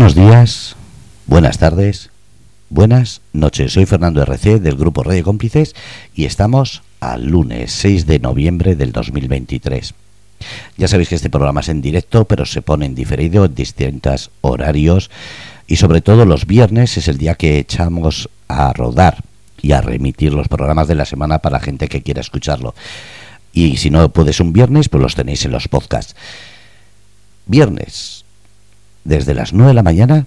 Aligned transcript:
Buenos 0.00 0.14
días, 0.14 0.76
buenas 1.26 1.58
tardes, 1.58 2.08
buenas 2.70 3.20
noches. 3.34 3.74
Soy 3.74 3.84
Fernando 3.84 4.22
RC 4.22 4.58
del 4.58 4.76
grupo 4.76 5.02
Radio 5.02 5.22
Cómplices 5.24 5.74
y 6.14 6.24
estamos 6.24 6.82
al 7.00 7.26
lunes 7.26 7.70
6 7.72 8.06
de 8.06 8.18
noviembre 8.18 8.76
del 8.76 8.92
2023. 8.92 9.92
Ya 10.78 10.88
sabéis 10.88 11.10
que 11.10 11.16
este 11.16 11.28
programa 11.28 11.60
es 11.60 11.68
en 11.68 11.82
directo, 11.82 12.24
pero 12.24 12.46
se 12.46 12.62
pone 12.62 12.86
en 12.86 12.94
diferido 12.94 13.44
en 13.44 13.54
distintos 13.54 14.30
horarios 14.40 15.10
y 15.66 15.76
sobre 15.76 16.00
todo 16.00 16.24
los 16.24 16.46
viernes 16.46 16.96
es 16.96 17.06
el 17.06 17.18
día 17.18 17.34
que 17.34 17.58
echamos 17.58 18.30
a 18.48 18.72
rodar 18.72 19.22
y 19.60 19.72
a 19.72 19.82
remitir 19.82 20.32
los 20.32 20.48
programas 20.48 20.88
de 20.88 20.94
la 20.94 21.04
semana 21.04 21.40
para 21.40 21.58
la 21.58 21.62
gente 21.62 21.88
que 21.88 22.02
quiera 22.02 22.22
escucharlo. 22.22 22.74
Y 23.52 23.76
si 23.76 23.90
no 23.90 24.08
puedes 24.08 24.40
un 24.40 24.54
viernes, 24.54 24.88
pues 24.88 25.02
los 25.02 25.14
tenéis 25.14 25.44
en 25.44 25.52
los 25.52 25.68
podcasts. 25.68 26.16
Viernes, 27.44 28.19
desde 29.04 29.34
las 29.34 29.52
9 29.52 29.68
de 29.68 29.74
la 29.74 29.82
mañana 29.82 30.26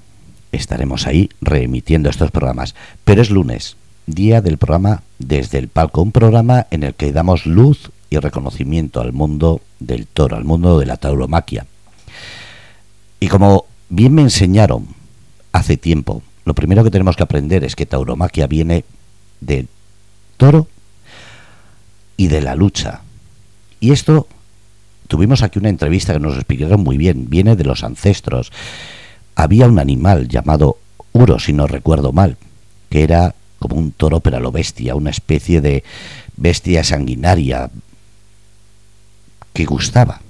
estaremos 0.52 1.08
ahí 1.08 1.30
reemitiendo 1.42 2.10
estos 2.10 2.32
programas. 2.32 2.76
Pero 3.04 3.22
es 3.22 3.30
lunes, 3.30 3.76
día 4.06 4.42
del 4.42 4.58
programa 4.58 5.04
Desde 5.20 5.58
el 5.58 5.68
Palco, 5.68 6.02
un 6.02 6.12
programa 6.12 6.68
en 6.72 6.84
el 6.84 6.94
que 6.94 7.12
damos 7.12 7.46
luz 7.46 7.92
y 8.10 8.18
reconocimiento 8.18 9.02
al 9.02 9.14
mundo 9.14 9.62
del 9.80 10.08
toro, 10.08 10.36
al 10.36 10.44
mundo 10.44 10.80
de 10.80 10.86
la 10.86 10.98
tauromaquia. 10.98 11.66
Y 13.20 13.28
como 13.28 13.66
bien 13.90 14.14
me 14.14 14.22
enseñaron 14.22 14.88
hace 15.52 15.78
tiempo, 15.78 16.22
lo 16.46 16.54
primero 16.54 16.84
que 16.84 16.92
tenemos 16.92 17.16
que 17.16 17.24
aprender 17.24 17.64
es 17.64 17.76
que 17.76 17.86
tauromaquia 17.86 18.48
viene 18.48 18.86
del 19.40 19.68
toro 20.38 20.68
y 22.18 22.28
de 22.28 22.42
la 22.42 22.56
lucha. 22.56 23.02
Y 23.80 23.92
esto 23.92 24.28
Tuvimos 25.08 25.44
aquí 25.44 25.60
una 25.60 25.70
entrevista 25.70 26.14
que 26.14 26.20
nos 26.20 26.36
explicaron 26.36 26.82
muy 26.82 26.98
bien, 26.98 27.30
viene 27.30 27.56
de 27.56 27.64
los 27.64 27.84
ancestros. 27.84 28.52
Había 29.36 29.68
un 29.68 29.80
animal 29.80 30.28
llamado 30.28 30.78
Uro, 31.12 31.40
si 31.40 31.54
no 31.54 31.68
recuerdo 31.68 32.12
mal, 32.12 32.38
que 32.90 33.04
era 33.04 33.36
como 33.60 33.76
un 33.76 33.92
toro 33.92 34.20
pero 34.20 34.38
a 34.38 34.40
lo 34.40 34.52
bestia, 34.52 34.96
una 34.96 35.10
especie 35.10 35.62
de 35.62 35.84
bestia 36.36 36.84
sanguinaria 36.84 37.70
que 39.54 39.66
gustaba, 39.66 40.22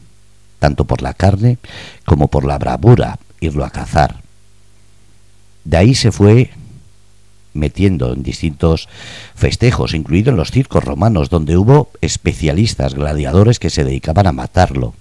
tanto 0.60 0.86
por 0.86 1.02
la 1.02 1.14
carne 1.14 1.58
como 2.06 2.28
por 2.28 2.46
la 2.46 2.58
bravura, 2.58 3.20
irlo 3.40 3.66
a 3.66 3.70
cazar. 3.70 4.22
De 5.64 5.78
ahí 5.78 5.96
se 5.96 6.12
fue 6.12 6.52
metiendo 7.54 8.14
en 8.14 8.24
distintos 8.24 8.90
festejos, 9.36 9.94
incluido 9.94 10.32
en 10.32 10.38
los 10.38 10.52
circos 10.52 10.84
romanos, 10.84 11.30
donde 11.30 11.58
hubo 11.58 11.92
especialistas, 12.02 12.96
gladiadores 12.96 13.60
que 13.60 13.70
se 13.70 13.84
dedicaban 13.84 14.28
a 14.28 14.32
matarlo. 14.32 14.94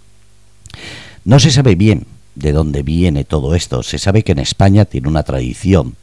No 1.25 1.39
se 1.39 1.51
sabe 1.51 1.75
bien 1.75 2.07
de 2.35 2.53
dónde 2.53 2.83
viene 2.83 3.25
todo 3.25 3.55
esto, 3.55 3.83
se 3.83 3.99
sabe 3.99 4.23
que 4.23 4.33
en 4.33 4.39
España 4.39 4.85
tiene 4.85 5.09
una 5.09 5.23
tradición 5.23 5.97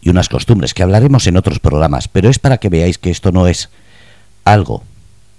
y 0.00 0.10
unas 0.10 0.28
costumbres 0.28 0.74
que 0.74 0.82
hablaremos 0.82 1.26
en 1.26 1.36
otros 1.36 1.58
programas, 1.58 2.08
pero 2.08 2.30
es 2.30 2.38
para 2.38 2.58
que 2.58 2.68
veáis 2.68 2.98
que 2.98 3.10
esto 3.10 3.32
no 3.32 3.46
es 3.46 3.68
algo 4.44 4.82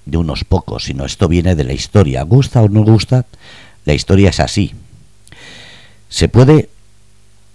de 0.06 0.18
unos 0.18 0.44
pocos, 0.44 0.86
sino 0.86 1.06
esto 1.06 1.28
viene 1.28 1.56
de 1.56 1.64
la 1.64 1.74
historia. 1.74 2.24
Gusta 2.24 2.62
o 2.62 2.70
no 2.70 2.84
gusta, 2.84 3.26
la 3.86 3.94
historia 3.94 4.30
es 4.30 4.40
así. 4.40 4.74
Se 6.10 6.28
puede 6.28 6.70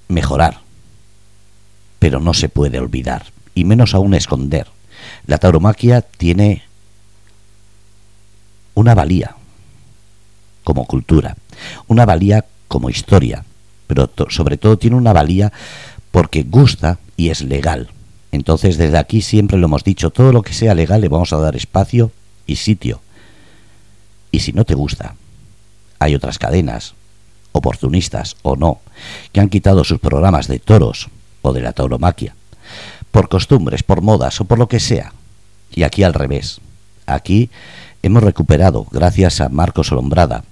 mejorar, 0.08 0.60
pero 2.06 2.20
no 2.20 2.34
se 2.34 2.48
puede 2.48 2.78
olvidar, 2.78 3.24
y 3.52 3.64
menos 3.64 3.92
aún 3.92 4.14
esconder. 4.14 4.68
La 5.26 5.38
tauromaquia 5.38 6.02
tiene 6.02 6.62
una 8.74 8.94
valía 8.94 9.34
como 10.62 10.86
cultura, 10.86 11.36
una 11.88 12.06
valía 12.06 12.44
como 12.68 12.90
historia, 12.90 13.44
pero 13.88 14.08
sobre 14.28 14.56
todo 14.56 14.78
tiene 14.78 14.94
una 14.94 15.12
valía 15.12 15.52
porque 16.12 16.44
gusta 16.44 17.00
y 17.16 17.30
es 17.30 17.42
legal. 17.42 17.88
Entonces 18.30 18.76
desde 18.76 18.98
aquí 18.98 19.20
siempre 19.20 19.58
lo 19.58 19.66
hemos 19.66 19.82
dicho, 19.82 20.10
todo 20.10 20.30
lo 20.30 20.42
que 20.42 20.52
sea 20.52 20.76
legal 20.76 21.00
le 21.00 21.08
vamos 21.08 21.32
a 21.32 21.38
dar 21.38 21.56
espacio 21.56 22.12
y 22.46 22.54
sitio. 22.54 23.00
Y 24.30 24.38
si 24.38 24.52
no 24.52 24.64
te 24.64 24.76
gusta, 24.76 25.16
hay 25.98 26.14
otras 26.14 26.38
cadenas, 26.38 26.94
oportunistas 27.50 28.36
o 28.42 28.54
no, 28.54 28.78
que 29.32 29.40
han 29.40 29.48
quitado 29.48 29.82
sus 29.82 29.98
programas 29.98 30.46
de 30.46 30.60
toros 30.60 31.10
de 31.52 31.62
la 31.62 31.72
tauromaquia, 31.72 32.34
por 33.10 33.28
costumbres, 33.28 33.82
por 33.82 34.02
modas 34.02 34.40
o 34.40 34.44
por 34.44 34.58
lo 34.58 34.68
que 34.68 34.80
sea. 34.80 35.12
Y 35.70 35.82
aquí 35.82 36.02
al 36.02 36.14
revés. 36.14 36.60
Aquí 37.06 37.50
hemos 38.02 38.22
recuperado, 38.22 38.86
gracias 38.90 39.40
a 39.40 39.48
Marcos 39.48 39.92
Olombrada, 39.92 40.44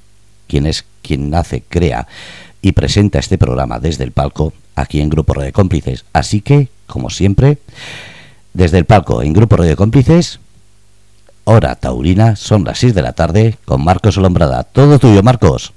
quien 0.47 0.67
es 0.67 0.85
quien 1.03 1.31
nace, 1.31 1.63
crea 1.69 2.07
y 2.63 2.73
presenta 2.73 3.19
este 3.19 3.39
programa 3.39 3.79
desde 3.79 4.05
el 4.05 4.13
palco, 4.13 4.53
aquí 4.75 5.01
en 5.01 5.11
Grupo 5.11 5.41
de 5.41 5.53
Cómplices. 5.53 6.05
Así 6.13 6.41
que, 6.41 6.69
como 6.87 7.11
siempre, 7.11 7.59
desde 8.55 8.79
el 8.79 8.87
palco 8.87 9.23
en 9.23 9.35
Grupo 9.35 9.57
de 9.63 9.77
Cómplices, 9.77 10.41
hora 11.45 11.75
taurina, 11.75 12.37
son 12.37 12.65
las 12.65 12.79
6 12.79 12.95
de 12.95 13.03
la 13.03 13.13
tarde, 13.13 13.59
con 13.67 13.85
Marcos 13.85 14.17
Olombrada. 14.17 14.65
Todo 14.65 14.99
tuyo, 14.99 15.23
Marcos. 15.23 15.73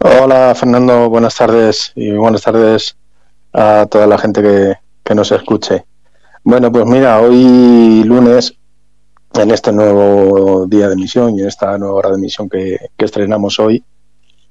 Hola, 0.00 0.54
Fernando, 0.54 1.10
buenas 1.10 1.34
tardes 1.34 1.92
y 1.96 2.12
buenas 2.12 2.42
tardes 2.42 2.96
a 3.58 3.86
toda 3.86 4.06
la 4.06 4.18
gente 4.18 4.40
que, 4.42 5.14
nos 5.14 5.32
escuche. 5.32 5.86
Bueno, 6.44 6.70
pues 6.70 6.84
mira, 6.84 7.20
hoy 7.20 8.04
lunes, 8.04 8.54
en 9.34 9.50
este 9.50 9.72
nuevo 9.72 10.66
día 10.66 10.86
de 10.86 10.92
emisión 10.92 11.36
y 11.36 11.40
en 11.40 11.48
esta 11.48 11.78
nueva 11.78 11.94
hora 11.94 12.10
de 12.10 12.16
emisión 12.16 12.48
que, 12.48 12.78
estrenamos 12.98 13.58
hoy, 13.58 13.82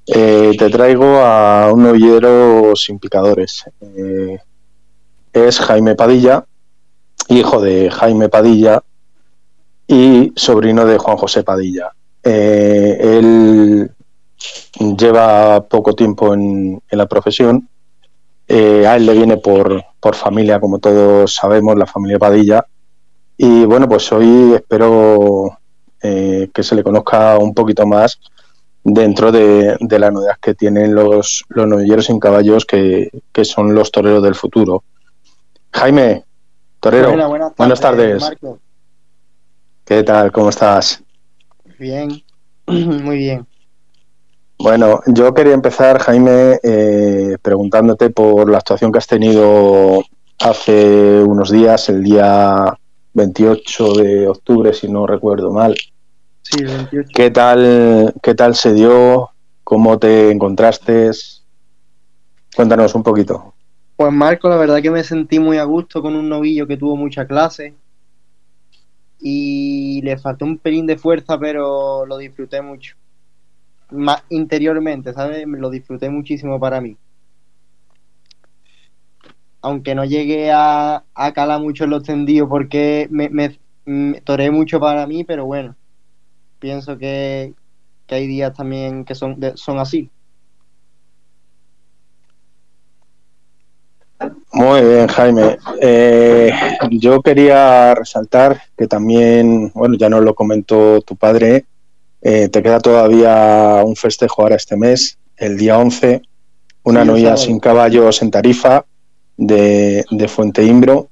eh, 0.07 0.55
te 0.57 0.69
traigo 0.69 1.05
a 1.19 1.71
un 1.71 1.83
novillero 1.83 2.75
sin 2.75 2.97
picadores. 2.97 3.65
Eh, 3.79 4.39
es 5.31 5.59
Jaime 5.59 5.95
Padilla, 5.95 6.43
hijo 7.29 7.61
de 7.61 7.91
Jaime 7.91 8.29
Padilla 8.29 8.81
y 9.87 10.33
sobrino 10.35 10.85
de 10.85 10.97
Juan 10.97 11.17
José 11.17 11.43
Padilla. 11.43 11.91
Eh, 12.23 12.97
él 12.99 13.91
lleva 14.97 15.63
poco 15.67 15.93
tiempo 15.93 16.33
en 16.33 16.81
la 16.89 17.05
profesión 17.05 17.69
eh, 18.47 18.85
a 18.87 18.95
él 18.95 19.05
le 19.05 19.13
viene 19.13 19.37
por, 19.37 19.83
por 19.99 20.15
familia, 20.15 20.59
como 20.59 20.79
todos 20.79 21.33
sabemos, 21.33 21.75
la 21.75 21.85
familia 21.85 22.19
Padilla. 22.19 22.65
Y 23.37 23.65
bueno, 23.65 23.87
pues 23.87 24.11
hoy 24.11 24.53
espero 24.53 25.57
eh, 26.01 26.49
que 26.53 26.63
se 26.63 26.75
le 26.75 26.83
conozca 26.83 27.37
un 27.37 27.53
poquito 27.53 27.85
más 27.85 28.19
dentro 28.83 29.31
de, 29.31 29.77
la 29.79 30.11
novedad 30.11 30.37
que 30.41 30.53
tienen 30.53 30.93
los, 30.93 31.43
los 31.49 31.67
novilleros 31.67 32.05
sin 32.05 32.19
caballos, 32.19 32.65
que, 32.65 33.09
son 33.43 33.73
los 33.73 33.91
toreros 33.91 34.23
del 34.23 34.35
futuro. 34.35 34.83
Jaime, 35.73 36.23
torero, 36.79 37.53
buenas 37.57 37.79
tardes. 37.81 38.31
¿Qué 39.83 40.03
tal? 40.03 40.31
¿Cómo 40.31 40.49
estás? 40.49 41.01
Bien, 41.79 42.23
muy 42.67 43.17
bien. 43.17 43.46
Bueno, 44.59 45.01
yo 45.05 45.33
quería 45.33 45.53
empezar, 45.53 45.99
Jaime, 45.99 46.59
eh, 46.63 47.37
preguntándote 47.41 48.09
por 48.09 48.49
la 48.49 48.57
actuación 48.57 48.91
que 48.91 48.97
has 48.97 49.05
tenido 49.05 50.03
hace 50.39 51.21
unos 51.21 51.51
días, 51.51 51.89
el 51.89 52.03
día 52.03 52.75
28 53.13 53.93
de 53.93 54.27
octubre, 54.27 54.73
si 54.73 54.87
no 54.87 55.05
recuerdo 55.05 55.51
mal. 55.51 55.75
Sí, 56.41 56.63
28. 56.63 57.09
¿Qué 57.13 57.29
tal, 57.29 58.15
qué 58.21 58.33
tal 58.33 58.55
se 58.55 58.73
dio? 58.73 59.29
¿Cómo 59.63 59.99
te 59.99 60.31
encontraste? 60.31 61.11
Cuéntanos 62.55 62.95
un 62.95 63.03
poquito. 63.03 63.53
Pues 63.95 64.11
Marco, 64.11 64.49
la 64.49 64.57
verdad 64.57 64.81
que 64.81 64.91
me 64.91 65.03
sentí 65.03 65.39
muy 65.39 65.57
a 65.57 65.65
gusto 65.65 66.01
con 66.01 66.15
un 66.15 66.29
novillo 66.29 66.65
que 66.65 66.77
tuvo 66.77 66.95
mucha 66.95 67.27
clase 67.27 67.75
y 69.19 70.01
le 70.01 70.17
faltó 70.17 70.45
un 70.45 70.57
pelín 70.57 70.87
de 70.87 70.97
fuerza, 70.97 71.39
pero 71.39 72.05
lo 72.07 72.17
disfruté 72.17 72.61
mucho 72.61 72.95
más 73.91 74.23
interiormente, 74.29 75.13
¿sabes? 75.13 75.45
Lo 75.47 75.69
disfruté 75.69 76.09
muchísimo 76.09 76.59
para 76.59 76.81
mí. 76.81 76.97
Aunque 79.61 79.95
no 79.95 80.05
llegué 80.05 80.51
a, 80.51 81.03
a 81.13 81.33
calar 81.33 81.61
mucho 81.61 81.85
en 81.85 81.89
los 81.89 82.03
tendidos 82.03 82.49
porque 82.49 83.07
me, 83.09 83.29
me, 83.29 83.57
toré 84.23 84.51
mucho 84.51 84.79
para 84.79 85.07
mí, 85.07 85.23
pero 85.23 85.45
bueno, 85.45 85.75
pienso 86.59 86.97
que, 86.97 87.53
hay 88.09 88.27
días 88.27 88.53
también 88.53 89.03
que 89.03 89.15
son, 89.15 89.37
son 89.55 89.79
así. 89.79 90.09
Muy 94.53 94.81
bien, 94.81 95.07
Jaime. 95.07 95.57
Eh, 95.81 96.51
yo 96.91 97.21
quería 97.21 97.93
resaltar 97.93 98.61
que 98.77 98.87
también, 98.87 99.71
bueno, 99.73 99.95
ya 99.97 100.09
nos 100.09 100.23
lo 100.23 100.33
comentó 100.33 101.01
tu 101.01 101.15
padre, 101.15 101.65
eh, 102.21 102.49
te 102.49 102.63
queda 102.63 102.79
todavía 102.79 103.83
un 103.85 103.95
festejo 103.95 104.41
ahora 104.41 104.55
este 104.55 104.75
mes, 104.75 105.17
el 105.37 105.57
día 105.57 105.77
11, 105.77 106.21
una 106.83 107.05
novia 107.05 107.37
sin 107.37 107.59
caballos 107.59 108.21
en 108.21 108.31
Tarifa 108.31 108.85
de, 109.35 110.05
Fuente 110.27 110.63
Imbro, 110.63 111.09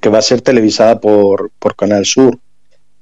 que 0.00 0.08
va 0.08 0.18
a 0.18 0.22
ser 0.22 0.42
televisada 0.42 1.00
por, 1.00 1.50
Canal 1.76 2.04
Sur. 2.04 2.38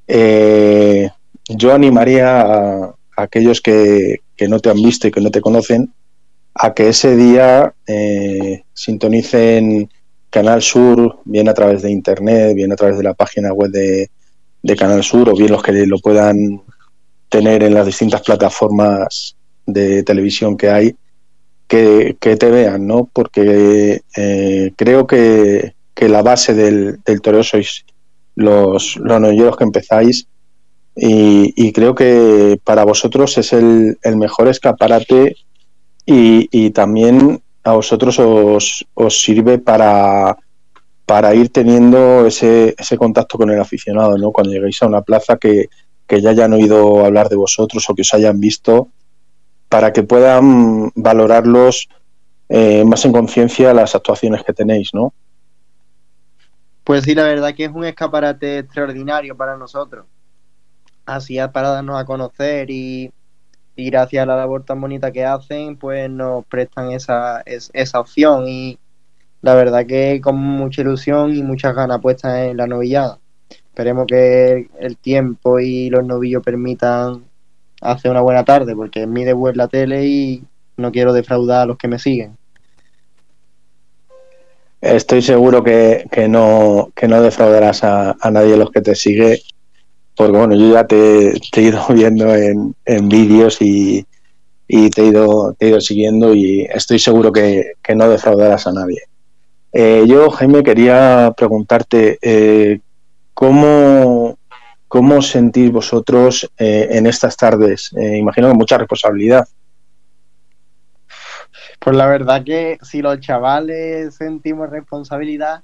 Eh, 0.07 1.09
yo 1.49 1.73
animaría 1.73 2.41
a, 2.41 2.95
aquellos 3.17 3.61
que, 3.61 4.21
no 4.49 4.61
te 4.61 4.71
han 4.71 4.77
visto 4.77 5.09
y 5.09 5.11
que 5.11 5.21
no 5.21 5.31
te 5.31 5.41
conocen 5.41 5.93
a 6.55 6.73
que 6.75 6.89
ese 6.89 7.17
día 7.17 7.75
eh, 7.87 8.63
sintonicen 8.73 9.91
Canal 10.31 10.63
Sur, 10.63 11.19
bien 11.25 11.49
a 11.49 11.55
través 11.55 11.83
de 11.83 11.91
Internet, 11.91 12.55
bien 12.55 12.71
a 12.73 12.77
través 12.77 12.97
de 12.97 13.03
la 13.03 13.15
página 13.15 13.53
web 13.53 13.71
de, 13.71 14.11
de 14.63 14.77
Canal 14.77 15.03
Sur 15.03 15.31
o 15.31 15.35
bien 15.35 15.51
los 15.51 15.63
que 15.63 15.73
lo 15.73 15.99
puedan 15.99 16.63
tener 17.29 17.63
en 17.63 17.75
las 17.75 17.87
distintas 17.87 18.23
plataformas 18.23 19.37
de 19.67 20.03
televisión 20.03 20.57
que 20.57 20.71
hay, 20.71 20.97
que, 21.67 22.17
te 22.21 22.51
vean, 22.51 22.87
¿no? 22.87 23.09
Porque 23.13 24.01
eh, 24.17 24.73
creo 24.77 25.07
que, 25.07 25.75
la 25.97 26.23
base 26.23 26.55
del, 26.55 27.01
del 27.05 27.21
toreo 27.21 27.43
sois 27.43 27.85
los, 28.37 28.97
los 28.97 29.57
que 29.57 29.65
empezáis 29.65 30.29
y, 30.95 31.73
creo 31.73 31.95
que 31.95 32.59
para 32.65 32.85
vosotros 32.85 33.37
es 33.39 33.53
el, 33.53 33.99
mejor 34.17 34.49
escaparate 34.49 35.37
y, 36.07 36.49
y, 36.51 36.71
también 36.71 37.41
a 37.63 37.73
vosotros 37.73 38.19
os, 38.19 38.87
os 38.95 39.21
sirve 39.21 39.59
para, 39.59 40.37
para 41.05 41.35
ir 41.35 41.51
teniendo 41.51 42.27
ese, 42.27 42.75
ese 42.79 42.97
contacto 42.97 43.39
con 43.39 43.51
el 43.51 43.61
aficionado, 43.61 44.17
¿no? 44.17 44.33
Cuando 44.33 44.53
lleguéis 44.53 44.83
a 44.83 44.87
una 44.87 45.03
plaza 45.03 45.37
que, 45.37 45.69
que 46.09 46.23
ya 46.23 46.31
hayan 46.31 46.55
oído 46.55 47.05
hablar 47.05 47.29
de 47.29 47.37
vosotros 47.37 47.89
o 47.89 47.95
que 47.95 48.03
os 48.03 48.15
hayan 48.15 48.41
visto, 48.41 48.89
para 49.69 49.93
que 49.93 50.03
puedan 50.03 50.91
valorarlos 50.95 51.89
eh, 52.49 52.83
más 52.85 53.05
en 53.05 53.13
conciencia 53.13 53.75
las 53.75 53.95
actuaciones 53.95 54.43
que 54.43 54.55
tenéis, 54.55 54.95
¿no? 54.95 55.13
Pues 56.83 57.05
sí, 57.05 57.15
la 57.15 57.25
verdad 57.25 57.55
que 57.55 57.67
es 57.67 57.71
un 57.71 57.85
escaparate 57.85 58.61
extraordinario 58.61 59.37
para 59.37 59.59
nosotros. 59.59 60.07
Así 61.05 61.37
para 61.53 61.69
darnos 61.69 62.01
a 62.01 62.07
conocer 62.07 62.71
y, 62.71 63.13
gracias 63.77 64.23
a 64.23 64.27
la 64.27 64.37
labor 64.37 64.65
tan 64.65 64.81
bonita 64.81 65.13
que 65.13 65.25
hacen, 65.25 65.77
pues 65.77 66.09
nos 66.09 66.47
prestan 66.47 66.91
esa, 66.93 67.43
esa 67.45 68.01
opción 68.01 68.49
y 68.49 68.79
la 69.43 69.55
verdad 69.55 69.87
que 69.87 70.21
con 70.23 70.37
mucha 70.37 70.81
ilusión 70.81 71.35
y 71.35 71.43
muchas 71.43 71.75
ganas 71.75 72.01
puestas 72.01 72.39
en 72.39 72.57
la 72.57 72.67
novillada. 72.67 73.19
Esperemos 73.79 74.09
que 74.09 74.67
el 74.81 74.97
tiempo 74.97 75.61
y 75.61 75.89
los 75.89 76.05
novillos 76.05 76.43
permitan 76.43 77.23
hacer 77.81 78.11
una 78.11 78.23
buena 78.23 78.45
tarde, 78.45 78.75
porque 78.75 79.07
mi 79.07 79.25
debut 79.25 79.55
la 79.55 79.69
tele 79.69 80.05
y 80.05 80.43
no 80.77 80.91
quiero 80.91 81.13
defraudar 81.13 81.61
a 81.61 81.67
los 81.67 81.79
que 81.79 81.87
me 81.87 82.01
siguen. 82.01 82.37
Estoy 84.81 85.23
seguro 85.23 85.63
que, 85.63 86.09
no, 86.29 86.91
que 86.93 87.07
no 87.07 87.23
defraudarás 87.23 87.85
a, 87.85 88.17
nadie 88.33 88.51
de 88.51 88.57
los 88.57 88.73
que 88.73 88.81
te 88.81 88.97
sigue, 88.97 89.43
porque 90.17 90.37
bueno, 90.37 90.57
yo 90.57 90.73
ya 90.73 90.85
te, 90.85 91.37
he 91.37 91.63
ido 91.63 91.81
viendo 91.95 92.35
en, 92.35 92.75
en 92.85 93.09
vídeos 93.09 93.59
y, 93.61 94.05
te, 94.67 95.03
he 95.03 95.07
ido, 95.07 95.55
te 95.57 95.67
he 95.67 95.69
ido 95.69 95.81
siguiendo 95.81 96.35
y 96.35 96.63
estoy 96.63 96.99
seguro 96.99 97.31
que, 97.31 97.75
no 97.95 98.09
defraudarás 98.09 98.67
a 98.67 98.73
nadie. 98.73 99.03
Eh, 99.71 100.05
yo, 100.09 100.31
Jaime, 100.31 100.65
quería 100.65 101.33
preguntarte, 101.37 102.19
eh, 102.21 102.81
¿cómo, 103.39 104.37
¿cómo 104.89 105.23
sentís 105.23 105.71
vosotros 105.71 106.51
eh, 106.59 106.89
en 106.91 107.07
estas 107.07 107.37
tardes? 107.37 107.93
Eh, 107.97 108.17
imagino 108.17 108.49
que 108.49 108.55
mucha 108.55 108.77
responsabilidad. 108.77 109.47
Pues 111.79 111.97
la 111.97 112.07
verdad 112.07 112.43
que 112.43 112.79
si 112.83 113.01
los 113.01 113.21
chavales 113.21 114.17
sentimos 114.17 114.69
responsabilidad, 114.71 115.63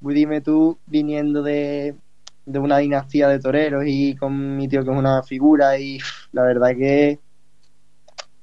pues 0.00 0.14
dime 0.14 0.40
tú, 0.40 0.78
viniendo 0.86 1.42
de, 1.42 1.96
de 2.44 2.58
una 2.60 2.78
dinastía 2.78 3.26
de 3.26 3.40
toreros 3.40 3.82
y 3.84 4.14
con 4.14 4.56
mi 4.56 4.68
tío 4.68 4.84
que 4.84 4.92
es 4.92 4.96
una 4.96 5.24
figura 5.24 5.76
y 5.80 5.98
la 6.30 6.44
verdad 6.44 6.76
que 6.78 7.18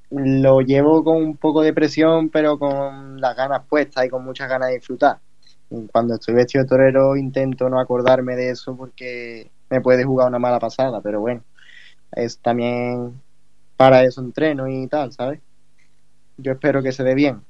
lo 0.09 0.59
llevo 0.59 1.05
con 1.05 1.23
un 1.23 1.37
poco 1.37 1.61
de 1.61 1.71
presión, 1.71 2.27
pero 2.27 2.59
con 2.59 3.21
las 3.21 3.33
ganas 3.33 3.65
puestas 3.65 4.05
y 4.05 4.09
con 4.09 4.25
muchas 4.25 4.49
ganas 4.49 4.67
de 4.67 4.75
disfrutar 4.75 5.19
cuando 5.91 6.15
estoy 6.15 6.35
vestido 6.35 6.63
de 6.63 6.69
torero 6.69 7.15
intento 7.15 7.69
no 7.69 7.79
acordarme 7.79 8.35
de 8.35 8.51
eso 8.51 8.75
porque 8.75 9.49
me 9.69 9.81
puede 9.81 10.03
jugar 10.03 10.27
una 10.27 10.39
mala 10.39 10.59
pasada, 10.59 11.01
pero 11.01 11.19
bueno, 11.19 11.43
es 12.11 12.37
también 12.39 13.19
para 13.75 14.03
eso 14.03 14.21
entreno 14.21 14.67
y 14.67 14.87
tal, 14.87 15.11
¿sabes? 15.11 15.39
Yo 16.37 16.53
espero 16.53 16.81
que 16.81 16.91
se 16.91 17.03
dé 17.03 17.15
bien. 17.15 17.41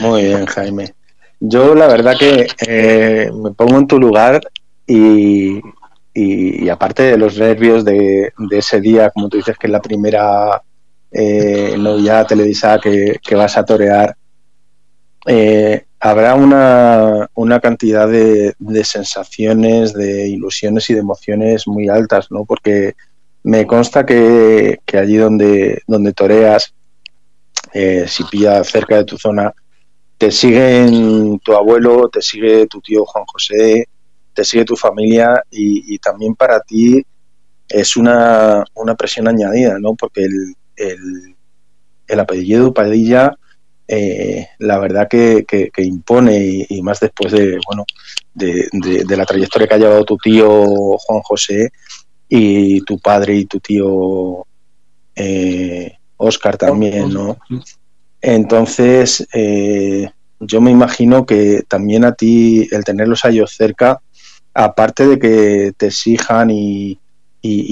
Muy 0.00 0.24
bien, 0.24 0.46
Jaime. 0.46 0.94
Yo 1.40 1.74
la 1.74 1.86
verdad 1.86 2.16
que 2.18 2.46
eh, 2.66 3.30
me 3.32 3.52
pongo 3.52 3.78
en 3.78 3.86
tu 3.86 3.98
lugar 3.98 4.40
y, 4.86 5.60
y, 6.12 6.68
aparte 6.68 7.04
de 7.04 7.16
los 7.16 7.38
nervios 7.38 7.84
de, 7.84 8.32
ese 8.50 8.80
día, 8.80 9.10
como 9.10 9.28
tú 9.28 9.36
dices 9.36 9.56
que 9.56 9.68
es 9.68 9.72
la 9.72 9.80
primera 9.80 10.62
eh, 11.10 11.76
novia 11.78 12.24
televisada 12.24 12.78
que, 12.80 13.18
que 13.22 13.34
vas 13.34 13.56
a 13.56 13.64
torear, 13.64 14.16
eh, 15.26 15.84
habrá 16.00 16.34
una, 16.34 17.28
una 17.34 17.60
cantidad 17.60 18.08
de, 18.08 18.54
de, 18.58 18.84
sensaciones, 18.84 19.92
de 19.92 20.28
ilusiones 20.28 20.88
y 20.90 20.94
de 20.94 21.00
emociones 21.00 21.66
muy 21.66 21.88
altas, 21.88 22.30
¿no? 22.30 22.44
Porque 22.44 22.94
me 23.42 23.66
consta 23.66 24.06
que, 24.06 24.80
que 24.84 24.98
allí 24.98 25.16
donde, 25.16 25.82
donde 25.86 26.12
toreas, 26.12 26.74
eh, 27.72 28.06
si 28.06 28.24
pilla 28.24 28.62
cerca 28.64 28.96
de 28.96 29.04
tu 29.04 29.18
zona, 29.18 29.52
te 30.16 30.30
siguen 30.30 31.38
tu 31.40 31.54
abuelo, 31.54 32.08
te 32.08 32.22
sigue 32.22 32.66
tu 32.66 32.80
tío 32.80 33.04
Juan 33.04 33.24
José, 33.26 33.88
te 34.34 34.44
sigue 34.44 34.64
tu 34.64 34.76
familia 34.76 35.42
y, 35.50 35.98
también 35.98 36.34
para 36.34 36.60
ti 36.60 37.04
es 37.68 37.96
una, 37.96 38.64
una 38.74 38.94
presión 38.94 39.28
añadida, 39.28 39.78
¿no? 39.78 39.94
Porque 39.94 40.22
el, 40.22 40.54
el, 40.76 41.36
el 42.06 42.20
apellido 42.20 42.72
Padilla 42.72 43.36
eh, 43.90 44.48
la 44.58 44.78
verdad 44.78 45.08
que, 45.08 45.46
impone 45.78 46.66
y, 46.68 46.82
más 46.82 47.00
después 47.00 47.32
de 47.32 47.58
bueno 47.66 47.86
de, 48.34 49.16
la 49.16 49.24
trayectoria 49.24 49.66
que 49.66 49.74
ha 49.74 49.78
llevado 49.78 50.04
tu 50.04 50.18
tío 50.18 50.66
Juan 50.98 51.22
José 51.22 51.70
y 52.28 52.82
tu 52.82 52.98
padre 52.98 53.36
y 53.36 53.46
tu 53.46 53.60
tío 53.60 54.46
eh, 55.16 55.96
Oscar 56.18 56.58
también, 56.58 57.12
¿no? 57.12 57.38
Entonces, 58.20 59.26
eh, 59.32 60.10
yo 60.40 60.60
me 60.60 60.70
imagino 60.70 61.24
que 61.24 61.62
también 61.66 62.04
a 62.04 62.12
ti 62.12 62.68
el 62.70 62.84
tenerlos 62.84 63.24
a 63.24 63.30
ellos 63.30 63.54
cerca, 63.56 64.00
aparte 64.52 65.06
de 65.06 65.18
que 65.18 65.72
te 65.76 65.86
exijan 65.86 66.50
y, 66.50 67.00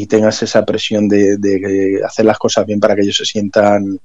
tengas 0.09 0.43
esa 0.43 0.65
presión 0.65 1.09
de, 1.09 2.01
hacer 2.07 2.25
las 2.25 2.39
cosas 2.39 2.65
bien 2.65 2.81
para 2.81 2.95
que 2.95 3.03
ellos 3.03 3.17
se 3.17 3.27
sientan 3.27 4.01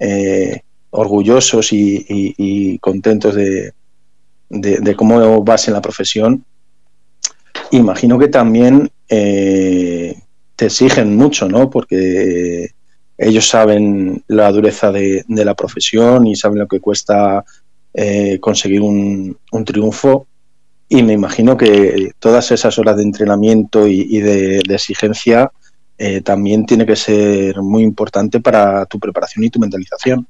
eh, 0.00 0.62
orgullosos 0.96 1.68
y, 1.72 2.78
contentos 2.78 3.34
de, 3.34 3.72
cómo 4.96 5.42
vas 5.42 5.68
en 5.68 5.74
la 5.74 5.80
profesión, 5.80 6.44
imagino 7.70 8.18
que 8.18 8.28
también 8.28 8.90
eh, 9.08 10.16
te 10.56 10.66
exigen 10.66 11.16
mucho, 11.16 11.48
¿no? 11.48 11.70
Porque 11.70 12.70
ellos 13.18 13.48
saben 13.48 14.22
la 14.26 14.50
dureza 14.52 14.92
de, 14.92 15.24
la 15.28 15.54
profesión 15.54 16.26
y 16.26 16.36
saben 16.36 16.58
lo 16.58 16.68
que 16.68 16.80
cuesta 16.80 17.44
eh, 17.94 18.38
conseguir 18.40 18.82
un, 18.82 19.38
triunfo. 19.64 20.26
Y 20.88 21.02
me 21.02 21.14
imagino 21.14 21.56
que 21.56 22.12
todas 22.18 22.52
esas 22.52 22.78
horas 22.78 22.96
de 22.96 23.02
entrenamiento 23.02 23.86
y, 23.86 24.20
de, 24.20 24.58
exigencia 24.68 25.50
eh, 25.98 26.20
también 26.20 26.66
tiene 26.66 26.84
que 26.84 26.94
ser 26.94 27.60
muy 27.62 27.82
importante 27.82 28.40
para 28.40 28.84
tu 28.86 29.00
preparación 29.00 29.44
y 29.44 29.50
tu 29.50 29.58
mentalización. 29.58 30.26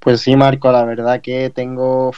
Pues 0.00 0.22
sí, 0.22 0.34
Marco, 0.34 0.72
la 0.72 0.84
verdad 0.86 1.20
que 1.20 1.50
tengo 1.50 2.12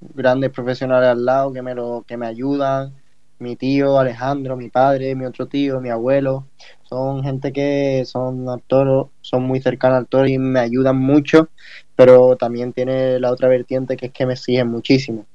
grandes 0.00 0.50
profesionales 0.50 1.10
al 1.10 1.26
lado 1.26 1.52
que 1.52 1.60
me, 1.60 1.74
lo, 1.74 2.02
que 2.08 2.16
me 2.16 2.26
ayudan. 2.26 2.94
Mi 3.38 3.54
tío 3.54 3.98
Alejandro, 3.98 4.56
mi 4.56 4.70
padre, 4.70 5.14
mi 5.14 5.26
otro 5.26 5.46
tío, 5.46 5.78
mi 5.78 5.90
abuelo. 5.90 6.46
Son 6.84 7.22
gente 7.22 7.52
que 7.52 8.04
son 8.06 8.48
actores, 8.48 9.12
son 9.20 9.42
muy 9.42 9.60
cercanos 9.60 9.98
al 9.98 10.06
toro 10.06 10.26
y 10.26 10.38
me 10.38 10.60
ayudan 10.60 10.96
mucho, 10.96 11.50
pero 11.94 12.34
también 12.36 12.72
tiene 12.72 13.20
la 13.20 13.30
otra 13.30 13.48
vertiente 13.48 13.96
que 13.98 14.06
es 14.06 14.12
que 14.12 14.24
me 14.24 14.32
exigen 14.32 14.68
muchísimo. 14.68 15.26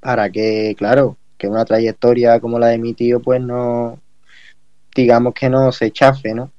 Para 0.00 0.30
que, 0.30 0.74
claro, 0.78 1.18
que 1.36 1.48
una 1.48 1.66
trayectoria 1.66 2.40
como 2.40 2.58
la 2.58 2.68
de 2.68 2.78
mi 2.78 2.94
tío, 2.94 3.20
pues 3.20 3.42
no, 3.42 4.00
digamos 4.96 5.34
que 5.34 5.50
no 5.50 5.70
se 5.70 5.90
chafe, 5.90 6.32
¿no? 6.32 6.50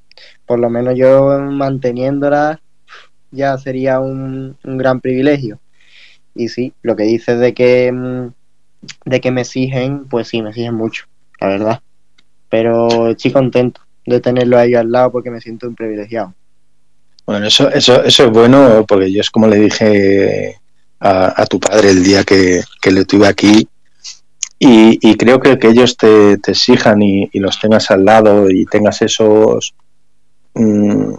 Por 0.46 0.60
lo 0.60 0.70
menos 0.70 0.94
yo 0.96 1.40
manteniéndola 1.40 2.62
ya 3.32 3.58
sería 3.58 4.00
un, 4.00 4.58
gran 4.64 5.02
privilegio. 5.02 5.60
Y 6.34 6.50
sí, 6.50 6.74
lo 6.82 6.96
que 6.96 7.04
dices 7.04 7.40
de 7.40 7.54
que, 7.54 7.92
mm, 7.92 8.28
de 9.06 9.22
que 9.22 9.32
me 9.32 9.42
exigen, 9.42 10.06
pues 10.06 10.28
sí, 10.28 10.42
me 10.42 10.50
exigen 10.50 10.76
mucho, 10.76 11.06
la 11.40 11.48
verdad. 11.48 11.82
Pero 12.50 13.10
estoy 13.10 13.32
contento 13.32 13.82
de 14.06 14.20
tenerlo 14.20 14.58
ahí 14.58 14.76
al 14.76 14.92
lado 14.92 15.12
porque 15.12 15.32
me 15.32 15.42
siento 15.42 15.68
un 15.68 15.76
privilegiado. 15.76 16.34
Bueno, 17.26 17.48
eso, 17.48 17.70
eso, 17.72 18.04
eso 18.04 18.26
es 18.26 18.30
bueno 18.30 18.86
porque 18.88 19.12
yo 19.12 19.22
es 19.22 19.32
como 19.32 19.48
le 19.48 19.58
dije 19.58 20.58
a, 21.00 21.46
tu 21.48 21.60
padre 21.60 21.90
el 21.90 22.04
día 22.04 22.24
que, 22.24 22.62
que 22.82 22.92
le 22.92 23.06
tuve 23.06 23.28
aquí 23.28 23.68
y, 24.58 25.18
creo 25.18 25.40
que 25.40 25.60
que 25.60 25.68
ellos 25.68 25.98
te, 25.98 26.38
te 26.38 26.52
exijan 26.52 27.02
y, 27.02 27.30
los 27.34 27.60
tengas 27.60 27.92
al 27.92 28.06
lado 28.06 28.50
y 28.50 28.66
tengas 28.66 29.02
esos... 29.02 29.74
Mm, 30.54 31.14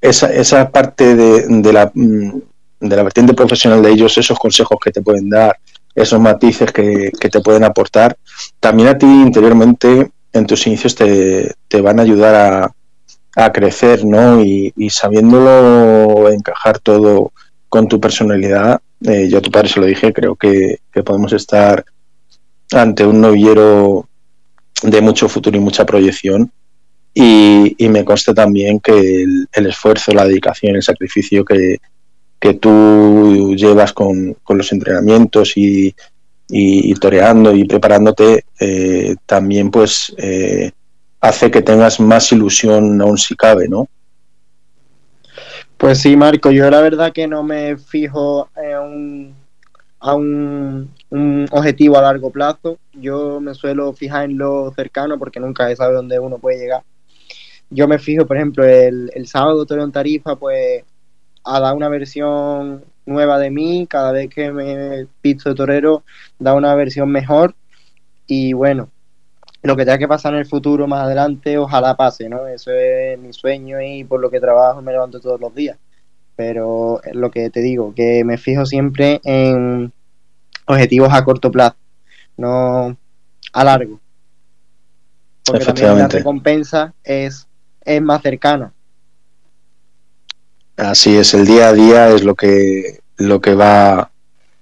esa, 0.00 0.32
esa 0.32 0.70
parte 0.70 1.14
de, 1.14 1.46
de, 1.48 1.72
la, 1.72 1.90
mm, 1.92 2.40
de 2.80 2.96
la 2.96 3.02
vertiente 3.02 3.34
profesional 3.34 3.82
de 3.82 3.90
ellos, 3.90 4.16
esos 4.18 4.38
consejos 4.38 4.78
que 4.82 4.90
te 4.90 5.02
pueden 5.02 5.28
dar, 5.28 5.58
esos 5.94 6.20
matices 6.20 6.72
que, 6.72 7.10
que 7.18 7.28
te 7.28 7.40
pueden 7.40 7.64
aportar, 7.64 8.16
también 8.60 8.88
a 8.88 8.98
ti 8.98 9.06
interiormente 9.06 10.10
en 10.32 10.46
tus 10.46 10.66
inicios 10.66 10.94
te, 10.94 11.54
te 11.66 11.80
van 11.80 11.98
a 11.98 12.02
ayudar 12.02 12.34
a, 12.34 12.72
a 13.36 13.52
crecer, 13.52 14.04
¿no? 14.04 14.42
Y, 14.42 14.72
sabiéndolo 14.90 16.28
encajar 16.30 16.78
todo 16.80 17.32
con 17.68 17.86
tu 17.86 18.00
personalidad, 18.00 18.80
eh, 19.04 19.28
yo 19.28 19.38
a 19.38 19.40
tu 19.40 19.50
padre 19.50 19.68
se 19.68 19.80
lo 19.80 19.86
dije, 19.86 20.12
creo 20.12 20.34
que, 20.34 20.80
que 20.92 21.02
podemos 21.02 21.32
estar 21.32 21.84
ante 22.72 23.06
un 23.06 23.20
novillero 23.20 24.08
de 24.82 25.00
mucho 25.00 25.28
futuro 25.28 25.56
y 25.56 25.60
mucha 25.60 25.86
proyección. 25.86 26.50
Y, 27.20 27.88
me 27.88 28.04
consta 28.04 28.32
también 28.32 28.78
que 28.78 28.92
el, 28.92 29.48
el, 29.52 29.66
esfuerzo, 29.66 30.12
la 30.12 30.24
dedicación, 30.24 30.76
el 30.76 30.84
sacrificio 30.84 31.44
que, 31.44 31.78
que 32.38 32.54
tú 32.54 33.56
llevas 33.56 33.92
con, 33.92 34.34
con 34.44 34.56
los 34.56 34.70
entrenamientos 34.70 35.56
y, 35.56 35.88
y, 36.48 36.92
y, 36.92 36.94
toreando 36.94 37.52
y 37.56 37.64
preparándote, 37.64 38.44
eh, 38.60 39.16
también 39.26 39.68
pues 39.72 40.14
eh, 40.16 40.70
hace 41.20 41.50
que 41.50 41.60
tengas 41.60 41.98
más 41.98 42.30
ilusión 42.30 43.00
aún 43.00 43.18
si 43.18 43.34
cabe, 43.34 43.66
¿no? 43.68 43.88
Pues 45.76 45.98
sí, 45.98 46.14
Marco, 46.14 46.52
yo 46.52 46.70
la 46.70 46.80
verdad 46.80 47.12
que 47.12 47.26
no 47.26 47.42
me 47.42 47.76
fijo 47.78 48.48
en 48.54 48.78
un, 48.78 49.34
a 49.98 50.14
un, 50.14 50.94
un, 51.10 51.48
objetivo 51.50 51.98
a 51.98 52.02
largo 52.02 52.30
plazo. 52.30 52.78
Yo 52.92 53.40
me 53.40 53.54
suelo 53.54 53.92
fijar 53.92 54.26
en 54.26 54.38
lo 54.38 54.72
cercano 54.76 55.18
porque 55.18 55.40
nunca 55.40 55.66
se 55.66 55.74
sabe 55.74 55.94
dónde 55.94 56.20
uno 56.20 56.38
puede 56.38 56.58
llegar. 56.58 56.82
Yo 57.70 57.86
me 57.86 57.98
fijo, 57.98 58.26
por 58.26 58.36
ejemplo, 58.36 58.64
el, 58.64 59.10
el 59.14 59.26
sábado 59.26 59.66
en 59.68 59.92
Tarifa, 59.92 60.36
pues 60.36 60.84
a 61.44 61.60
dar 61.60 61.74
una 61.74 61.88
versión 61.88 62.84
nueva 63.06 63.38
de 63.38 63.50
mí. 63.50 63.86
Cada 63.88 64.12
vez 64.12 64.30
que 64.30 64.50
me 64.52 65.06
piso 65.20 65.48
de 65.48 65.54
torero, 65.54 66.04
da 66.38 66.54
una 66.54 66.74
versión 66.74 67.10
mejor. 67.10 67.54
Y 68.26 68.52
bueno, 68.52 68.90
lo 69.62 69.76
que 69.76 69.84
tenga 69.84 69.98
que 69.98 70.08
pasar 70.08 70.34
en 70.34 70.40
el 70.40 70.46
futuro 70.46 70.86
más 70.86 71.04
adelante, 71.04 71.58
ojalá 71.58 71.96
pase, 71.96 72.28
¿no? 72.28 72.46
Eso 72.46 72.70
es 72.70 73.18
mi 73.18 73.32
sueño 73.32 73.80
y 73.80 74.04
por 74.04 74.20
lo 74.20 74.30
que 74.30 74.40
trabajo 74.40 74.82
me 74.82 74.92
levanto 74.92 75.20
todos 75.20 75.40
los 75.40 75.54
días. 75.54 75.78
Pero 76.36 77.02
es 77.02 77.14
lo 77.14 77.30
que 77.30 77.50
te 77.50 77.60
digo, 77.60 77.92
que 77.94 78.22
me 78.24 78.38
fijo 78.38 78.64
siempre 78.64 79.20
en 79.24 79.92
objetivos 80.66 81.12
a 81.12 81.24
corto 81.24 81.50
plazo, 81.50 81.76
no 82.36 82.96
a 83.52 83.64
largo. 83.64 83.98
Porque 85.44 85.64
también 85.64 85.98
la 85.98 86.08
recompensa 86.08 86.94
es, 87.02 87.47
es 87.88 88.02
más 88.02 88.22
cercana. 88.22 88.72
Así 90.76 91.16
es, 91.16 91.34
el 91.34 91.44
día 91.44 91.68
a 91.68 91.72
día 91.72 92.08
es 92.10 92.22
lo 92.22 92.34
que 92.34 93.00
lo 93.16 93.40
que 93.40 93.54
va 93.54 94.10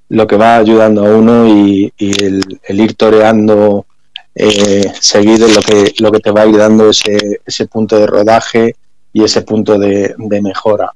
lo 0.09 0.27
que 0.27 0.37
va 0.37 0.57
ayudando 0.57 1.05
a 1.05 1.15
uno 1.15 1.47
y, 1.47 1.93
el, 1.99 2.81
ir 2.81 2.95
toreando 2.95 3.87
eh, 4.35 4.93
seguido 5.01 5.49
lo 5.49 5.61
que, 5.61 5.95
lo 5.99 6.13
que 6.13 6.21
te 6.21 6.31
va 6.31 6.43
a 6.43 6.47
ir 6.47 6.57
dando 6.57 6.91
ese, 6.91 7.41
ese 7.45 7.67
punto 7.67 7.99
de 7.99 8.07
rodaje 8.07 8.77
y 9.13 9.25
ese 9.25 9.43
punto 9.43 9.79
de, 9.79 10.15
mejora. 10.43 10.93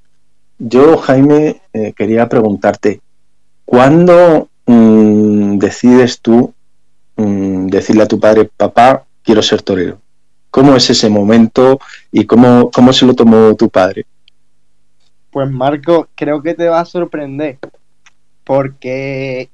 Yo, 0.58 0.99
Jaime, 0.99 1.62
eh, 1.72 1.92
quería 1.96 2.28
preguntarte, 2.28 3.00
¿cuándo 3.64 4.49
mmm, 4.66 5.58
decides 5.58 6.20
tú 6.20 6.52
mmm, 7.16 7.66
decirle 7.66 8.02
a 8.02 8.08
tu 8.08 8.20
padre, 8.20 8.49
papá, 8.56 9.04
quiero 9.22 9.42
ser 9.42 9.62
torero? 9.62 9.99
¿Cómo 10.50 10.75
es 10.75 10.90
ese 10.90 11.09
momento 11.09 11.78
y 12.11 12.25
cómo, 12.25 12.71
cómo 12.71 12.92
se 12.92 13.07
lo 13.07 13.14
tomó 13.14 13.54
tu 13.54 13.69
padre? 13.69 14.07
Pues 15.30 15.49
Marco, 15.49 16.09
creo 16.16 16.42
que 16.42 16.54
te 16.54 16.69
va 16.69 16.80
a 16.80 16.85
sorprender, 16.85 17.59
porque 18.45 19.49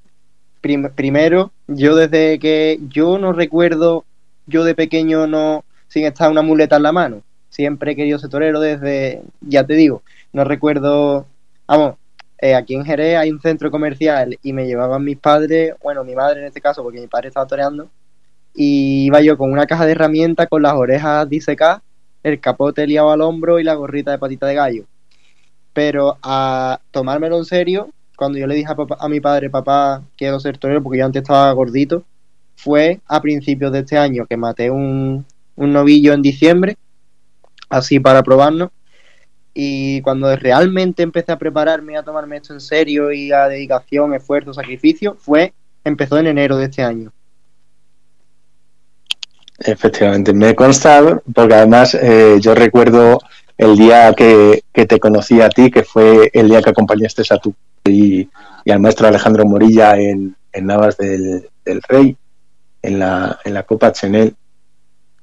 prim 0.62 0.88
primero, 0.94 1.52
yo 1.66 1.94
desde 1.94 2.38
que 2.38 2.80
yo 2.88 3.18
no 3.18 3.32
recuerdo, 3.32 4.04
yo 4.46 4.64
de 4.64 4.74
pequeño 4.74 5.26
no, 5.26 5.64
sin 5.88 6.06
estar 6.06 6.30
una 6.30 6.40
muleta 6.40 6.76
en 6.76 6.82
la 6.82 6.92
mano, 6.92 7.22
siempre 7.50 7.92
he 7.92 7.96
querido 7.96 8.18
ser 8.18 8.30
torero 8.30 8.58
desde, 8.58 9.22
ya 9.42 9.64
te 9.64 9.74
digo, 9.74 10.02
no 10.32 10.44
recuerdo, 10.44 11.26
vamos, 11.66 11.96
eh, 12.38 12.54
aquí 12.54 12.74
en 12.74 12.84
Jerez 12.84 13.18
hay 13.18 13.30
un 13.30 13.40
centro 13.40 13.70
comercial 13.70 14.38
y 14.42 14.52
me 14.52 14.66
llevaban 14.66 15.04
mis 15.04 15.18
padres, 15.18 15.74
bueno, 15.82 16.04
mi 16.04 16.14
madre 16.14 16.40
en 16.40 16.46
este 16.46 16.60
caso, 16.60 16.82
porque 16.82 17.00
mi 17.00 17.06
padre 17.06 17.28
estaba 17.28 17.46
toreando, 17.46 17.88
y 18.56 19.06
iba 19.06 19.20
yo 19.20 19.36
con 19.36 19.52
una 19.52 19.66
caja 19.66 19.84
de 19.84 19.92
herramientas 19.92 20.48
con 20.48 20.62
las 20.62 20.72
orejas 20.72 21.28
disecadas, 21.28 21.82
el 22.22 22.40
capote 22.40 22.86
liado 22.86 23.10
al 23.10 23.20
hombro 23.20 23.60
y 23.60 23.64
la 23.64 23.74
gorrita 23.74 24.10
de 24.10 24.18
patita 24.18 24.46
de 24.46 24.54
gallo. 24.54 24.84
Pero 25.74 26.16
a 26.22 26.80
tomármelo 26.90 27.36
en 27.36 27.44
serio, 27.44 27.90
cuando 28.16 28.38
yo 28.38 28.46
le 28.46 28.54
dije 28.54 28.72
a, 28.72 29.04
a 29.04 29.08
mi 29.08 29.20
padre, 29.20 29.50
papá, 29.50 30.02
quiero 30.16 30.40
ser 30.40 30.56
torero, 30.56 30.82
porque 30.82 30.98
yo 30.98 31.04
antes 31.04 31.20
estaba 31.22 31.52
gordito, 31.52 32.02
fue 32.56 33.00
a 33.06 33.20
principios 33.20 33.70
de 33.72 33.80
este 33.80 33.98
año 33.98 34.24
que 34.26 34.38
maté 34.38 34.70
un, 34.70 35.26
un 35.56 35.72
novillo 35.72 36.14
en 36.14 36.22
diciembre, 36.22 36.76
así 37.68 38.00
para 38.00 38.22
probarnos. 38.22 38.70
Y 39.52 40.00
cuando 40.02 40.34
realmente 40.36 41.02
empecé 41.02 41.32
a 41.32 41.38
prepararme 41.38 41.96
a 41.96 42.02
tomarme 42.02 42.36
esto 42.36 42.54
en 42.54 42.60
serio 42.60 43.12
y 43.12 43.32
a 43.32 43.48
dedicación, 43.48 44.14
esfuerzo, 44.14 44.52
sacrificio, 44.54 45.14
fue, 45.18 45.52
empezó 45.84 46.18
en 46.18 46.26
enero 46.26 46.56
de 46.56 46.64
este 46.64 46.82
año. 46.82 47.12
Efectivamente, 49.58 50.32
me 50.32 50.54
consta, 50.54 51.20
porque 51.34 51.54
además 51.54 51.94
eh, 51.94 52.38
yo 52.40 52.54
recuerdo 52.54 53.18
el 53.56 53.76
día 53.76 54.12
que, 54.12 54.64
que, 54.72 54.86
te 54.86 55.00
conocí 55.00 55.40
a 55.40 55.48
ti, 55.48 55.70
que 55.70 55.82
fue 55.82 56.30
el 56.34 56.48
día 56.48 56.60
que 56.60 56.70
acompañaste 56.70 57.22
a 57.30 57.38
tu 57.38 57.54
y, 57.84 58.28
y 58.64 58.70
al 58.70 58.80
maestro 58.80 59.08
Alejandro 59.08 59.46
Morilla 59.46 59.96
en, 59.96 60.36
en 60.52 60.66
Navas 60.66 60.96
del, 60.98 61.48
del, 61.64 61.80
Rey, 61.88 62.16
en 62.82 62.98
la, 62.98 63.38
en 63.44 63.54
la 63.54 63.62
Copa 63.62 63.92
Chenel. 63.92 64.34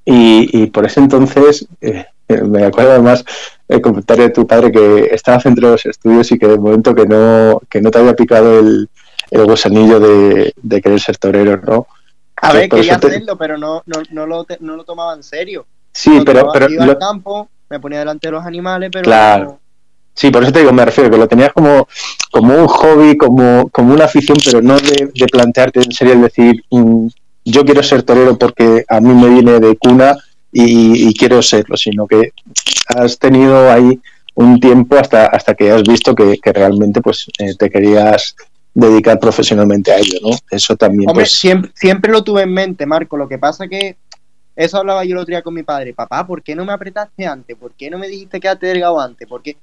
Y, 0.06 0.64
y 0.64 0.68
por 0.68 0.86
ese 0.86 1.00
entonces, 1.00 1.68
eh, 1.82 2.06
me 2.28 2.66
acuerdo 2.66 2.92
además 2.92 3.24
el 3.68 3.82
comentario 3.82 4.26
de 4.26 4.30
tu 4.32 4.48
padre 4.48 4.72
que 4.72 5.10
estabas 5.12 5.46
entre 5.46 5.64
los 5.64 5.86
estudios 5.86 6.32
y 6.32 6.40
que 6.40 6.48
de 6.48 6.58
momento 6.58 6.96
que 6.96 7.06
no, 7.06 7.62
que 7.70 7.82
no 7.82 7.92
te 7.92 8.00
había 8.00 8.16
picado 8.16 8.60
el, 8.60 8.90
el 9.30 9.46
gusanillo 9.46 10.00
de, 10.00 10.54
de 10.62 10.82
querer 10.82 11.00
ser 11.00 11.18
torero, 11.18 11.58
¿no? 11.58 11.88
A 12.44 12.54
ver, 12.54 12.70
quería 12.70 13.00
te... 13.00 13.08
hacerlo, 13.08 13.38
pero 13.38 13.58
no, 13.58 13.82
no, 13.86 14.02
no, 14.12 14.26
lo, 14.26 14.46
no 14.60 14.76
lo 14.76 14.84
tomaba 14.84 15.14
en 15.14 15.24
serio. 15.24 15.66
Sí, 15.92 16.22
pero, 16.26 16.50
pero 16.52 16.70
iba 16.70 16.86
lo... 16.86 16.92
al 16.94 16.98
campo, 17.00 17.50
me 17.70 17.80
ponía 17.80 18.00
delante 18.00 18.28
de 18.28 18.32
los 18.32 18.46
animales, 18.46 18.90
pero 18.92 19.04
claro. 19.04 19.44
no, 19.46 19.60
Sí, 20.16 20.30
por 20.30 20.44
eso 20.44 20.52
te 20.52 20.60
digo, 20.60 20.72
me 20.72 20.86
refiero, 20.86 21.10
que 21.10 21.18
lo 21.18 21.28
tenías 21.28 21.52
como, 21.54 21.88
como 22.32 22.56
un 22.56 22.68
hobby, 22.68 23.18
como, 23.18 23.68
como 23.70 23.94
una 23.94 24.06
afición, 24.06 24.38
pero 24.46 24.62
no 24.62 24.76
de, 24.78 25.10
de 25.14 25.26
plantearte 25.28 25.80
en 25.80 25.92
serio 25.92 26.14
el 26.14 26.22
decir, 26.22 26.64
mmm, 26.70 27.08
yo 27.46 27.66
quiero 27.66 27.82
ser 27.82 28.04
torero 28.04 28.38
porque 28.38 28.86
a 28.88 29.02
mí 29.02 29.14
me 29.14 29.30
viene 29.30 29.60
de 29.60 29.76
cuna 29.76 30.16
y, 30.52 31.10
y 31.10 31.14
quiero 31.16 31.42
serlo, 31.42 31.76
sino 31.78 32.06
que 32.06 32.32
has 32.96 33.18
tenido 33.18 33.72
ahí 33.72 34.00
un 34.36 34.60
tiempo 34.60 34.98
hasta, 34.98 35.26
hasta 35.26 35.56
que 35.56 35.72
has 35.72 35.84
visto 35.84 36.14
que, 36.14 36.38
que 36.38 36.54
realmente 36.54 37.02
pues 37.02 37.26
eh, 37.40 37.56
te 37.58 37.70
querías 37.70 38.36
dedicar 38.74 39.20
profesionalmente 39.20 39.92
a 39.92 39.98
ello, 39.98 40.20
¿no? 40.22 40.36
Eso 40.50 40.76
también. 40.76 41.10
Hombre, 41.10 41.24
pues... 41.24 41.32
siempre, 41.32 41.72
siempre 41.76 42.12
lo 42.12 42.24
tuve 42.24 42.44
en 42.44 42.54
mente, 42.54 42.86
Marco. 42.86 43.18
Lo 43.18 43.28
que 43.28 43.38
pasa 43.38 43.68
que 43.68 43.98
eso 44.56 44.78
hablaba 44.78 45.04
yo 45.06 45.14
el 45.14 45.20
otro 45.20 45.32
día 45.32 45.42
con 45.42 45.54
mi 45.54 45.64
padre. 45.64 45.94
Papá, 45.94 46.26
¿por 46.26 46.42
qué 46.42 46.56
no 46.56 46.66
me 46.66 46.74
apretaste 46.74 47.26
antes? 47.26 47.56
¿Por 47.58 47.72
qué 47.74 47.90
no 47.90 47.98
me 47.98 48.08
dijiste 48.08 48.40
que 48.40 48.54
delgado 48.56 49.00
antes? 49.00 49.28
¿Por 49.28 49.42
qué? 49.42 49.58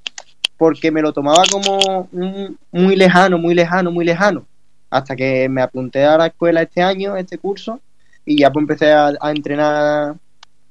porque 0.61 0.91
me 0.91 1.01
lo 1.01 1.11
tomaba 1.15 1.43
como 1.51 2.07
un, 2.13 2.59
muy 2.71 2.95
lejano, 2.95 3.39
muy 3.39 3.55
lejano, 3.55 3.91
muy 3.91 4.05
lejano. 4.05 4.45
Hasta 4.91 5.17
que 5.17 5.49
me 5.49 5.63
apunté 5.63 6.05
a 6.05 6.19
la 6.19 6.27
escuela 6.27 6.61
este 6.61 6.83
año, 6.83 7.17
este 7.17 7.39
curso, 7.39 7.81
y 8.27 8.41
ya 8.41 8.53
pues 8.53 8.65
empecé 8.65 8.93
a, 8.93 9.11
a 9.23 9.31
entrenar, 9.31 10.17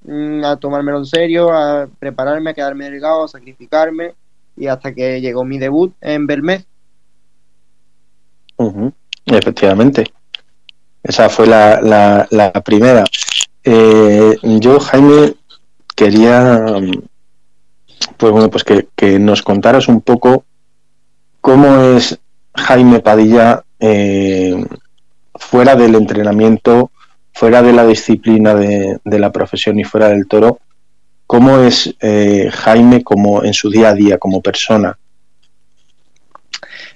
mm, 0.03 0.46
a 0.46 0.58
tomármelo 0.58 1.00
en 1.00 1.08
serio, 1.08 1.51
a 1.51 1.88
prepararme, 1.98 2.51
a 2.51 2.53
quedarme 2.53 2.88
delgado, 2.88 3.24
a 3.24 3.27
sacrificarme, 3.29 4.13
y 4.55 4.67
hasta 4.67 4.93
que 4.93 5.22
llegó 5.22 5.43
mi 5.43 5.58
debut 5.58 5.91
en 6.01 6.27
Belmez. 6.27 6.67
Efectivamente. 9.25 10.05
Esa 11.01 11.29
fue 11.29 11.47
la, 11.47 11.79
la, 11.81 12.27
la 12.29 12.51
primera. 12.51 13.03
Eh, 13.63 14.35
yo, 14.43 14.79
Jaime, 14.79 15.35
quería 15.95 16.65
pues 18.19 18.33
bueno, 18.33 18.49
pues 18.49 18.65
que, 18.65 18.89
que, 18.97 19.17
nos 19.17 19.41
contaras 19.41 19.87
un 19.87 20.01
poco 20.01 20.43
cómo 21.39 21.95
es 21.95 22.19
Jaime 22.53 22.99
Padilla 22.99 23.63
eh, 23.79 24.61
fuera 25.35 25.77
del 25.77 25.95
entrenamiento, 25.95 26.91
fuera 27.33 27.61
de 27.61 27.71
la 27.71 27.87
disciplina 27.87 28.53
de, 28.55 28.99
de, 29.05 29.19
la 29.19 29.31
profesión 29.31 29.79
y 29.79 29.85
fuera 29.85 30.09
del 30.09 30.27
toro, 30.27 30.59
cómo 31.25 31.59
es 31.59 31.95
eh, 32.01 32.49
Jaime 32.51 33.05
como 33.05 33.41
en 33.45 33.53
su 33.53 33.69
día 33.69 33.89
a 33.89 33.93
día 33.93 34.17
como 34.17 34.41
persona. 34.41 34.99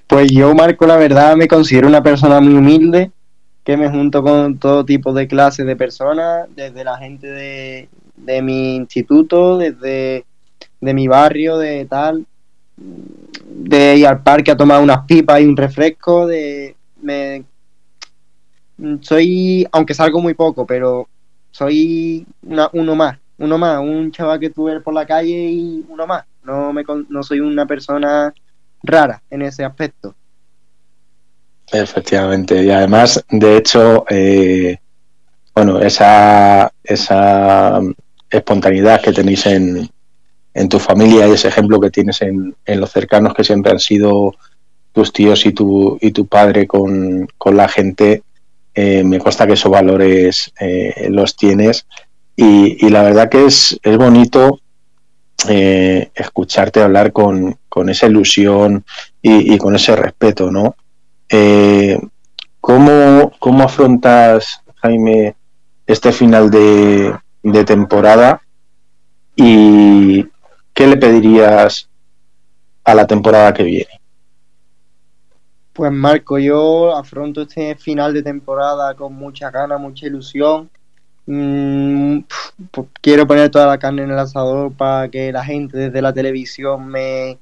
Pues 0.07 0.31
yo, 0.31 0.53
Marco, 0.53 0.85
la 0.85 0.97
verdad 0.97 1.35
me 1.35 1.47
considero 1.47 1.87
una 1.87 2.03
persona 2.03 2.39
muy 2.39 2.53
humilde, 2.53 3.11
que 3.63 3.77
me 3.77 3.89
junto 3.89 4.21
con 4.21 4.57
todo 4.59 4.85
tipo 4.85 5.13
de 5.13 5.27
clases 5.27 5.65
de 5.65 5.75
personas, 5.75 6.47
desde 6.55 6.83
la 6.83 6.97
gente 6.97 7.27
de, 7.27 7.89
de 8.17 8.41
mi 8.41 8.75
instituto, 8.75 9.57
desde 9.57 10.25
de 10.81 10.93
mi 10.93 11.07
barrio, 11.07 11.57
de 11.57 11.85
tal, 11.85 12.25
de 12.75 13.95
ir 13.97 14.07
al 14.07 14.21
parque 14.21 14.51
a 14.51 14.57
tomar 14.57 14.81
unas 14.81 15.05
pipas 15.05 15.39
y 15.41 15.45
un 15.45 15.55
refresco, 15.55 16.27
de 16.27 16.75
me 17.01 17.43
soy, 19.01 19.65
aunque 19.71 19.93
salgo 19.93 20.21
muy 20.21 20.33
poco, 20.33 20.65
pero 20.65 21.07
soy 21.51 22.25
uno 22.73 22.95
más, 22.95 23.17
uno 23.37 23.57
más, 23.57 23.79
un 23.79 24.11
chaval 24.11 24.39
que 24.39 24.49
tuve 24.49 24.79
por 24.81 24.93
la 24.93 25.05
calle 25.05 25.49
y 25.51 25.85
uno 25.87 26.05
más. 26.05 26.25
No 26.43 26.73
me 26.73 26.83
no 27.07 27.23
soy 27.23 27.39
una 27.39 27.65
persona 27.65 28.33
rara 28.83 29.21
en 29.29 29.41
ese 29.41 29.63
aspecto. 29.63 30.13
Efectivamente, 31.71 32.61
y 32.61 32.69
además, 32.69 33.23
de 33.29 33.57
hecho, 33.57 34.05
eh, 34.09 34.77
bueno, 35.55 35.79
esa, 35.79 36.71
esa 36.83 37.79
espontaneidad 38.29 39.01
que 39.01 39.13
tenéis 39.13 39.45
en, 39.45 39.89
en 40.53 40.69
tu 40.69 40.77
familia 40.77 41.27
y 41.27 41.31
ese 41.31 41.47
ejemplo 41.47 41.79
que 41.79 41.89
tienes 41.89 42.21
en, 42.21 42.55
en, 42.65 42.79
los 42.79 42.91
cercanos 42.91 43.33
que 43.33 43.43
siempre 43.43 43.71
han 43.71 43.79
sido 43.79 44.35
tus 44.91 45.11
tíos 45.11 45.45
y 45.45 45.53
tu, 45.53 45.97
y 45.99 46.11
tu 46.11 46.27
padre 46.27 46.67
con, 46.67 47.27
la 47.45 47.67
gente, 47.67 48.23
eh, 48.75 49.03
me 49.03 49.19
consta 49.19 49.47
que 49.47 49.53
esos 49.53 49.71
valores 49.71 50.51
eh, 50.59 51.07
los 51.09 51.35
tienes 51.35 51.87
y, 52.35 52.85
y, 52.85 52.89
la 52.89 53.03
verdad 53.03 53.29
que 53.29 53.45
es, 53.45 53.79
es 53.81 53.97
bonito 53.97 54.59
eh, 55.49 56.11
escucharte 56.15 56.81
hablar 56.81 57.11
con, 57.11 57.57
con, 57.73 57.89
esa 57.89 58.05
ilusión 58.05 58.85
y, 59.19 59.57
con 59.57 59.73
ese 59.75 59.95
respeto, 59.95 60.51
¿no? 60.51 60.75
¿cómo, 62.61 63.31
¿Cómo 63.39 63.63
afrontas, 63.63 64.61
Jaime, 64.75 65.35
este 65.87 66.11
final 66.11 66.51
de, 66.51 67.17
temporada 67.65 68.43
y 69.35 70.23
qué 70.71 70.85
le 70.85 70.97
pedirías 70.97 71.89
a 72.83 72.93
la 72.93 73.07
temporada 73.07 73.51
que 73.55 73.63
viene? 73.63 73.99
Pues 75.73 75.91
Marco, 75.91 76.37
yo 76.37 76.95
afronto 76.95 77.41
este 77.41 77.75
final 77.75 78.13
de 78.13 78.21
temporada 78.21 78.93
con 78.93 79.15
mucha 79.15 79.49
gana, 79.49 79.79
mucha 79.79 80.05
ilusión. 80.05 80.69
Mm, 81.25 82.19
pues 82.69 82.87
quiero 83.01 83.25
poner 83.25 83.49
toda 83.49 83.65
la 83.65 83.79
carne 83.79 84.03
en 84.03 84.11
el 84.11 84.19
asador 84.19 84.71
para 84.73 85.09
que 85.09 85.31
la 85.31 85.43
gente 85.43 85.77
desde 85.77 86.01
la 86.01 86.13
televisión 86.13 86.87
me, 86.87 87.39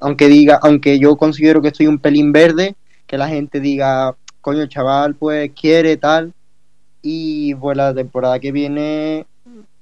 aunque 0.00 0.28
diga, 0.28 0.58
aunque 0.62 0.98
yo 0.98 1.16
considero 1.16 1.62
que 1.62 1.68
estoy 1.68 1.86
un 1.86 1.98
pelín 1.98 2.32
verde, 2.32 2.74
que 3.06 3.18
la 3.18 3.28
gente 3.28 3.60
diga, 3.60 4.16
coño 4.40 4.66
chaval, 4.66 5.14
pues 5.14 5.50
quiere 5.58 5.96
tal, 5.96 6.32
y 7.02 7.54
pues 7.54 7.76
la 7.76 7.94
temporada 7.94 8.38
que 8.38 8.52
viene, 8.52 9.26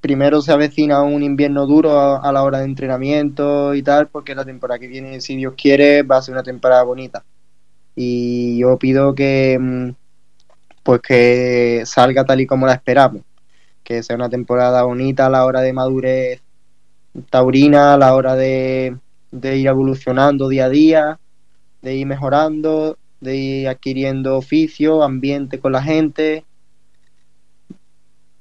primero 0.00 0.42
se 0.42 0.52
avecina 0.52 1.02
un 1.02 1.22
invierno 1.22 1.66
duro 1.66 2.22
a, 2.22 2.32
la 2.32 2.42
hora 2.42 2.58
de 2.58 2.64
entrenamiento 2.64 3.74
y 3.74 3.82
tal, 3.82 4.08
porque 4.08 4.34
la 4.34 4.44
temporada 4.44 4.78
que 4.78 4.88
viene, 4.88 5.20
si 5.20 5.36
Dios 5.36 5.54
quiere, 5.56 6.02
va 6.02 6.18
a 6.18 6.22
ser 6.22 6.34
una 6.34 6.42
temporada 6.42 6.82
bonita. 6.82 7.24
Y 7.94 8.58
yo 8.58 8.78
pido 8.78 9.14
que 9.14 9.58
mm, 9.60 9.90
pues 10.82 11.00
que 11.00 11.82
salga 11.86 12.24
tal 12.24 12.40
y 12.40 12.46
como 12.46 12.66
la 12.66 12.74
esperamos. 12.74 13.22
Que 13.84 14.02
sea 14.02 14.16
una 14.16 14.28
temporada 14.28 14.82
bonita 14.82 15.26
a 15.26 15.30
la 15.30 15.44
hora 15.44 15.60
de 15.60 15.72
madurez 15.72 16.40
taurina, 17.30 17.94
a 17.94 17.98
la 17.98 18.14
hora 18.14 18.34
de, 18.36 18.96
de 19.32 19.56
ir 19.56 19.66
evolucionando 19.66 20.48
día 20.48 20.66
a 20.66 20.68
día, 20.68 21.18
de 21.80 21.96
ir 21.96 22.06
mejorando, 22.06 22.96
de 23.20 23.36
ir 23.36 23.68
adquiriendo 23.68 24.36
oficio, 24.36 25.02
ambiente 25.02 25.58
con 25.58 25.72
la 25.72 25.82
gente, 25.82 26.44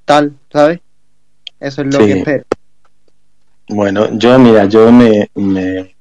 tal, 0.05 0.37
¿sabes? 0.51 0.79
Eso 1.59 1.81
es 1.81 1.93
lo 1.93 1.99
que 1.99 2.19
espero. 2.19 2.45
Bueno, 3.69 4.17
yo, 4.17 4.37
mira, 4.37 4.65
yo 4.65 4.91
me, 4.91 5.29
me, 5.35 5.93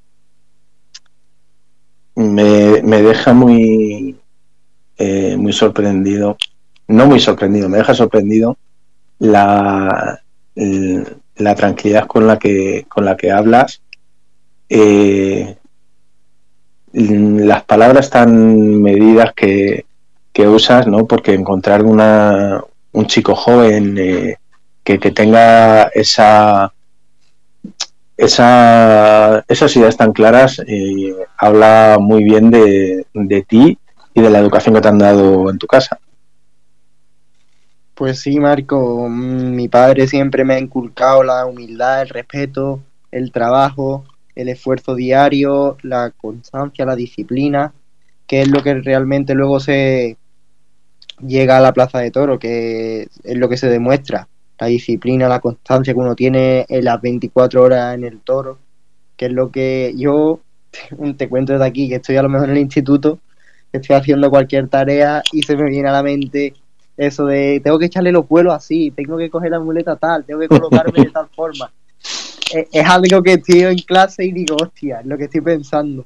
me, 2.15 3.01
deja 3.01 3.33
muy, 3.33 4.17
eh, 4.97 5.37
muy 5.37 5.53
sorprendido, 5.53 6.37
no 6.87 7.05
muy 7.05 7.19
sorprendido, 7.19 7.69
me 7.69 7.77
deja 7.77 7.93
sorprendido 7.93 8.57
la, 9.19 10.21
la 10.55 11.55
tranquilidad 11.55 12.07
con 12.07 12.27
la 12.27 12.37
que, 12.37 12.85
con 12.89 13.05
la 13.05 13.15
que 13.15 13.31
hablas. 13.31 13.81
Eh, 14.73 15.57
las 16.93 17.63
palabras 17.65 18.09
tan 18.09 18.81
medidas 18.81 19.33
que, 19.33 19.85
usas, 20.47 20.87
¿no? 20.87 21.05
Porque 21.05 21.33
encontrar 21.33 21.83
una, 21.83 22.63
un 22.93 23.05
chico 23.05 23.35
joven 23.35 23.97
eh, 23.97 24.37
que, 24.83 24.97
tenga 24.97 25.83
esa, 25.93 26.73
esa, 28.15 29.43
esas 29.47 29.75
ideas 29.75 29.97
tan 29.97 30.13
claras 30.13 30.59
eh, 30.65 31.15
habla 31.37 31.97
muy 31.99 32.23
bien 32.23 32.49
de, 32.49 33.05
de 33.13 33.41
ti 33.43 33.77
y 34.13 34.21
de 34.21 34.29
la 34.29 34.39
educación 34.39 34.73
que 34.73 34.81
te 34.81 34.87
han 34.87 34.97
dado 34.97 35.49
en 35.49 35.57
tu 35.57 35.67
casa. 35.67 35.99
Pues 37.93 38.21
sí, 38.21 38.39
Marco, 38.39 39.05
mm, 39.09 39.53
mi 39.53 39.67
padre 39.67 40.07
siempre 40.07 40.45
me 40.45 40.55
ha 40.55 40.59
inculcado 40.59 41.23
la 41.23 41.45
humildad, 41.45 42.03
el 42.03 42.09
respeto, 42.09 42.79
el 43.11 43.33
trabajo, 43.33 44.05
el 44.35 44.49
esfuerzo 44.49 44.95
diario, 44.95 45.77
la 45.83 46.11
constancia, 46.11 46.85
la 46.85 46.95
disciplina, 46.95 47.73
que 48.27 48.41
es 48.41 48.47
lo 48.49 48.63
que 48.63 48.75
realmente 48.75 49.33
luego 49.33 49.59
se, 49.59 50.17
llega 51.25 51.57
a 51.57 51.61
la 51.61 51.73
plaza 51.73 51.99
de 51.99 52.11
toro, 52.11 52.39
que 52.39 53.07
es 53.23 53.37
lo 53.37 53.49
que 53.49 53.57
se 53.57 53.69
demuestra, 53.69 54.27
la 54.59 54.67
disciplina, 54.67 55.27
la 55.27 55.39
constancia 55.39 55.93
que 55.93 55.99
uno 55.99 56.15
tiene 56.15 56.65
en 56.67 56.85
las 56.85 57.01
24 57.01 57.61
horas 57.61 57.95
en 57.95 58.03
el 58.03 58.19
toro, 58.19 58.59
que 59.15 59.25
es 59.25 59.31
lo 59.31 59.51
que 59.51 59.93
yo 59.95 60.41
te 61.17 61.29
cuento 61.29 61.53
desde 61.53 61.65
aquí, 61.65 61.89
que 61.89 61.95
estoy 61.95 62.17
a 62.17 62.23
lo 62.23 62.29
mejor 62.29 62.49
en 62.49 62.57
el 62.57 62.61
instituto, 62.61 63.19
estoy 63.71 63.95
haciendo 63.95 64.29
cualquier 64.29 64.67
tarea 64.67 65.21
y 65.31 65.43
se 65.43 65.55
me 65.55 65.69
viene 65.69 65.89
a 65.89 65.93
la 65.93 66.03
mente 66.03 66.53
eso 66.97 67.25
de 67.25 67.61
tengo 67.63 67.79
que 67.79 67.85
echarle 67.85 68.11
los 68.11 68.27
vuelos 68.27 68.53
así, 68.53 68.91
tengo 68.91 69.17
que 69.17 69.29
coger 69.29 69.51
la 69.51 69.59
muleta 69.59 69.95
tal, 69.95 70.25
tengo 70.25 70.41
que 70.41 70.47
colocarme 70.47 71.03
de 71.03 71.09
tal 71.09 71.27
forma. 71.29 71.71
Es, 72.71 72.85
algo 72.85 73.23
que 73.23 73.33
estoy 73.33 73.61
en 73.61 73.77
clase 73.79 74.25
y 74.25 74.31
digo, 74.31 74.55
hostia, 74.61 74.99
es 74.99 75.05
lo 75.05 75.17
que 75.17 75.25
estoy 75.25 75.41
pensando. 75.41 76.05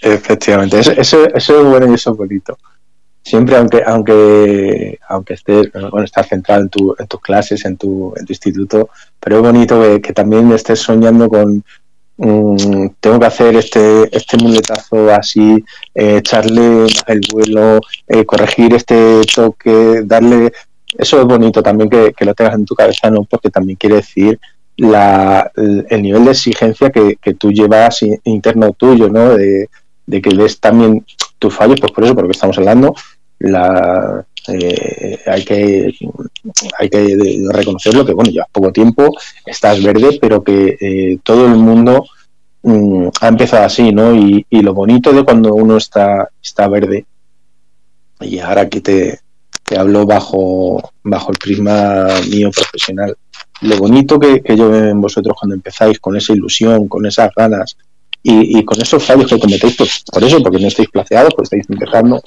Efectivamente, 0.00 0.78
eso, 0.78 0.92
eso, 0.92 1.26
eso 1.34 1.60
es 1.60 1.66
bueno 1.66 1.90
y 1.90 1.94
eso 1.94 2.12
es 2.12 2.16
bonito 2.16 2.58
siempre 3.26 3.56
aunque 3.56 3.82
aunque 3.84 4.98
aunque 5.08 5.34
estés 5.34 5.72
bueno 5.72 6.04
estás 6.04 6.28
centrado 6.28 6.62
en, 6.62 6.68
tu, 6.68 6.94
en 6.96 7.06
tus 7.08 7.20
clases 7.20 7.64
en 7.64 7.76
tu, 7.76 8.14
en 8.16 8.24
tu 8.24 8.32
instituto 8.32 8.88
pero 9.18 9.36
es 9.36 9.42
bonito 9.42 9.82
que, 10.00 10.12
también 10.12 10.52
estés 10.52 10.78
soñando 10.78 11.28
con 11.28 11.64
mm, 12.18 12.86
tengo 13.00 13.18
que 13.18 13.26
hacer 13.26 13.56
este 13.56 14.16
este 14.16 14.36
muletazo 14.36 15.10
así 15.10 15.56
eh, 15.92 16.18
echarle 16.18 16.86
el 17.08 17.20
vuelo 17.32 17.80
eh, 18.06 18.24
corregir 18.24 18.74
este 18.74 19.22
toque 19.34 20.02
darle 20.04 20.52
eso 20.96 21.20
es 21.20 21.26
bonito 21.26 21.60
también 21.64 21.90
que, 21.90 22.24
lo 22.24 22.32
tengas 22.32 22.54
en 22.54 22.64
tu 22.64 22.76
cabeza 22.76 23.10
no 23.10 23.24
porque 23.24 23.50
también 23.50 23.76
quiere 23.76 23.96
decir 23.96 24.38
la, 24.76 25.50
el 25.54 26.02
nivel 26.02 26.24
de 26.24 26.32
exigencia 26.32 26.90
que, 26.90 27.16
que 27.16 27.34
tú 27.34 27.50
llevas 27.50 28.00
interno 28.24 28.72
tuyo 28.72 29.08
no 29.08 29.34
de, 29.34 29.68
que 30.06 30.34
ves 30.34 30.60
también 30.60 31.04
tus 31.38 31.54
fallos 31.54 31.80
pues 31.80 31.92
por 31.92 32.04
eso 32.04 32.14
porque 32.14 32.32
estamos 32.32 32.58
hablando 32.58 32.94
la, 33.38 34.24
eh, 34.48 35.18
hay 35.26 35.44
que 35.44 35.94
hay 36.78 36.90
que 36.90 37.46
reconocerlo 37.50 38.04
que 38.04 38.12
bueno 38.12 38.30
llevas 38.30 38.48
poco 38.52 38.72
tiempo 38.72 39.10
estás 39.44 39.82
verde 39.82 40.18
pero 40.20 40.44
que 40.44 40.76
eh, 40.80 41.18
todo 41.22 41.46
el 41.46 41.56
mundo 41.56 42.04
mm, 42.62 43.08
ha 43.20 43.28
empezado 43.28 43.64
así 43.64 43.92
no 43.92 44.14
y, 44.14 44.44
lo 44.50 44.74
bonito 44.74 45.12
de 45.12 45.24
cuando 45.24 45.54
uno 45.54 45.78
está 45.78 46.28
está 46.42 46.68
verde 46.68 47.06
y 48.20 48.38
ahora 48.38 48.68
que 48.68 48.80
te, 48.80 49.20
te 49.64 49.78
hablo 49.78 50.06
bajo 50.06 50.92
bajo 51.02 51.32
el 51.32 51.38
prisma 51.38 52.08
mío 52.30 52.50
profesional 52.50 53.16
lo 53.62 53.76
bonito 53.78 54.18
que, 54.18 54.42
yo 54.56 54.70
veo 54.70 54.90
en 54.90 55.00
vosotros 55.00 55.36
cuando 55.38 55.54
empezáis 55.54 55.98
con 55.98 56.16
esa 56.16 56.32
ilusión 56.32 56.88
con 56.88 57.06
esas 57.06 57.30
ganas 57.34 57.76
y, 58.22 58.64
con 58.64 58.80
esos 58.82 59.04
fallos 59.04 59.30
que 59.30 59.38
cometéis 59.38 59.76
pues 59.76 60.04
por 60.12 60.24
eso 60.24 60.42
porque 60.42 60.58
no 60.58 60.66
estáis 60.66 60.88
placeados 60.88 61.32
pues 61.36 61.46
estáis 61.46 61.66
empezando 61.70 62.20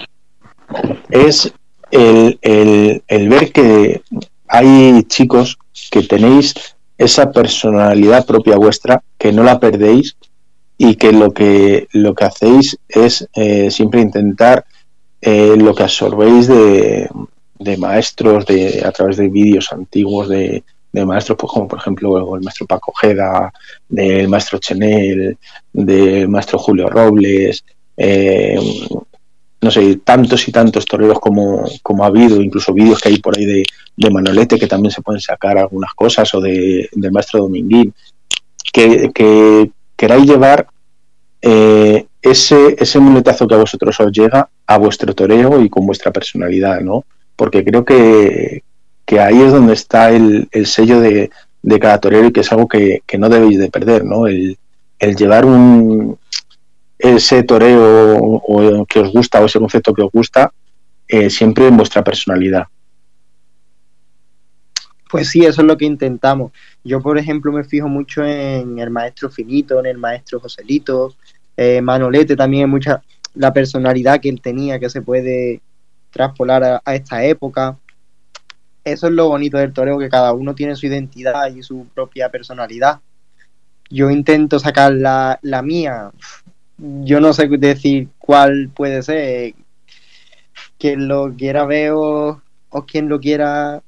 es 1.09 1.51
el, 1.91 2.39
el, 2.41 3.29
ver 3.29 3.51
que 3.51 4.01
hay 4.47 5.03
chicos 5.03 5.57
que 5.91 6.03
tenéis 6.03 6.53
esa 6.97 7.31
personalidad 7.31 8.25
propia 8.25 8.57
vuestra, 8.57 9.01
que 9.17 9.31
no 9.31 9.43
la 9.43 9.59
perdéis 9.59 10.17
y 10.77 10.95
que 10.95 11.11
lo 11.11 11.33
que, 11.33 11.87
lo 11.91 12.13
que 12.13 12.25
hacéis 12.25 12.77
es 12.87 13.27
eh, 13.35 13.71
siempre 13.71 14.01
intentar 14.01 14.65
eh, 15.21 15.55
lo 15.57 15.73
que 15.73 15.83
absorbéis 15.83 16.47
de, 16.47 17.09
de, 17.57 17.77
maestros 17.77 18.45
de, 18.45 18.83
a 18.85 18.91
través 18.91 19.17
de 19.17 19.29
vídeos 19.29 19.71
antiguos 19.71 20.29
de, 20.29 20.63
de, 20.91 21.05
maestros, 21.05 21.37
pues 21.37 21.51
como 21.51 21.67
por 21.67 21.79
ejemplo 21.79 22.35
el 22.35 22.41
maestro 22.41 22.67
Paco 22.67 22.93
Jeda, 22.99 23.51
del 23.87 24.27
maestro 24.27 24.59
Chenel, 24.59 25.37
del 25.71 26.27
maestro 26.27 26.59
Julio 26.59 26.87
Robles, 26.89 27.63
eh, 27.97 28.59
no 29.61 29.71
sé, 29.71 29.97
tantos 29.97 30.47
y 30.47 30.51
tantos 30.51 30.85
toreros 30.85 31.19
como, 31.19 31.65
como 31.83 32.03
ha 32.03 32.07
habido, 32.07 32.41
incluso 32.41 32.73
vídeos 32.73 33.01
que 33.01 33.09
hay 33.09 33.19
por 33.19 33.37
ahí 33.37 33.45
de, 33.45 33.63
de 33.97 34.09
Manolete 34.09 34.57
que 34.57 34.67
también 34.67 34.91
se 34.91 35.01
pueden 35.01 35.21
sacar 35.21 35.57
algunas 35.57 35.93
cosas, 35.93 36.33
o 36.33 36.39
de, 36.39 36.89
del 36.93 37.11
maestro 37.11 37.41
Dominguín, 37.41 37.93
que, 38.71 39.11
que 39.13 39.71
queráis 39.97 40.25
llevar 40.25 40.67
eh, 41.41 42.05
ese, 42.21 42.75
ese 42.77 42.99
muletazo 42.99 43.47
que 43.47 43.55
a 43.55 43.59
vosotros 43.59 43.99
os 43.99 44.11
llega 44.11 44.49
a 44.65 44.77
vuestro 44.77 45.13
toreo 45.13 45.61
y 45.61 45.69
con 45.69 45.85
vuestra 45.85 46.11
personalidad, 46.11 46.81
¿no? 46.81 47.05
Porque 47.35 47.63
creo 47.63 47.83
que, 47.85 48.63
que 49.09 49.19
ahí 49.19 49.41
es 49.41 49.51
donde 49.51 49.73
está 49.73 50.11
el, 50.11 50.47
el 50.51 50.67
sello 50.67 50.99
de, 50.99 51.31
de, 51.63 51.79
cada 51.79 51.99
torero 51.99 52.27
y 52.27 52.31
que 52.31 52.41
es 52.41 52.51
algo 52.51 52.67
que, 52.67 53.01
que 53.07 53.17
no 53.17 53.27
debéis 53.27 53.57
de 53.57 53.71
perder, 53.71 54.05
¿no? 54.05 54.27
El, 54.27 54.55
el 54.99 55.15
llevar 55.15 55.45
un 55.45 56.19
ese 56.99 57.41
toreo 57.41 58.17
o, 58.17 58.85
que 58.85 58.99
os 58.99 59.11
gusta 59.11 59.41
o 59.41 59.45
ese 59.47 59.57
concepto 59.57 59.95
que 59.95 60.03
os 60.03 60.11
gusta 60.11 60.53
eh, 61.07 61.31
siempre 61.31 61.65
en 61.65 61.75
vuestra 61.75 62.03
personalidad. 62.03 62.65
Pues 65.09 65.31
sí, 65.31 65.43
eso 65.43 65.61
es 65.61 65.67
lo 65.67 65.75
que 65.75 65.85
intentamos. 65.85 66.51
Yo, 66.83 67.01
por 67.01 67.17
ejemplo, 67.17 67.51
me 67.51 67.63
fijo 67.63 67.87
mucho 67.87 68.23
en 68.23 68.77
el 68.77 68.91
maestro 68.91 69.31
Finito, 69.31 69.79
en 69.79 69.87
el 69.87 69.97
maestro 69.97 70.39
Joselito, 70.39 71.15
eh, 71.57 71.81
Manolete 71.81 72.35
también 72.35 72.69
mucha 72.69 73.01
la 73.33 73.51
personalidad 73.51 74.21
que 74.21 74.29
él 74.29 74.39
tenía 74.39 74.79
que 74.79 74.87
se 74.87 75.01
puede 75.01 75.61
traspolar 76.11 76.79
a, 76.85 76.93
esta 76.93 77.23
época. 77.23 77.75
Eso 78.91 79.07
es 79.07 79.13
lo 79.13 79.29
bonito 79.29 79.57
del 79.57 79.73
toreo, 79.73 79.97
que 79.97 80.09
cada 80.09 80.33
uno 80.33 80.55
tiene 80.55 80.75
su 80.75 80.87
identidad 80.87 81.53
y 81.53 81.63
su 81.63 81.87
propia 81.93 82.29
personalidad. 82.29 82.99
Yo 83.89 84.09
intento 84.09 84.59
sacar 84.59 84.93
la, 84.93 85.39
la 85.41 85.61
mía. 85.61 86.11
Yo 86.77 87.19
no 87.19 87.33
sé 87.33 87.47
decir 87.47 88.09
cuál 88.17 88.69
puede 88.73 89.01
ser. 89.03 89.53
Quien 90.77 91.07
lo 91.07 91.33
quiera 91.35 91.65
ver 91.65 91.91
o, 91.93 92.41
quien 92.87 93.09
lo 93.09 93.19
quiera 93.19 93.81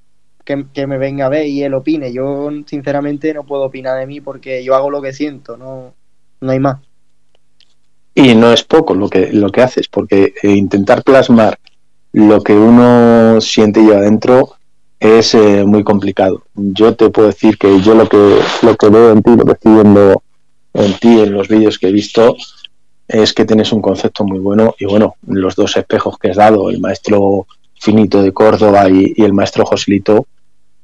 que, 0.44 0.66
que, 0.74 0.88
me 0.88 0.98
venga 0.98 1.28
a 1.28 1.30
ver 1.30 1.46
y 1.48 1.64
él 1.64 1.74
opine. 1.74 2.12
Yo 2.12 2.50
sinceramente 2.66 3.34
no 3.34 3.46
puedo 3.46 3.64
opinar 3.64 4.00
de 4.00 4.08
mí 4.08 4.22
porque 4.22 4.64
yo 4.64 4.76
hago 4.76 4.90
lo 4.90 5.02
que 5.02 5.14
siento, 5.14 5.56
no, 5.58 5.94
no 6.42 6.52
hay 6.52 6.60
más. 6.60 6.80
Y 8.14 8.36
no 8.36 8.52
es 8.52 8.64
poco 8.64 8.94
lo 8.94 9.10
que, 9.10 9.32
lo 9.32 9.50
que 9.52 9.62
haces, 9.62 9.88
porque 9.88 10.34
intentar 10.44 11.04
plasmar 11.04 11.58
lo 12.12 12.42
que 12.42 12.54
uno 12.54 13.40
siente 13.40 13.82
y 13.82 13.92
adentro 13.92 14.56
es 15.02 15.34
eh, 15.34 15.66
muy 15.66 15.84
complicado. 15.84 16.44
Yo 16.54 16.96
te 16.96 17.10
puedo 17.10 17.28
decir 17.28 17.58
que 17.58 17.82
yo 17.82 17.96
lo 17.96 18.08
que, 18.08 18.40
lo 18.62 18.78
que 18.78 18.90
veo 18.90 19.12
en 19.12 19.24
ti, 19.24 19.32
lo 19.36 19.46
que 19.46 19.54
estoy 19.54 19.74
viendo 19.74 20.22
en 20.74 20.94
ti, 21.00 21.20
en 21.20 21.34
los 21.34 21.48
vídeos 21.48 21.80
que 21.80 21.88
he 21.88 21.92
visto, 21.92 22.38
es 23.08 23.34
que 23.34 23.46
tienes 23.46 23.74
un 23.74 23.82
concepto 23.82 24.24
muy 24.24 24.38
bueno 24.38 24.76
y 24.80 24.86
bueno, 24.86 25.16
los 25.26 25.56
dos 25.56 25.76
espejos 25.76 26.20
que 26.20 26.30
has 26.30 26.38
dado, 26.38 26.70
el 26.70 26.80
maestro 26.80 27.48
Finito 27.80 28.22
de 28.22 28.32
Córdoba 28.32 28.88
y, 28.90 29.16
el 29.18 29.34
maestro 29.34 29.66
Joselito, 29.66 30.28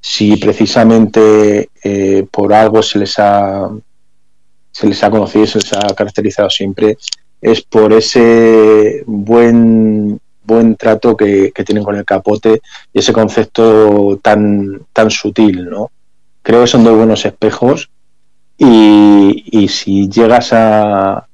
si 0.02 0.36
precisamente 0.38 1.70
eh, 1.84 2.26
por 2.32 2.54
algo 2.54 2.82
se 2.82 2.98
les 3.00 3.20
ha 3.20 3.70
se 4.72 4.88
les 4.88 5.04
ha 5.04 5.12
conocido, 5.12 5.46
se 5.46 5.60
les 5.60 5.74
ha 5.74 5.94
caracterizado 5.96 6.50
siempre, 6.50 6.98
es 7.40 7.62
por 7.62 7.94
ese 7.94 9.04
buen 9.06 10.20
buen 10.48 10.76
trato 10.76 11.16
que, 11.16 11.52
tienen 11.66 11.84
con 11.84 11.96
el 11.96 12.06
capote 12.06 12.62
y 12.94 13.00
ese 13.00 13.14
concepto 13.14 14.20
tan, 14.24 14.82
tan 14.94 15.12
sutil, 15.12 15.70
¿no? 15.70 15.92
Creo 16.42 16.62
que 16.62 16.68
son 16.68 16.84
dos 16.84 16.96
buenos 16.96 17.26
espejos 17.26 17.90
y, 18.58 19.68
si 19.68 20.10
llegas 20.10 20.54
a, 20.54 21.28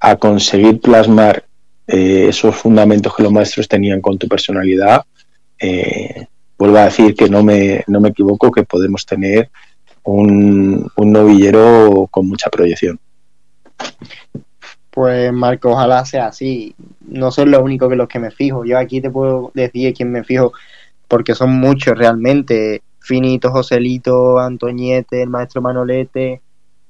a 0.00 0.16
conseguir 0.16 0.80
plasmar 0.80 1.44
eh, 1.86 2.26
esos 2.28 2.54
fundamentos 2.54 3.14
que 3.14 3.24
los 3.24 3.32
maestros 3.32 3.66
tenían 3.66 4.00
con 4.00 4.16
tu 4.16 4.28
personalidad, 4.28 5.04
eh, 5.58 6.26
vuelvo 6.56 6.78
a 6.78 6.84
decir 6.84 7.14
que 7.14 7.28
no 7.28 7.42
me, 7.42 7.82
no 7.88 8.00
me 8.00 8.10
equivoco, 8.10 8.52
que 8.52 8.62
podemos 8.62 9.04
tener 9.04 9.50
un, 10.04 10.90
novillero 10.96 12.08
con 12.10 12.28
mucha 12.28 12.50
proyección. 12.50 12.98
Pues 14.92 15.32
Marco, 15.32 15.70
ojalá 15.70 16.04
sea 16.04 16.26
así. 16.26 16.74
No 17.00 17.30
son 17.30 17.50
los 17.50 17.62
únicos 17.62 17.88
que 17.88 17.96
los 17.96 18.08
que 18.08 18.18
me 18.18 18.30
fijo. 18.30 18.66
Yo 18.66 18.78
aquí 18.78 19.00
te 19.00 19.10
puedo 19.10 19.50
decir 19.54 19.94
quién 19.94 20.12
me 20.12 20.22
fijo, 20.22 20.52
porque 21.08 21.34
son 21.34 21.52
muchos 21.54 21.96
realmente. 21.96 22.82
Finito, 23.00 23.50
Joselito, 23.50 24.38
Antoñete, 24.38 25.22
el 25.22 25.30
maestro 25.30 25.62
Manolete, 25.62 26.42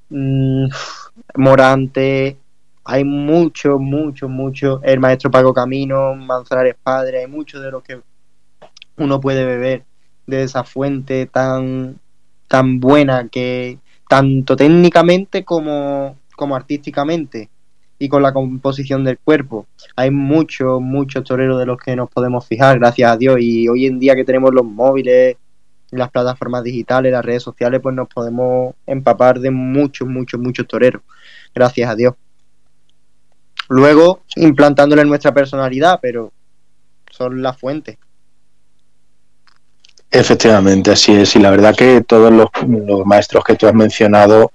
mmm, 0.09 0.65
Morante. 1.37 2.37
Hay 2.83 3.05
muchos, 3.05 3.79
muchos, 3.79 4.29
muchos. 4.29 4.81
El 4.83 4.99
maestro 4.99 5.31
Paco 5.31 5.53
Camino, 5.53 6.13
Manzanares 6.13 6.75
Padre. 6.83 7.19
Hay 7.21 7.27
muchos 7.27 7.63
de 7.63 7.71
los 7.71 7.83
que 7.83 8.01
uno 8.97 9.21
puede 9.21 9.45
beber 9.45 9.85
de 10.27 10.43
esa 10.43 10.65
fuente 10.65 11.25
tan 11.27 11.99
tan 12.49 12.81
buena 12.81 13.29
que 13.29 13.79
tanto 14.09 14.57
técnicamente 14.57 15.45
como, 15.45 16.17
como 16.35 16.55
artísticamente 16.55 17.49
y 18.03 18.09
con 18.09 18.21
la 18.21 18.33
composición 18.33 19.05
del 19.05 19.17
cuerpo. 19.17 19.65
Hay 19.95 20.11
muchos, 20.11 20.81
muchos 20.81 21.23
toreros 21.23 21.57
de 21.57 21.65
los 21.65 21.77
que 21.77 21.95
nos 21.95 22.09
podemos 22.09 22.45
fijar, 22.45 22.77
gracias 22.77 23.09
a 23.09 23.15
Dios. 23.15 23.37
Y 23.39 23.69
hoy 23.69 23.85
en 23.85 23.97
día 23.97 24.13
que 24.13 24.25
tenemos 24.25 24.53
los 24.53 24.65
móviles, 24.65 25.37
las 25.89 26.11
plataformas 26.11 26.65
digitales, 26.65 27.13
las 27.13 27.23
redes 27.23 27.43
sociales, 27.43 27.79
pues 27.81 27.95
nos 27.95 28.09
podemos 28.09 28.75
empapar 28.85 29.39
de 29.39 29.51
muchos, 29.51 30.05
muchos, 30.05 30.37
muchos 30.37 30.67
toreros, 30.67 31.01
gracias 31.55 31.89
a 31.89 31.95
Dios. 31.95 32.13
Luego, 33.69 34.23
implantándole 34.35 35.05
nuestra 35.05 35.33
personalidad, 35.33 35.99
pero 36.01 36.33
son 37.09 37.41
las 37.41 37.57
fuentes. 37.57 37.97
Efectivamente, 40.15 40.91
así 40.91 41.11
es. 41.11 41.35
Y 41.35 41.39
la 41.39 41.49
verdad 41.49 41.75
que 41.75 42.01
todos 42.01 42.31
los, 42.31 42.47
maestros 43.03 43.43
que 43.43 43.55
tú 43.55 43.65
has 43.65 43.73
mencionado, 43.73 44.51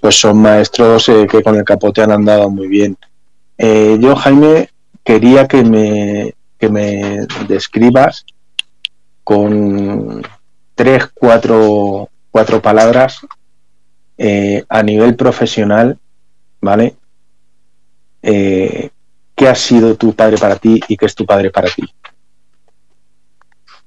pues 0.00 0.18
son 0.18 0.38
maestros 0.38 1.08
eh, 1.08 1.28
que 1.30 1.44
con 1.44 1.54
el 1.54 1.62
capote 1.62 2.02
han 2.02 2.10
andado 2.10 2.50
muy 2.50 2.66
bien. 2.66 2.96
Eh, 3.56 3.98
yo, 4.00 4.16
Jaime, 4.16 4.68
quería 5.04 5.46
que 5.46 5.62
me, 5.62 6.34
que 6.58 6.68
me 6.68 7.24
describas 7.46 8.26
con 9.22 10.26
tres, 10.74 11.06
cuatro, 11.14 12.08
cuatro 12.32 12.60
palabras 12.60 13.20
eh, 14.18 14.64
a 14.68 14.82
nivel 14.82 15.14
profesional, 15.14 15.96
¿vale? 16.60 16.96
¿Qué 18.20 18.90
ha 19.48 19.54
sido 19.54 19.94
tu 19.94 20.14
padre 20.14 20.36
para 20.36 20.56
ti 20.56 20.80
y 20.88 20.96
qué 20.96 21.06
es 21.06 21.14
tu 21.14 21.24
padre 21.24 21.52
para 21.52 21.68
ti? 21.68 21.84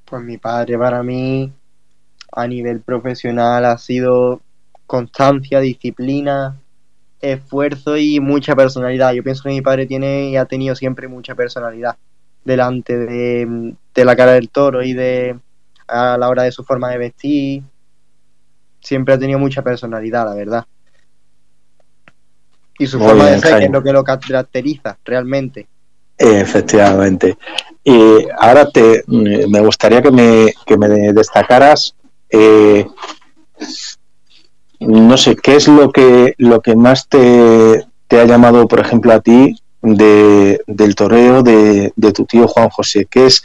Pues 0.09 0.23
mi 0.23 0.37
padre 0.37 0.77
para 0.77 1.03
mí 1.03 1.53
a 2.31 2.47
nivel 2.47 2.81
profesional 2.81 3.65
ha 3.65 3.77
sido 3.77 4.41
constancia, 4.87 5.59
disciplina, 5.59 6.59
esfuerzo 7.21 7.95
y 7.95 8.19
mucha 8.19 8.55
personalidad. 8.55 9.13
Yo 9.13 9.23
pienso 9.23 9.43
que 9.43 9.49
mi 9.49 9.61
padre 9.61 9.85
tiene 9.85 10.29
y 10.29 10.37
ha 10.37 10.45
tenido 10.45 10.75
siempre 10.75 11.07
mucha 11.07 11.35
personalidad 11.35 11.95
delante 12.43 12.97
de, 12.97 13.75
la 13.95 14.15
cara 14.15 14.31
del 14.31 14.49
toro 14.49 14.81
y 14.81 14.93
de 14.93 15.37
a 15.87 16.17
la 16.17 16.29
hora 16.29 16.43
de 16.43 16.51
su 16.51 16.63
forma 16.63 16.89
de 16.89 16.97
vestir. 16.97 17.63
Siempre 18.79 19.13
ha 19.13 19.19
tenido 19.19 19.37
mucha 19.37 19.61
personalidad, 19.61 20.25
la 20.25 20.33
verdad. 20.33 20.65
Y 22.79 22.87
su 22.87 22.97
forma 22.97 23.29
de 23.29 23.39
ser, 23.39 23.59
que 23.59 23.65
es 23.65 23.71
lo 23.71 23.83
que 23.83 23.91
lo 23.91 24.03
caracteriza 24.03 24.97
realmente. 25.03 25.67
Efectivamente. 26.19 27.37
Y 27.83 28.27
ahora 28.37 28.69
te, 28.69 29.03
me 29.07 29.61
gustaría 29.61 30.01
que 30.01 30.11
me, 30.11 30.53
que 30.65 30.77
me 30.77 31.13
destacaras, 31.13 31.95
eh, 32.29 32.85
no 34.81 35.17
sé, 35.17 35.35
¿qué 35.37 35.55
es 35.55 35.67
lo 35.69 35.91
que, 35.91 36.35
lo 36.37 36.61
que 36.61 36.75
más 36.75 37.07
te, 37.07 37.85
te 38.07 38.19
ha 38.19 38.25
llamado, 38.25 38.67
por 38.67 38.81
ejemplo, 38.81 39.13
a 39.13 39.21
ti 39.21 39.55
de, 39.81 40.59
del 40.67 40.93
toreo 40.93 41.41
de, 41.41 41.93
de, 41.95 42.11
tu 42.11 42.25
tío 42.25 42.47
Juan 42.49 42.69
José? 42.69 43.07
¿Qué 43.09 43.25
es 43.25 43.41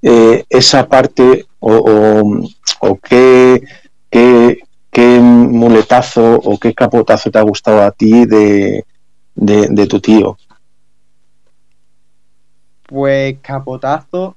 eh, 0.00 0.44
esa 0.48 0.88
parte 0.88 1.44
o, 1.60 2.46
o, 2.80 2.98
qué, 2.98 3.62
qué, 4.10 4.58
qué, 4.90 5.20
muletazo 5.20 6.36
o 6.36 6.58
qué 6.58 6.72
capotazo 6.72 7.30
te 7.30 7.38
ha 7.38 7.42
gustado 7.42 7.82
a 7.82 7.90
ti 7.90 8.24
de, 8.24 8.84
de 9.34 9.86
tu 9.86 10.00
tío? 10.00 10.38
Pues 12.86 13.38
capotazo. 13.42 14.36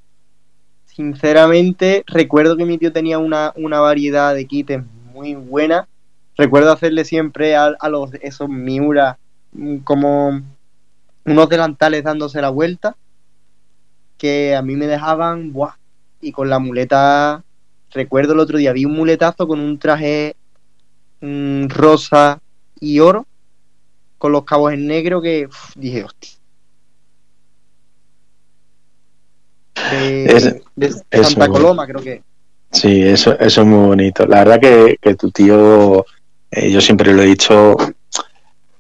Sinceramente, 0.86 2.04
recuerdo 2.08 2.58
que 2.58 2.66
mi 2.66 2.78
tío 2.78 2.92
tenía 2.92 3.20
una, 3.20 3.54
variedad 3.56 4.34
de 4.34 4.46
kits 4.46 4.80
muy 5.14 5.36
buena. 5.36 5.88
Recuerdo 6.36 6.72
hacerle 6.72 7.06
siempre 7.06 7.56
a, 7.56 7.76
los 7.90 8.14
esos 8.22 8.50
Miura 8.50 9.20
mm, 9.52 9.78
como 9.80 10.42
unos 11.26 11.50
delantales 11.50 12.04
dándose 12.04 12.42
la 12.42 12.50
vuelta. 12.50 12.96
Que 14.18 14.56
a 14.56 14.62
mí 14.62 14.76
me 14.76 14.88
dejaban, 14.88 15.54
¡buah! 15.54 15.76
Y 16.20 16.32
con 16.32 16.50
la 16.50 16.60
muleta, 16.60 17.44
recuerdo 17.92 18.34
el 18.34 18.40
otro 18.40 18.58
día, 18.58 18.74
vi 18.74 18.86
un 18.86 18.96
muletazo 18.96 19.48
con 19.48 19.60
un 19.60 19.78
traje 19.78 20.36
mm, 21.22 21.68
rosa 21.68 22.42
y 22.80 23.00
oro, 23.00 23.28
con 24.18 24.32
los 24.32 24.44
cabos 24.44 24.74
en 24.74 24.88
negro 24.88 25.22
que 25.22 25.48
dije, 25.76 26.04
hostia 26.04 26.38
de, 29.95 31.23
Santa 31.23 31.47
Coloma, 31.47 31.86
creo 31.88 32.02
que. 32.02 32.21
Sí, 32.71 33.02
eso, 33.02 33.38
eso 33.39 33.62
es 33.62 33.67
muy 33.67 33.88
bonito. 33.88 34.25
La 34.25 34.43
verdad 34.43 34.60
que, 34.60 35.15
tu 35.15 35.32
tío 35.32 36.06
eh, 36.52 36.71
yo 36.71 36.82
siempre 36.82 37.13
lo 37.13 37.21
he 37.21 37.28
dicho, 37.28 37.75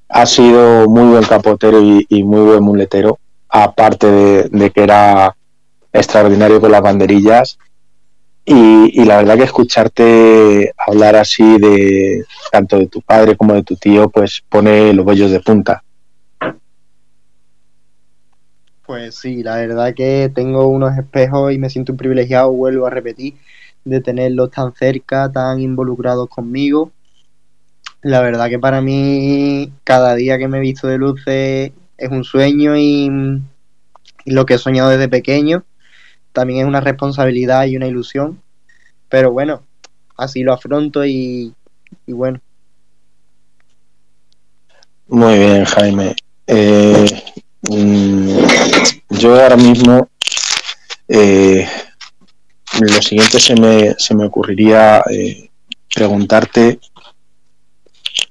ha 0.09 0.25
sido 0.25 0.87
muy 0.89 1.09
buen 1.09 1.23
capotero 1.23 1.79
y, 1.81 2.23
muy 2.23 2.41
buen 2.41 2.63
muletero, 2.63 3.19
aparte 3.47 4.49
de, 4.49 4.71
que 4.71 4.83
era 4.83 5.35
extraordinario 5.93 6.59
con 6.59 6.71
las 6.71 6.81
banderillas. 6.81 7.57
Y, 8.45 9.05
la 9.05 9.17
verdad 9.17 9.37
que 9.37 9.43
escucharte 9.43 10.73
hablar 10.87 11.15
así 11.15 11.57
de 11.59 12.25
tanto 12.51 12.79
de 12.79 12.87
tu 12.87 13.01
padre 13.01 13.35
como 13.35 13.53
de 13.53 13.63
tu 13.63 13.75
tío, 13.75 14.09
pues 14.09 14.41
pone 14.49 14.93
los 14.93 15.05
vellos 15.05 15.31
de 15.31 15.39
punta. 15.39 15.83
Pues 18.89 19.17
sí, 19.17 19.43
la 19.43 19.57
verdad 19.57 19.93
que 19.93 20.31
tengo 20.33 20.65
unos 20.67 20.97
espejos 20.97 21.53
y 21.53 21.59
me 21.59 21.69
siento 21.69 21.91
un 21.91 21.97
privilegiado, 21.99 22.51
vuelvo 22.51 22.87
a 22.87 22.89
repetir, 22.89 23.35
de 23.85 24.01
tenerlos 24.01 24.49
tan 24.49 24.73
cerca, 24.73 25.31
tan 25.31 25.61
involucrados 25.61 26.27
conmigo. 26.27 26.91
La 28.01 28.19
verdad 28.21 28.49
que 28.49 28.57
para 28.57 28.81
mí 28.81 29.71
cada 29.83 30.15
día 30.15 30.39
que 30.39 30.47
me 30.47 30.57
he 30.57 30.61
visto 30.61 30.87
de 30.87 30.97
luces 30.97 31.71
es 31.97 32.09
un 32.09 32.23
sueño 32.23 32.75
y, 32.77 33.11
lo 34.25 34.47
que 34.47 34.55
he 34.55 34.57
soñado 34.57 34.89
desde 34.89 35.07
pequeño. 35.07 35.63
También 36.33 36.61
es 36.61 36.65
una 36.65 36.81
responsabilidad 36.81 37.67
y 37.67 37.77
una 37.77 37.85
ilusión. 37.85 38.41
Pero 39.07 39.31
bueno, 39.31 39.61
así 40.17 40.41
lo 40.41 40.51
afronto 40.51 41.05
y, 41.05 41.53
y 42.07 42.11
bueno. 42.11 42.41
Muy 45.09 45.37
bien, 45.37 45.65
Jaime. 45.65 46.15
Eh, 46.47 47.05
yo 47.61 49.41
ahora 49.41 49.57
mismo 49.57 50.09
eh, 51.07 51.67
lo 52.79 53.01
siguiente 53.01 53.39
se 53.39 53.55
me, 53.55 53.95
se 53.97 54.15
me 54.15 54.25
ocurriría 54.25 55.03
eh, 55.11 55.49
preguntarte 55.93 56.79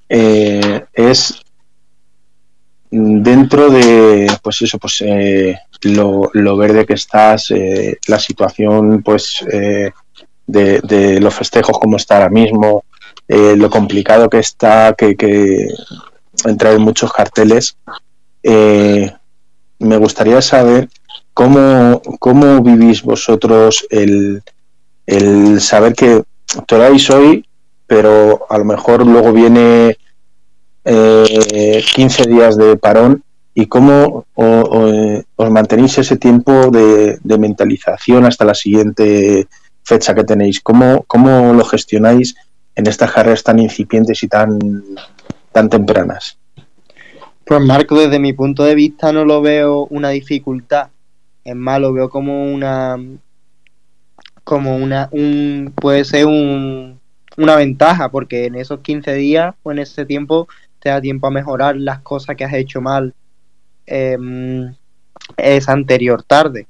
eh, 0.08 0.84
es 0.92 1.42
dentro 2.90 3.68
de 3.68 4.32
pues 4.42 4.62
eso 4.62 4.78
pues 4.78 5.04
lo, 5.82 6.30
lo, 6.32 6.56
verde 6.56 6.86
que 6.86 6.94
estás 6.94 7.52
la 8.06 8.18
situación 8.18 9.02
pues 9.02 9.44
de, 9.46 9.92
de, 10.46 11.20
los 11.20 11.34
festejos 11.34 11.78
como 11.78 11.98
está 11.98 12.14
ahora 12.14 12.30
mismo 12.30 12.84
lo 13.28 13.68
complicado 13.68 14.30
que 14.30 14.38
está 14.38 14.94
que, 14.96 15.16
que 15.16 15.68
entrar 16.46 16.72
en 16.72 16.80
muchos 16.80 17.12
carteles 17.12 17.76
eh, 18.42 19.12
me 19.78 19.96
gustaría 19.96 20.40
saber 20.42 20.88
cómo, 21.34 22.02
cómo 22.18 22.62
vivís 22.62 23.02
vosotros 23.02 23.86
el, 23.90 24.42
el 25.06 25.60
saber 25.60 25.94
que 25.94 26.22
toráis 26.66 27.10
hoy, 27.10 27.44
pero 27.86 28.46
a 28.48 28.58
lo 28.58 28.64
mejor 28.64 29.06
luego 29.06 29.32
viene 29.32 29.96
eh, 30.84 31.82
15 31.94 32.28
días 32.28 32.56
de 32.56 32.76
parón 32.76 33.22
y 33.54 33.66
cómo 33.66 34.24
eh, 34.36 35.22
os 35.36 35.50
mantenéis 35.50 35.98
ese 35.98 36.16
tiempo 36.16 36.70
de, 36.70 37.18
mentalización 37.38 38.24
hasta 38.24 38.44
la 38.44 38.54
siguiente 38.54 39.48
fecha 39.82 40.14
que 40.14 40.24
tenéis. 40.24 40.60
¿Cómo, 40.60 41.04
cómo 41.06 41.52
lo 41.52 41.64
gestionáis 41.64 42.34
en 42.74 42.86
estas 42.86 43.12
carreras 43.12 43.42
tan 43.42 43.58
incipientes 43.58 44.22
y 44.22 44.28
tan, 44.28 44.58
tan 45.52 45.68
tempranas? 45.68 46.37
Pues 47.48 47.62
Marco, 47.62 47.98
desde 47.98 48.18
mi 48.18 48.34
punto 48.34 48.62
de 48.62 48.74
vista 48.74 49.10
no 49.10 49.24
lo 49.24 49.40
veo 49.40 49.86
una 49.86 50.10
dificultad. 50.10 50.90
Es 51.42 51.56
más, 51.56 51.80
lo 51.80 51.94
veo 51.94 52.10
como 52.10 52.44
una 52.44 52.98
como 54.44 54.76
una 54.76 55.08
un 55.12 55.72
puede 55.74 56.04
ser 56.04 56.26
un, 56.26 57.00
una 57.38 57.56
ventaja 57.56 58.10
porque 58.10 58.44
en 58.44 58.56
esos 58.56 58.80
15 58.80 59.14
días 59.14 59.54
o 59.62 59.72
en 59.72 59.78
ese 59.78 60.04
tiempo 60.04 60.46
te 60.78 60.90
da 60.90 61.00
tiempo 61.00 61.26
a 61.26 61.30
mejorar 61.30 61.76
las 61.76 62.00
cosas 62.00 62.36
que 62.36 62.44
has 62.44 62.52
hecho 62.52 62.82
mal 62.82 63.14
eh, 63.86 64.18
esa 65.38 65.72
anterior 65.72 66.22
tarde 66.22 66.66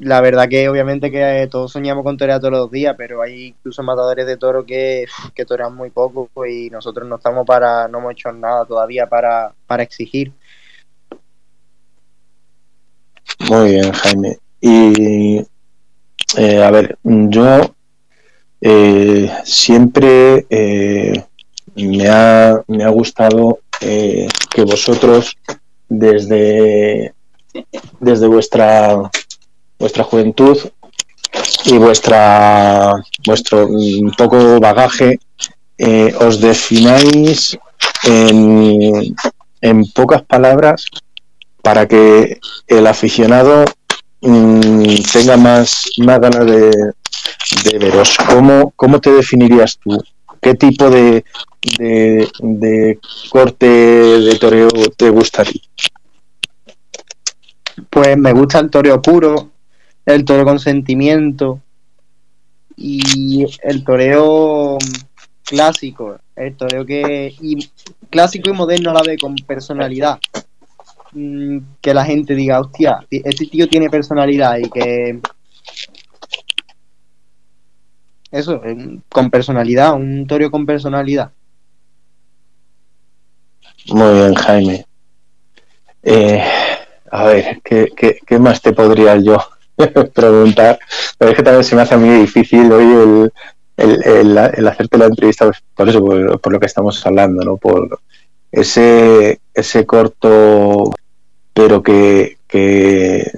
la 0.00 0.20
verdad 0.20 0.48
que 0.48 0.68
obviamente 0.68 1.10
que 1.10 1.46
todos 1.50 1.72
soñamos 1.72 2.02
con 2.04 2.16
torear 2.16 2.40
todos 2.40 2.52
los 2.52 2.70
días, 2.70 2.94
pero 2.96 3.22
hay 3.22 3.48
incluso 3.48 3.82
matadores 3.82 4.26
de 4.26 4.36
toro 4.36 4.64
que, 4.64 5.06
que 5.34 5.44
torean 5.44 5.74
muy 5.74 5.90
poco 5.90 6.28
y 6.46 6.70
nosotros 6.70 7.06
no 7.06 7.16
estamos 7.16 7.46
para, 7.46 7.86
no 7.86 7.98
hemos 7.98 8.12
hecho 8.12 8.32
nada 8.32 8.64
todavía 8.64 9.06
para, 9.06 9.52
para 9.66 9.82
exigir. 9.82 10.32
Muy 13.48 13.72
bien, 13.72 13.92
Jaime. 13.92 14.38
Y 14.60 15.38
eh, 16.36 16.62
a 16.62 16.70
ver, 16.70 16.98
yo 17.02 17.74
eh, 18.60 19.30
siempre 19.44 20.46
eh, 20.48 21.24
me, 21.74 22.08
ha, 22.08 22.62
me 22.68 22.84
ha 22.84 22.88
gustado 22.88 23.60
que 23.80 24.64
vosotros 24.64 25.36
desde, 25.88 27.14
desde 27.98 28.26
vuestra 28.26 29.10
vuestra 29.80 30.04
juventud 30.04 30.56
y 31.64 31.78
vuestra 31.78 32.92
vuestro 33.26 33.68
poco 34.16 34.60
bagaje 34.60 35.18
eh, 35.78 36.12
os 36.20 36.40
defináis 36.40 37.58
en, 38.04 39.16
en, 39.62 39.84
pocas 39.92 40.22
palabras 40.22 40.84
para 41.62 41.88
que 41.88 42.38
el 42.66 42.86
aficionado 42.86 43.64
mm, 44.20 44.94
tenga 45.12 45.36
más, 45.38 45.84
más 45.98 46.20
ganas 46.20 46.44
de, 46.44 46.70
de 47.64 47.78
veros. 47.78 48.14
¿Cómo, 48.28 48.72
¿Cómo, 48.76 49.00
te 49.00 49.10
definirías 49.10 49.78
tú? 49.78 49.98
¿Qué 50.42 50.54
tipo 50.54 50.90
de, 50.90 51.24
de, 51.78 52.28
de 52.40 52.98
corte 53.30 53.66
de 53.66 54.38
toreo 54.38 54.68
te 54.96 55.08
gustaría? 55.08 55.62
Pues 57.88 58.16
me 58.18 58.32
gusta 58.32 58.58
el 58.58 58.70
toreo 58.70 59.00
puro, 59.00 59.49
el 60.14 60.24
toreo 60.24 60.44
con 60.44 60.58
sentimiento 60.58 61.60
y 62.76 63.44
el 63.62 63.84
toreo 63.84 64.78
clásico, 65.44 66.18
el 66.36 66.56
toreo 66.56 66.86
que 66.86 67.34
clásico 68.08 68.50
y 68.50 68.52
moderno 68.52 68.90
a 68.90 68.94
la 68.94 69.02
vez 69.02 69.20
con 69.20 69.34
personalidad. 69.36 70.18
Mm, 71.12 71.58
que 71.80 71.92
la 71.92 72.04
gente 72.04 72.34
diga, 72.34 72.60
hostia, 72.60 73.04
este 73.10 73.46
tío 73.46 73.68
tiene 73.68 73.90
personalidad 73.90 74.58
y 74.58 74.70
que 74.70 75.20
eso, 78.30 78.62
con 79.08 79.28
personalidad, 79.28 79.94
un 79.94 80.26
toreo 80.26 80.50
con 80.50 80.64
personalidad. 80.64 81.32
Muy 83.88 84.12
bien, 84.12 84.34
Jaime. 84.34 84.86
Eh, 86.02 86.44
a 87.10 87.24
ver, 87.24 87.60
¿qué, 87.64 87.88
qué, 87.96 88.18
qué 88.24 88.38
más 88.38 88.62
te 88.62 88.72
podría 88.72 89.16
yo 89.16 89.38
preguntar, 90.14 90.78
pero 91.18 91.30
es 91.30 91.36
que 91.36 91.42
también 91.42 91.64
se 91.64 91.76
me 91.76 91.82
hace 91.82 91.96
muy 91.96 92.20
difícil 92.20 92.70
hoy 92.72 93.30
el, 93.76 94.02
el, 94.04 94.68
hacerte 94.68 94.98
la 94.98 95.06
entrevista 95.06 95.46
pues, 95.46 95.62
por 95.74 95.88
eso, 95.88 96.04
por, 96.04 96.52
lo 96.52 96.60
que 96.60 96.66
estamos 96.66 97.04
hablando, 97.06 97.42
¿no? 97.44 97.56
Por 97.56 98.00
ese, 98.52 99.40
ese 99.54 99.86
corto, 99.86 100.92
pero 101.54 101.82
que, 101.82 102.38
que 102.46 103.30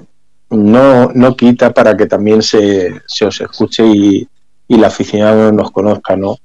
no, 0.49 1.09
no 1.13 1.35
quita 1.35 1.73
para 1.73 1.95
que 1.95 2.07
también 2.07 2.41
se, 2.41 3.01
se 3.07 3.25
os 3.25 3.39
escuche 3.41 3.85
y, 3.85 4.27
y 4.67 4.77
la 4.77 4.87
aficionado 4.87 5.51
nos 5.51 5.71
conozca, 5.71 6.15
¿no? 6.15 6.37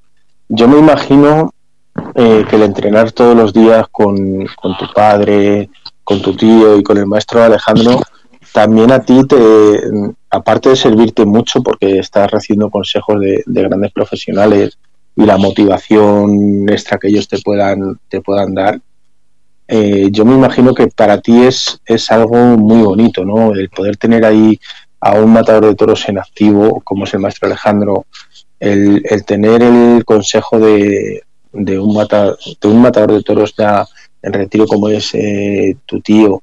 Yo 0.49 0.69
me 0.69 0.79
imagino 0.79 1.53
eh, 2.15 2.45
que 2.49 2.57
el 2.57 2.63
entrenar 2.63 3.13
todos 3.13 3.37
los 3.37 3.53
días 3.53 3.87
con, 3.91 4.47
con 4.57 4.77
tu 4.77 4.93
padre, 4.93 5.69
con 6.05 6.23
tu 6.23 6.35
tío 6.37 6.79
y 6.79 6.83
con 6.83 6.97
el 6.97 7.07
maestro 7.07 7.43
Alejandro, 7.43 8.01
también 8.53 8.91
a 8.93 9.01
ti 9.01 9.23
te, 9.27 9.37
aparte 10.31 10.71
de 10.71 10.77
servirte 10.77 11.25
mucho 11.25 11.63
porque 11.63 11.99
estás 11.99 12.31
recibiendo 12.31 12.71
consejos 12.71 13.21
de, 13.21 13.43
grandes 13.47 13.93
profesionales 13.93 14.79
y 15.17 15.25
la 15.25 15.37
motivación 15.37 16.69
extra 16.69 16.99
que 16.99 17.09
ellos 17.09 17.29
te 17.29 17.39
puedan, 17.41 17.99
te 18.09 18.21
puedan 18.21 18.55
dar, 18.55 18.81
eh, 19.67 20.09
yo 20.11 20.25
me 20.25 20.35
imagino 20.35 20.75
que 20.75 20.89
para 20.89 21.21
ti 21.21 21.43
es, 21.43 21.81
es 21.85 22.11
algo 22.11 22.37
muy 22.57 22.83
bonito, 22.83 23.25
¿no? 23.25 23.53
El 23.53 23.69
poder 23.69 23.97
tener 23.97 24.25
ahí 24.25 24.59
a 25.01 25.15
un 25.15 25.33
matador 25.33 25.67
de 25.67 25.75
toros 25.75 26.09
en 26.09 26.19
activo, 26.19 26.81
como 26.81 27.05
es 27.05 27.15
el 27.15 27.21
maestro 27.21 27.47
Alejandro, 27.47 28.07
el, 28.59 29.03
tener 29.27 29.63
el 29.63 30.05
consejo 30.05 30.59
de, 30.59 31.23
de, 31.53 31.79
un 31.79 31.95
de 31.95 32.69
un 32.69 32.83
matador 32.83 33.13
de 33.13 33.23
toros 33.23 33.55
ya 33.57 33.87
en 34.23 34.33
retiro 34.33 34.67
como 34.67 34.89
es 34.89 35.15
eh, 35.15 35.77
tu 35.87 36.01
tío, 36.01 36.43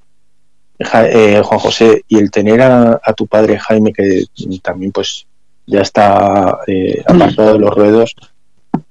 eh, 0.78 1.42
Juan 1.44 1.60
José, 1.60 2.04
y 2.08 2.18
el 2.18 2.32
tener 2.32 2.62
a, 2.62 3.14
tu 3.16 3.28
padre 3.28 3.58
Jaime, 3.58 3.94
que 3.94 4.26
también 4.62 4.92
pues 4.92 5.26
ya 5.66 5.82
está 5.82 6.60
eh, 6.68 7.02
apartado 7.08 7.54
de 7.54 7.60
los 7.60 7.74
ruedos, 7.74 8.16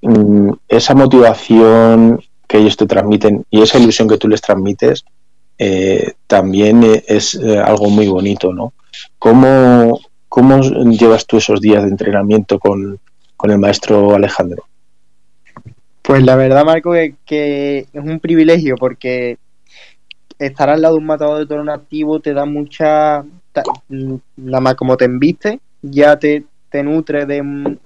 mm, 0.01 0.51
esa 0.69 0.95
motivación 0.95 2.23
que 2.49 2.59
ellos 2.59 2.77
te 2.77 2.87
transmiten 2.87 3.45
y 3.51 3.63
esa 3.63 3.79
ilusión 3.79 4.09
que 4.09 4.19
tú 4.19 4.29
les 4.29 4.41
transmites, 4.41 5.05
eh, 5.59 6.15
también 6.27 7.03
es 7.07 7.39
algo 7.65 7.89
muy 7.91 8.09
bonito, 8.09 8.53
¿no? 8.53 8.73
¿Cómo, 9.19 10.01
¿Cómo 10.29 10.61
llevas 10.61 11.27
tú 11.27 11.37
esos 11.37 11.61
días 11.61 11.85
de 11.85 11.91
entrenamiento 11.91 12.59
con, 12.59 12.99
con 13.37 13.51
el 13.51 13.59
maestro 13.59 14.15
Alejandro? 14.15 14.65
Pues 16.03 16.23
la 16.23 16.37
verdad, 16.37 16.65
Marco, 16.65 16.93
que 17.25 17.79
es 17.79 17.89
un 18.05 18.21
privilegio 18.21 18.77
porque 18.77 19.39
estar 20.39 20.69
al 20.71 20.83
lado 20.83 20.95
de 20.95 21.01
un 21.01 21.07
matador 21.07 21.39
de 21.39 21.47
toro 21.47 21.65
nativo 21.65 22.21
te 22.21 22.35
da 22.35 22.45
mucha. 22.45 23.25
Nada 24.37 24.61
más 24.61 24.75
como 24.75 24.97
te 24.97 25.05
enviste, 25.05 25.61
ya 25.81 26.19
te, 26.19 26.45
te 26.71 26.83
nutre 26.83 27.25
de, 27.25 27.79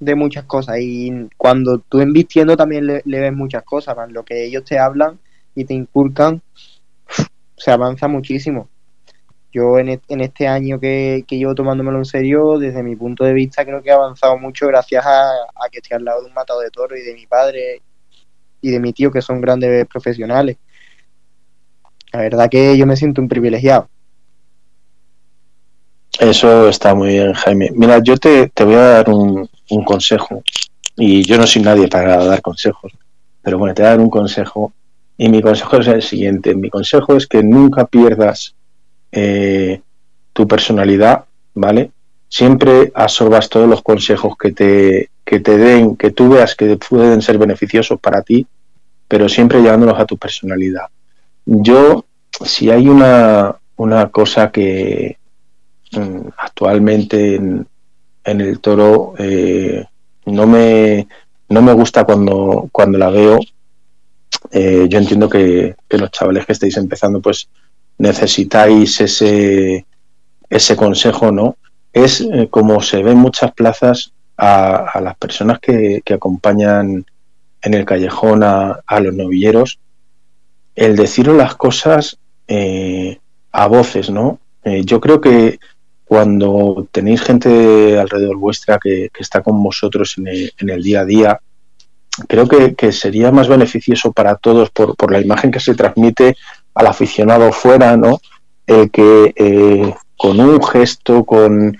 de 0.00 0.14
muchas 0.14 0.44
cosas. 0.44 0.76
Y 0.80 1.28
cuando 1.36 1.78
tú 1.78 2.00
envistiendo 2.00 2.56
también 2.56 2.86
le, 2.86 3.02
ves 3.04 3.32
muchas 3.32 3.62
cosas, 3.62 3.96
lo 4.10 4.24
que 4.24 4.44
ellos 4.44 4.64
te 4.64 4.78
hablan 4.78 5.18
y 5.54 5.64
te 5.64 5.74
inculcan, 5.74 6.42
se 7.56 7.70
avanza 7.70 8.08
muchísimo. 8.08 8.68
Yo 9.52 9.78
en, 9.78 10.00
este 10.08 10.48
año 10.48 10.80
que, 10.80 11.24
que, 11.28 11.36
llevo 11.36 11.54
tomándomelo 11.54 11.98
en 11.98 12.06
serio, 12.06 12.58
desde 12.58 12.82
mi 12.82 12.96
punto 12.96 13.22
de 13.24 13.34
vista, 13.34 13.66
creo 13.66 13.82
que 13.82 13.90
he 13.90 13.92
avanzado 13.92 14.38
mucho 14.38 14.66
gracias 14.66 15.04
a, 15.04 15.30
a 15.30 15.68
que 15.70 15.78
estoy 15.78 15.96
al 15.96 16.04
lado 16.04 16.22
de 16.22 16.28
un 16.28 16.34
matado 16.34 16.60
de 16.60 16.70
toro 16.70 16.96
y 16.96 17.02
de 17.02 17.12
mi 17.12 17.26
padre 17.26 17.82
y 18.62 18.70
de 18.70 18.80
mi 18.80 18.94
tío, 18.94 19.10
que 19.10 19.20
son 19.20 19.42
grandes 19.42 19.86
profesionales. 19.86 20.56
La 22.12 22.20
verdad 22.20 22.50
que 22.50 22.76
yo 22.76 22.86
me 22.86 22.96
siento 22.96 23.20
un 23.20 23.28
privilegiado. 23.28 23.88
Eso 26.18 26.68
está 26.68 26.94
muy 26.94 27.08
bien, 27.08 27.32
Jaime. 27.32 27.70
Mira, 27.74 27.98
yo 28.02 28.16
te, 28.16 28.48
te 28.48 28.64
voy 28.64 28.74
a 28.74 28.80
dar 28.80 29.10
un, 29.10 29.48
un, 29.70 29.84
consejo, 29.84 30.42
y 30.96 31.24
yo 31.24 31.38
no 31.38 31.46
soy 31.46 31.62
nadie 31.62 31.88
para 31.88 32.22
dar 32.22 32.42
consejos, 32.42 32.92
pero 33.40 33.58
bueno, 33.58 33.74
te 33.74 33.82
voy 33.82 33.86
a 33.88 33.90
dar 33.92 34.00
un 34.00 34.10
consejo, 34.10 34.72
y 35.16 35.28
mi 35.30 35.40
consejo 35.40 35.78
es 35.78 35.86
el 35.88 36.02
siguiente. 36.02 36.54
Mi 36.54 36.68
consejo 36.68 37.16
es 37.16 37.26
que 37.26 37.42
nunca 37.42 37.86
pierdas 37.86 38.54
eh, 39.10 39.80
tu 40.32 40.46
personalidad, 40.46 41.24
¿vale? 41.54 41.90
Siempre 42.28 42.92
absorbas 42.94 43.48
todos 43.48 43.68
los 43.68 43.82
consejos 43.82 44.36
que 44.38 44.52
te, 44.52 45.10
que 45.24 45.40
te 45.40 45.56
den, 45.56 45.96
que 45.96 46.10
tú 46.10 46.30
veas 46.30 46.54
que 46.54 46.76
pueden 46.76 47.22
ser 47.22 47.38
beneficiosos 47.38 47.98
para 48.00 48.22
ti, 48.22 48.46
pero 49.08 49.28
siempre 49.28 49.60
llevándolos 49.60 49.98
a 49.98 50.06
tu 50.06 50.16
personalidad. 50.16 50.86
Yo, 51.44 52.04
si 52.44 52.70
hay 52.70 52.88
una, 52.88 53.56
una 53.76 54.10
cosa 54.10 54.50
que 54.50 55.18
mm, 55.92 56.28
actualmente 56.36 57.34
en, 57.36 57.66
el 58.24 58.60
toro 58.60 59.14
eh, 59.18 59.84
no, 60.26 60.46
me, 60.46 61.08
no 61.48 61.62
me 61.62 61.72
gusta 61.72 62.04
cuando, 62.04 62.68
cuando 62.70 62.98
la 62.98 63.10
veo, 63.10 63.40
eh, 64.50 64.86
yo 64.88 64.98
entiendo 64.98 65.28
que, 65.28 65.74
los 65.88 66.10
chavales 66.10 66.46
que 66.46 66.52
estáis 66.52 66.76
empezando 66.76 67.20
pues 67.20 67.48
necesitáis 67.98 69.00
ese, 69.00 69.86
ese 70.48 70.76
consejo, 70.76 71.30
¿no? 71.32 71.56
Es 71.92 72.20
eh, 72.20 72.48
como 72.50 72.80
se 72.80 73.02
ve 73.02 73.12
en 73.12 73.18
muchas 73.18 73.52
plazas 73.52 74.12
a, 74.36 75.00
las 75.00 75.16
personas 75.16 75.60
que, 75.60 76.02
que, 76.04 76.14
acompañan 76.14 77.04
en 77.60 77.74
el 77.74 77.84
callejón 77.84 78.42
a, 78.42 78.80
a 78.86 79.00
los 79.00 79.14
novilleros, 79.14 79.78
el 80.74 80.96
deciros 80.96 81.36
las 81.36 81.54
cosas 81.54 82.18
eh, 82.48 83.18
a 83.52 83.66
voces, 83.66 84.10
¿no? 84.10 84.38
Eh, 84.64 84.82
yo 84.84 85.00
creo 85.00 85.20
que 85.20 85.58
cuando 86.04 86.86
tenéis 86.90 87.22
gente 87.22 87.98
alrededor 87.98 88.36
vuestra 88.36 88.78
que, 88.78 89.10
está 89.18 89.42
con 89.42 89.62
vosotros 89.62 90.16
en 90.18 90.68
el, 90.68 90.82
día 90.82 91.00
a 91.00 91.04
día, 91.04 91.40
creo 92.28 92.46
que, 92.46 92.92
sería 92.92 93.32
más 93.32 93.48
beneficioso 93.48 94.12
para 94.12 94.34
todos 94.34 94.70
por, 94.70 95.10
la 95.10 95.20
imagen 95.20 95.50
que 95.50 95.60
se 95.60 95.74
transmite 95.74 96.36
al 96.74 96.86
aficionado 96.86 97.52
fuera, 97.52 97.96
¿no? 97.96 98.20
El 98.66 98.90
que 98.90 99.32
eh, 99.34 99.94
con 100.16 100.38
un 100.38 100.62
gesto, 100.62 101.24
con 101.24 101.76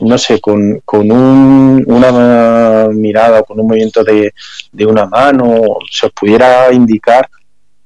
no 0.00 0.16
sé, 0.16 0.40
con, 0.40 0.80
con 0.84 1.10
un, 1.10 1.84
una 1.86 2.88
mirada 2.92 3.40
o 3.40 3.44
con 3.44 3.58
un 3.58 3.66
movimiento 3.66 4.04
de, 4.04 4.32
de, 4.70 4.86
una 4.86 5.06
mano, 5.06 5.60
se 5.90 6.06
os 6.06 6.12
pudiera 6.12 6.72
indicar 6.72 7.28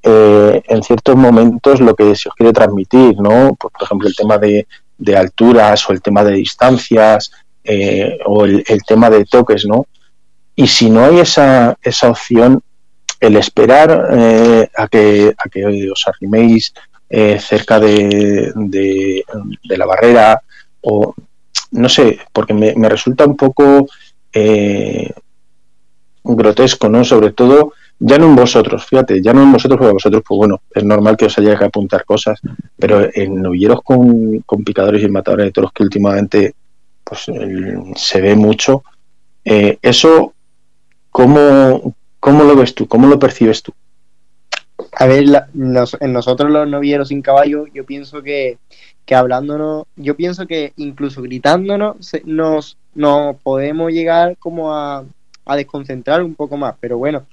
eh, 0.09 0.63
en 0.69 0.85
ciertos 0.85 1.17
momentos 1.17 1.81
lo 1.81 1.97
que 1.97 2.15
se 2.15 2.29
os 2.29 2.35
quiere 2.37 2.53
transmitir, 2.53 3.17
¿no? 3.19 3.57
Pues, 3.59 3.73
por 3.73 3.83
ejemplo, 3.83 4.09
el 4.09 4.15
tema 4.15 4.39
de, 4.39 4.65
alturas 5.17 5.91
o 5.91 5.93
el 5.93 6.01
tema 6.01 6.23
de 6.23 6.35
distancias 6.35 7.33
eh, 7.65 8.17
o 8.25 8.45
el, 8.45 8.63
tema 8.87 9.11
de 9.11 9.25
toques, 9.25 9.67
¿no? 9.67 9.87
Y 10.55 10.69
si 10.69 10.91
no 10.91 11.05
hay 11.05 11.19
esa, 11.19 11.77
esa 11.83 12.11
opción, 12.11 12.63
el 13.19 13.37
esperar 13.37 14.11
eh, 14.13 14.69
a, 14.77 14.87
que, 14.87 15.35
a 15.37 15.49
que 15.49 15.91
os 15.91 16.07
arriméis 16.07 16.73
cerca 17.41 17.81
de, 17.81 18.53
de, 18.55 19.25
la 19.77 19.87
barrera 19.87 20.41
o 20.83 21.15
no 21.73 21.89
sé, 21.89 22.19
porque 22.33 22.55
me, 22.55 22.89
resulta 22.89 23.25
un 23.25 23.37
poco 23.37 23.87
grotesco, 26.25 26.89
¿no? 26.89 27.05
Sobre 27.05 27.33
todo 27.33 27.73
ya 27.99 28.19
no 28.19 28.27
en 28.27 28.37
vosotros, 28.37 28.85
fíjate, 28.85 29.23
ya 29.23 29.33
no 29.33 29.43
en 29.43 29.53
vosotros, 29.53 29.79
porque 29.79 29.93
vosotros, 29.93 30.23
pues 30.27 30.37
bueno, 30.37 30.61
es 30.75 30.85
normal 30.85 31.17
que 31.17 31.27
os 31.27 31.39
haya 31.39 31.57
que 31.57 31.65
apuntar 31.65 32.05
cosas, 32.05 32.41
pero 32.77 33.09
en 33.13 33.41
novilleros 33.41 33.81
con, 33.83 34.41
con 34.41 34.65
picadores 34.65 35.03
y 35.03 35.09
matadores 35.09 35.47
de 35.47 35.53
toros 35.53 35.73
que 35.73 35.83
últimamente 35.83 36.55
pues 37.03 37.27
se 37.95 38.21
ve 38.21 38.35
mucho, 38.35 38.83
eh, 39.45 39.79
eso, 39.81 40.35
¿cómo, 41.11 41.95
¿cómo 42.19 42.43
lo 42.43 42.57
ves 42.57 42.75
tú? 42.75 42.89
¿Cómo 42.89 43.07
lo 43.07 43.17
percibes 43.17 43.63
tú? 43.63 43.73
A 44.99 45.07
ver, 45.07 45.25
en 45.55 46.13
nosotros 46.13 46.51
los 46.51 46.69
novilleros 46.69 47.09
sin 47.09 47.23
caballo, 47.23 47.67
yo 47.67 47.85
pienso 47.85 48.23
que, 48.23 48.59
que 49.05 49.15
hablándonos, 49.15 49.85
yo 49.97 50.17
pienso 50.17 50.47
que 50.47 50.73
incluso 50.77 51.23
gritándonos, 51.23 51.97
nos, 52.25 52.79
nos 52.95 53.37
podemos 53.37 53.93
llegar 53.93 54.37
como 54.39 54.75
a, 54.75 55.05
a 55.45 55.57
desconcentrar 55.57 56.23
un 56.23 56.35
poco 56.35 56.57
más, 56.57 56.77
pero 56.81 56.97
bueno, 56.97 57.27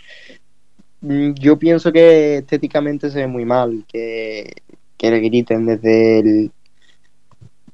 Mm, 1.03 1.33
yo 1.33 1.59
pienso 1.59 1.91
que 1.91 2.37
estéticamente 2.37 3.09
se 3.09 3.19
ve 3.19 3.27
muy 3.27 3.43
mal 3.43 3.83
que, 3.87 4.53
le 4.99 5.19
griten 5.19 5.65
desde 5.65 6.19
el, 6.19 6.51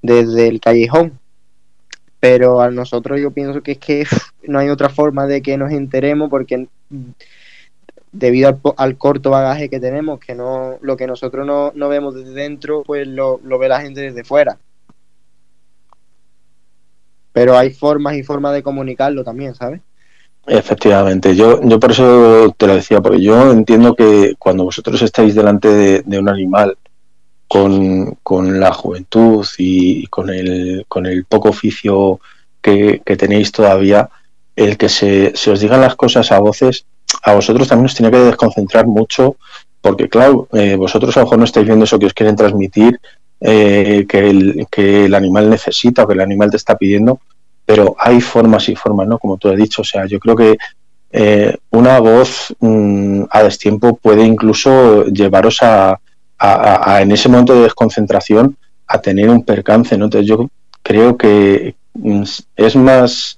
desde 0.02 0.47
el 0.47 0.60
callejón. 0.60 1.19
Pero 2.19 2.60
a 2.62 2.71
nosotros 2.71 3.19
yo 3.21 3.32
pienso 3.32 3.62
que 3.62 3.73
es 3.73 3.78
que 3.78 4.06
no 4.47 4.60
hay 4.60 4.69
otra 4.69 4.89
forma 4.89 5.28
de 5.28 5.41
que 5.41 5.58
nos 5.58 5.71
enteremos 5.71 6.30
porque 6.30 6.67
debido 8.11 8.59
al, 8.77 8.97
corto 8.97 9.29
bagaje 9.29 9.69
que 9.69 9.79
tenemos, 9.79 10.19
que 10.19 10.35
no 10.35 10.77
lo 10.81 10.97
que 10.97 11.07
nosotros 11.07 11.45
no, 11.45 11.71
no 11.75 11.89
vemos 11.89 12.15
desde 12.15 12.33
dentro, 12.33 12.83
pues 12.83 13.07
lo, 13.07 13.39
lo, 13.43 13.59
ve 13.59 13.69
la 13.69 13.81
gente 13.81 14.01
desde 14.01 14.23
fuera. 14.23 14.57
Pero 17.31 17.57
hay 17.57 17.71
formas 17.71 18.15
y 18.15 18.23
formas 18.23 18.53
de 18.53 18.63
comunicarlo 18.63 19.23
también, 19.23 19.53
¿sabes? 19.53 19.81
Efectivamente, 20.47 21.35
yo, 21.35 21.61
yo 21.61 21.79
por 21.79 21.91
eso 21.91 22.55
te 22.57 22.65
lo 22.65 22.75
decía, 22.75 23.01
porque 23.01 23.21
yo 23.21 23.51
entiendo 23.51 23.93
que 23.93 24.33
cuando 24.39 24.63
vosotros 24.63 24.99
estáis 25.03 25.35
delante 25.35 26.01
de, 26.03 26.19
un 26.19 26.27
animal 26.27 26.75
con, 27.47 28.17
la 28.59 28.73
juventud 28.73 29.45
y 29.59 30.07
con 30.07 30.31
el, 30.31 30.85
con 30.87 31.05
el 31.05 31.25
poco 31.25 31.49
oficio 31.49 32.19
que, 32.61 33.01
tenéis 33.17 33.51
todavía, 33.51 34.09
el 34.55 34.77
que 34.77 34.89
se, 34.89 35.35
se, 35.35 35.51
os 35.51 35.59
digan 35.59 35.81
las 35.81 35.95
cosas 35.95 36.31
a 36.31 36.39
voces, 36.39 36.85
a 37.23 37.34
vosotros 37.34 37.67
también 37.67 37.86
os 37.86 37.95
tiene 37.95 38.12
que 38.12 38.17
desconcentrar 38.17 38.88
mucho, 38.88 39.36
porque 39.82 40.10
claro, 40.10 40.47
eh, 40.53 40.75
vosotros 40.75 41.15
a 41.15 41.21
lo 41.21 41.25
mejor 41.25 41.39
no 41.39 41.45
estáis 41.45 41.65
viendo 41.65 41.86
eso 41.86 41.99
que 41.99 42.05
os 42.05 42.13
quieren 42.13 42.36
transmitir, 42.36 42.99
eh, 43.41 44.05
que, 44.08 44.29
el, 44.29 44.67
que 44.69 45.05
el 45.05 45.15
animal 45.15 45.49
necesita 45.49 46.03
o 46.03 46.08
que 46.08 46.13
el 46.13 46.21
animal 46.21 46.51
te 46.51 46.58
está 46.58 46.77
pidiendo, 46.77 47.19
pero 47.65 47.95
hay 47.99 48.19
formas 48.19 48.67
y 48.69 48.75
formas, 48.75 49.08
¿no? 49.08 49.17
Como 49.17 49.38
tú 49.38 49.49
has 49.49 49.58
dicho, 49.58 49.82
o 49.82 49.86
sea, 49.86 50.05
yo 50.05 50.19
creo 50.19 50.36
que 50.36 50.58
eh, 51.12 51.58
una 51.71 51.99
voz 51.99 52.55
mm, 52.60 53.23
a 53.29 53.43
destiempo 53.43 53.95
puede 53.95 54.23
incluso 54.23 55.05
llevaros 55.05 55.60
a, 55.62 55.99
en 57.01 57.12
ese 57.12 57.29
momento 57.29 57.53
de 57.53 57.63
desconcentración, 57.63 58.58
a 58.88 58.99
tener 59.01 59.29
un 59.29 59.43
percance, 59.43 59.97
¿no? 59.97 60.05
Entonces 60.05 60.27
yo 60.27 60.49
creo 60.82 61.17
que 61.17 61.75
mm, 61.93 62.23
es 62.56 62.75
más, 62.75 63.37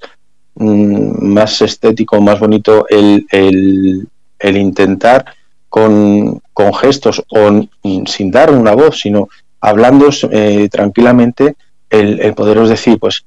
mm, 0.56 1.26
más 1.34 1.62
estético, 1.62 2.22
más 2.22 2.40
bonito 2.40 2.86
el, 2.90 3.26
el, 3.30 4.58
intentar 4.58 5.26
con, 5.70 6.42
con, 6.54 6.74
gestos 6.74 7.24
o 7.30 7.68
sin 8.06 8.32
dar 8.32 8.52
una 8.52 8.74
voz, 8.74 9.00
sino 9.00 9.30
hablando 9.60 10.10
eh, 10.32 10.68
tranquilamente, 10.70 11.56
el, 11.90 12.20
el 12.20 12.34
poderos 12.34 12.70
decir, 12.70 13.00
pues 13.00 13.26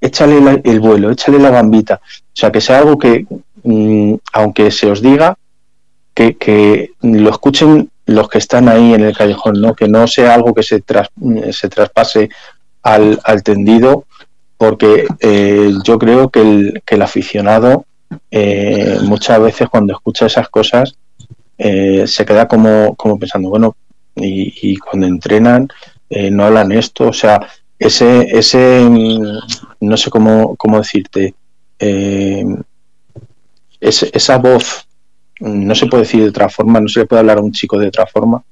échale 0.00 0.60
el 0.64 0.80
vuelo, 0.80 1.10
échale 1.10 1.38
la 1.38 1.50
gambita. 1.50 2.00
O 2.02 2.30
sea, 2.32 2.50
que 2.50 2.60
sea 2.60 2.78
algo 2.78 2.98
que, 2.98 3.26
mm, 3.62 4.14
aunque 4.32 4.70
se 4.70 4.90
os 4.90 5.02
diga, 5.02 5.36
que, 6.14 6.92
lo 7.02 7.30
escuchen 7.30 7.90
los 8.06 8.28
que 8.28 8.38
están 8.38 8.68
ahí 8.68 8.94
en 8.94 9.02
el 9.02 9.16
callejón, 9.16 9.60
¿no? 9.60 9.74
Que 9.74 9.88
no 9.88 10.06
sea 10.06 10.34
algo 10.34 10.54
que 10.54 10.62
se, 10.62 10.82
se 11.50 11.68
traspase 11.68 12.30
al, 12.82 13.20
al 13.24 13.42
tendido, 13.42 14.04
porque 14.56 15.06
eh, 15.20 15.72
yo 15.84 15.98
creo 15.98 16.30
que 16.30 16.40
el, 16.40 16.82
que 16.84 16.94
el 16.94 17.02
aficionado 17.02 17.84
eh, 18.30 18.98
muchas 19.02 19.40
veces 19.40 19.68
cuando 19.68 19.92
escucha 19.92 20.26
esas 20.26 20.48
cosas 20.48 20.96
eh, 21.58 22.06
se 22.06 22.24
queda 22.24 22.46
como, 22.46 22.94
como 22.96 23.18
pensando, 23.18 23.50
bueno, 23.50 23.76
y, 24.14 24.76
cuando 24.76 25.06
entrenan 25.06 25.68
no 26.08 26.44
hablan 26.44 26.72
esto, 26.72 27.08
o 27.08 27.12
sea, 27.12 27.40
ese, 27.78 28.22
ese 28.30 28.80
mm, 28.88 29.38
no 29.80 29.96
sé 29.96 30.10
cómo, 30.10 30.56
cómo 30.56 30.78
decirte, 30.78 31.34
eh, 31.78 32.44
esa 33.80 34.38
voz, 34.38 34.86
no 35.40 35.74
se 35.74 35.86
puede 35.86 36.04
decir 36.04 36.22
de 36.22 36.30
otra 36.30 36.48
forma, 36.48 36.80
no 36.80 36.88
se 36.88 37.00
le 37.00 37.06
puede 37.06 37.20
hablar 37.20 37.38
a 37.38 37.42
un 37.42 37.52
chico 37.52 37.78
de 37.78 37.88
otra 37.88 38.06
forma. 38.06 38.42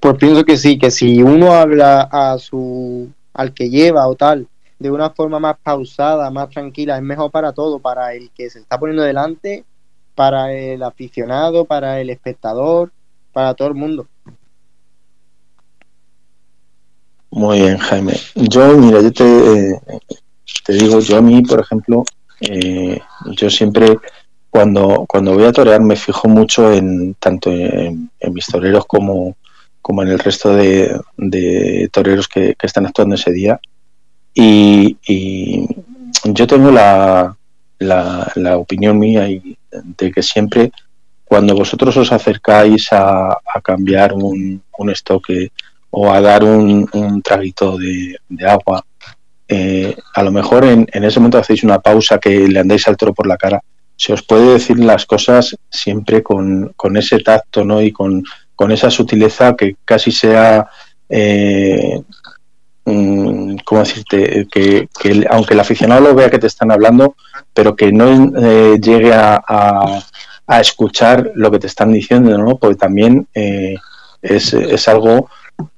Pues 0.00 0.16
pienso 0.16 0.44
que 0.44 0.56
sí, 0.56 0.78
que 0.78 0.90
si 0.90 1.22
uno 1.22 1.52
habla 1.52 2.08
a 2.10 2.38
su 2.38 3.10
al 3.36 3.52
que 3.52 3.68
lleva 3.68 4.08
o 4.08 4.14
tal, 4.14 4.48
de 4.78 4.90
una 4.90 5.10
forma 5.10 5.38
más 5.38 5.56
pausada, 5.62 6.30
más 6.30 6.50
tranquila, 6.50 6.96
es 6.96 7.02
mejor 7.02 7.30
para 7.30 7.52
todo, 7.52 7.78
para 7.78 8.14
el 8.14 8.30
que 8.30 8.50
se 8.50 8.60
está 8.60 8.78
poniendo 8.78 9.02
delante, 9.02 9.64
para 10.14 10.52
el 10.52 10.82
aficionado, 10.82 11.64
para 11.64 12.00
el 12.00 12.10
espectador, 12.10 12.92
para 13.32 13.54
todo 13.54 13.68
el 13.68 13.74
mundo. 13.74 14.06
Muy 17.30 17.60
bien, 17.60 17.76
Jaime. 17.76 18.14
Yo, 18.34 18.76
mira, 18.78 19.02
yo 19.02 19.12
te, 19.12 19.80
te 20.64 20.72
digo, 20.72 21.00
yo 21.00 21.18
a 21.18 21.22
mí, 21.22 21.42
por 21.42 21.60
ejemplo, 21.60 22.04
eh, 22.40 22.98
yo 23.36 23.50
siempre 23.50 23.98
cuando, 24.48 25.04
cuando 25.06 25.34
voy 25.34 25.44
a 25.44 25.52
torear 25.52 25.82
me 25.82 25.96
fijo 25.96 26.28
mucho 26.28 26.72
en 26.72 27.14
tanto 27.14 27.50
en, 27.50 28.10
mis 28.32 28.46
toreros 28.46 28.86
como, 28.86 29.36
como 29.86 30.02
en 30.02 30.08
el 30.08 30.18
resto 30.18 30.52
de, 30.52 31.00
toreros 31.92 32.26
que, 32.26 32.56
están 32.60 32.86
actuando 32.86 33.14
ese 33.14 33.30
día. 33.30 33.60
Y, 34.34 34.96
yo 36.24 36.44
tengo 36.48 36.72
la, 36.72 37.36
opinión 38.56 38.98
mía 38.98 39.28
de 39.28 40.10
que 40.10 40.24
siempre 40.24 40.72
cuando 41.24 41.54
vosotros 41.54 41.96
os 41.98 42.10
acercáis 42.10 42.88
a, 42.90 43.38
cambiar 43.62 44.12
un, 44.12 44.60
un 44.76 44.90
estoque 44.90 45.52
o 45.90 46.12
a 46.12 46.20
dar 46.20 46.42
un, 46.42 46.88
un 46.92 47.22
traguito 47.22 47.78
de, 47.78 48.18
agua, 48.44 48.84
eh, 49.46 49.94
a 50.14 50.22
lo 50.24 50.32
mejor 50.32 50.64
en, 50.64 50.84
en, 50.92 51.04
ese 51.04 51.20
momento 51.20 51.38
hacéis 51.38 51.62
una 51.62 51.78
pausa 51.78 52.18
que 52.18 52.48
le 52.48 52.58
andáis 52.58 52.88
al 52.88 52.96
toro 52.96 53.14
por 53.14 53.28
la 53.28 53.36
cara, 53.36 53.62
se 53.94 54.12
os 54.12 54.24
puede 54.24 54.54
decir 54.54 54.80
las 54.80 55.06
cosas 55.06 55.56
siempre 55.70 56.24
con, 56.24 56.72
con 56.74 56.96
ese 56.96 57.20
tacto 57.20 57.64
¿no? 57.64 57.80
y 57.80 57.92
con, 57.92 58.24
con, 58.56 58.72
esa 58.72 58.90
sutileza 58.90 59.54
que 59.54 59.76
casi 59.84 60.10
sea, 60.10 60.68
eh, 61.08 62.00
mm, 62.84 63.56
¿cómo 63.64 63.80
decirte? 63.80 64.46
Que, 64.50 64.88
que, 64.98 65.26
aunque 65.30 65.54
el 65.54 65.60
aficionado 65.60 66.00
lo 66.00 66.14
vea 66.14 66.30
que 66.30 66.38
te 66.38 66.46
están 66.46 66.70
hablando, 66.70 67.14
pero 67.52 67.76
que 67.76 67.92
no 67.92 68.32
eh, 68.36 68.78
llegue 68.80 69.12
a, 69.12 69.42
a, 69.46 70.60
escuchar 70.60 71.32
lo 71.34 71.50
que 71.50 71.58
te 71.58 71.66
están 71.66 71.92
diciendo, 71.92 72.36
¿no? 72.38 72.56
porque 72.56 72.76
también 72.76 73.26
eh, 73.34 73.76
es, 74.22 74.54
es 74.54 74.88
algo 74.88 75.28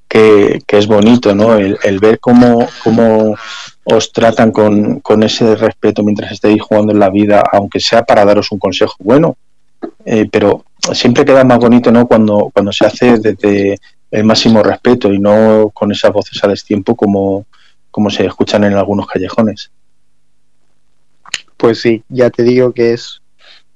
que, 0.09 0.61
es 0.67 0.87
bonito, 0.87 1.35
¿no? 1.35 1.57
El, 1.57 1.99
ver 2.01 2.19
cómo, 2.19 2.67
cómo 2.83 3.37
os 3.85 4.13
tratan 4.13 4.53
con, 4.53 5.01
con, 5.01 5.23
ese 5.23 5.55
respeto 5.55 6.03
mientras 6.03 6.33
estéis 6.33 6.63
jugando 6.63 6.93
en 6.93 6.99
la 6.99 7.11
vida, 7.11 7.43
aunque 7.53 7.81
sea 7.81 8.05
para 8.05 8.25
daros 8.25 8.51
un 8.53 8.59
consejo 8.59 8.95
bueno, 9.01 9.37
pero 10.31 10.65
siempre 10.93 11.25
queda 11.25 11.45
más 11.45 11.59
bonito, 11.59 11.91
¿no? 11.91 12.07
Cuando, 12.07 12.51
cuando 12.53 12.73
se 12.73 12.87
hace 12.87 13.19
desde 13.19 13.79
el 14.11 14.25
máximo 14.25 14.63
respeto 14.63 15.13
y 15.13 15.19
no 15.19 15.71
con 15.75 15.93
esas 15.93 16.13
voces 16.13 16.43
a 16.43 16.49
destiempo 16.49 16.95
como, 16.95 17.47
como 17.91 18.11
se 18.11 18.25
escuchan 18.27 18.65
en 18.65 18.75
algunos 18.75 19.07
callejones. 19.07 19.71
Pues 21.57 21.81
sí, 21.81 22.03
ya 22.09 22.31
te 22.31 22.43
digo 22.43 22.73
que 22.73 22.93
es 22.93 23.21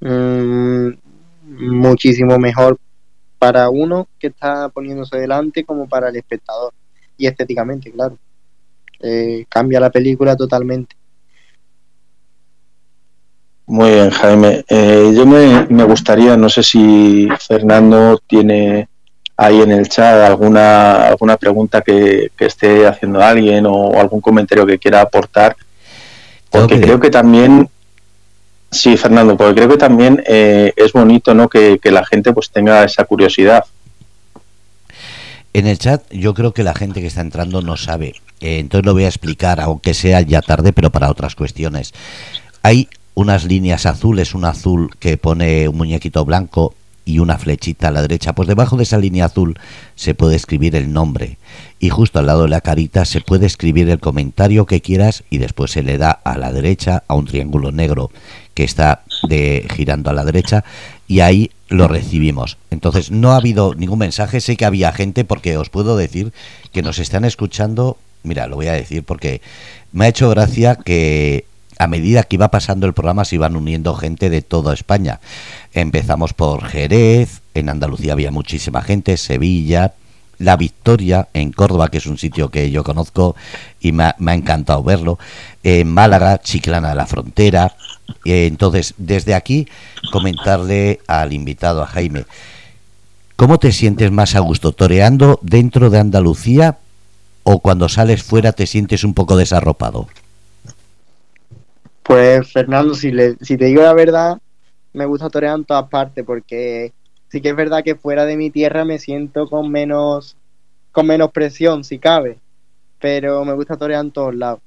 mm, 0.01 0.89
muchísimo 1.45 2.39
mejor 2.39 2.79
para 3.39 3.69
uno 3.71 4.09
que 4.19 4.29
está 4.29 4.69
poniéndose 4.69 5.19
delante 5.19 5.65
como 5.65 5.89
para 5.89 6.09
el 6.09 6.17
espectador. 6.17 6.73
Y 7.19 7.27
estéticamente, 7.27 7.91
claro. 7.91 8.17
Eh, 9.01 9.45
cambia 9.49 9.81
la 9.81 9.91
película 9.91 10.37
totalmente. 10.37 10.95
Muy 13.73 13.91
bien, 13.91 14.11
Jaime. 14.11 14.67
Eh, 14.69 15.15
yo 15.17 15.25
me, 15.25 15.85
gustaría, 15.85 16.37
no 16.37 16.51
sé 16.51 16.63
si 16.63 17.27
Fernando 17.41 18.21
tiene 18.27 18.87
ahí 19.35 19.63
en 19.63 19.73
el 19.73 19.89
chat 19.89 20.21
alguna, 20.21 21.09
alguna 21.09 21.39
pregunta 21.39 21.81
que, 21.81 22.31
esté 22.39 22.87
haciendo 22.87 23.23
alguien 23.23 23.65
o 23.65 23.99
algún 23.99 24.21
comentario 24.21 24.67
que 24.67 24.79
quiera 24.79 25.01
aportar, 25.01 25.57
porque 26.51 26.83
creo 26.83 27.01
que 27.01 27.09
también 27.09 27.67
Sí, 28.71 28.99
Fernando, 28.99 29.39
porque 29.39 29.55
creo 29.55 29.69
que 29.71 29.79
también 29.79 30.23
eh, 30.27 30.75
es 30.77 30.93
bonito 30.93 31.33
¿no? 31.33 31.49
Que, 31.49 31.79
la 31.85 32.05
gente 32.05 32.35
pues 32.35 32.51
tenga 32.51 32.85
esa 32.85 33.05
curiosidad. 33.05 33.65
En 35.55 35.67
el 35.67 35.79
chat 35.79 36.03
yo 36.11 36.35
creo 36.35 36.53
que 36.53 36.63
la 36.63 36.75
gente 36.75 37.01
que 37.01 37.07
está 37.07 37.23
entrando 37.23 37.63
no 37.63 37.79
sabe, 37.79 38.17
eh, 38.41 38.59
entonces 38.59 38.85
lo 38.85 38.93
voy 38.93 39.05
a 39.05 39.09
explicar, 39.09 39.61
aunque 39.63 39.95
sea 39.95 40.21
ya 40.21 40.43
tarde, 40.43 40.75
pero 40.75 40.91
para 40.91 41.11
otras 41.11 41.35
cuestiones. 41.35 41.95
Hay 42.63 42.89
unas 43.15 43.45
líneas 43.45 43.87
azules, 43.87 44.35
un 44.35 44.45
azul 44.45 44.91
que 44.99 45.17
pone 45.17 45.69
un 45.69 45.77
muñequito 45.77 46.25
blanco 46.25 46.75
y 47.05 47.19
una 47.19 47.39
flechita 47.39 47.89
a 47.89 47.91
la 47.91 48.03
derecha, 48.03 48.33
pues 48.33 48.47
debajo 48.49 48.77
de 48.77 48.85
esa 48.85 48.99
línea 48.99 49.25
azul 49.25 49.59
se 49.97 50.15
puede 50.15 50.37
escribir 50.37 50.77
el 50.77 50.93
nombre 50.93 51.39
y 51.81 51.89
justo 51.89 52.19
al 52.19 52.27
lado 52.27 52.43
de 52.43 52.49
la 52.49 52.61
carita 52.61 53.05
se 53.05 53.21
puede 53.21 53.47
escribir 53.47 53.89
el 53.91 53.99
comentario 53.99 54.67
que 54.67 54.81
quieras 54.81 55.25
y 55.29 55.39
después 55.39 55.73
se 55.73 55.83
le 55.83 55.99
da 55.99 56.13
a 56.13 56.39
la 56.39 56.53
derecha 56.53 57.03
a 57.09 57.15
un 57.15 57.27
triángulo 57.27 57.73
negro 57.73 58.11
que 58.55 58.65
está 58.65 59.03
de, 59.29 59.67
girando 59.75 60.11
a 60.11 60.13
la 60.13 60.25
derecha 60.25 60.65
y 61.09 61.21
ahí 61.21 61.51
lo 61.69 61.89
recibimos. 61.89 62.57
Entonces 62.71 63.11
no 63.11 63.33
ha 63.33 63.37
habido 63.37 63.75
ningún 63.75 63.99
mensaje, 63.99 64.41
sé 64.41 64.57
que 64.57 64.65
había 64.65 64.93
gente 64.93 65.25
porque 65.25 65.57
os 65.57 65.71
puedo 65.71 65.97
decir 65.97 66.33
que 66.73 66.83
nos 66.83 66.99
están 66.99 67.25
escuchando, 67.25 67.97
mira, 68.23 68.47
lo 68.47 68.57
voy 68.57 68.69
a 68.69 68.75
decir 68.75 69.03
porque 69.03 69.41
me 69.93 70.05
ha 70.05 70.09
hecho 70.09 70.31
gracia 70.31 70.77
que 70.77 71.47
a 71.83 71.89
medida 71.89 72.23
que 72.23 72.37
iba 72.37 72.49
pasando 72.49 72.87
el 72.87 72.93
programa 72.93 73.25
se 73.25 73.35
iban 73.35 73.57
uniendo 73.57 73.95
gente 73.95 74.31
de 74.31 74.41
toda 74.41 74.73
España. 74.73 75.19
Empezamos 75.73 76.33
por 76.33 76.65
Jerez, 76.65 77.43
en 77.55 77.69
Andalucía 77.69 78.13
había 78.13 78.31
muchísima 78.31 78.83
gente, 78.83 79.17
Sevilla, 79.17 79.95
La 80.39 80.57
Victoria, 80.57 81.29
en 81.35 81.51
Córdoba, 81.51 81.89
que 81.89 81.99
es 81.99 82.07
un 82.07 82.19
sitio 82.19 82.51
que 82.51 82.71
yo 82.71 82.85
conozco 82.85 83.35
y 83.81 83.91
me 83.91 84.05
ha, 84.05 84.35
encantado 84.35 84.85
verlo, 84.85 85.19
en 85.65 85.93
Málaga, 85.93 86.39
Chiclana 86.39 86.91
de 86.91 86.95
la 86.95 87.07
Frontera. 87.07 87.75
Eh, 88.25 88.47
entonces, 88.47 88.95
desde 88.97 89.35
aquí, 89.35 89.67
comentarle 90.13 91.01
al 91.09 91.33
invitado, 91.33 91.83
a 91.83 91.87
Jaime, 91.87 92.27
¿cómo 93.35 93.59
te 93.59 93.73
sientes 93.73 94.13
más 94.13 94.37
a 94.37 94.41
gusto, 94.41 94.71
toreando 94.71 95.41
dentro 95.43 95.91
de 95.91 95.99
Andalucía 95.99 96.79
o 97.43 97.59
cuando 97.59 97.89
sales 97.89 98.23
fuera 98.23 98.53
te 98.53 98.69
sientes 98.69 99.03
un 99.03 99.15
poco 99.15 99.37
desarropado? 99.37 100.07
Pues 102.03 102.53
Fernando, 102.53 102.95
si, 102.95 103.13
le, 103.13 103.37
si 103.41 103.57
te 103.57 103.67
digo 103.67 103.83
la 103.83 103.95
verdad, 103.95 104.39
me 104.93 105.07
gusta 105.07 105.31
torear 105.31 105.57
en 105.57 105.65
todas 105.65 105.89
partes 105.89 106.25
porque 106.25 106.93
sí 107.29 107.41
que 107.41 107.51
es 107.51 107.57
verdad 107.57 107.85
que 107.85 107.95
fuera 107.95 108.25
de 108.25 108.37
mi 108.37 108.51
tierra 108.51 108.85
me 108.85 108.99
siento 108.99 109.49
con 109.49 109.71
menos 109.71 110.37
con 110.91 111.07
menos 111.07 111.31
presión 111.31 111.85
si 111.85 111.99
cabe, 111.99 112.39
pero 113.01 113.45
me 113.45 113.55
gusta 113.55 113.77
torear 113.77 114.05
en 114.05 114.11
todos 114.11 114.35
lados. 114.35 114.61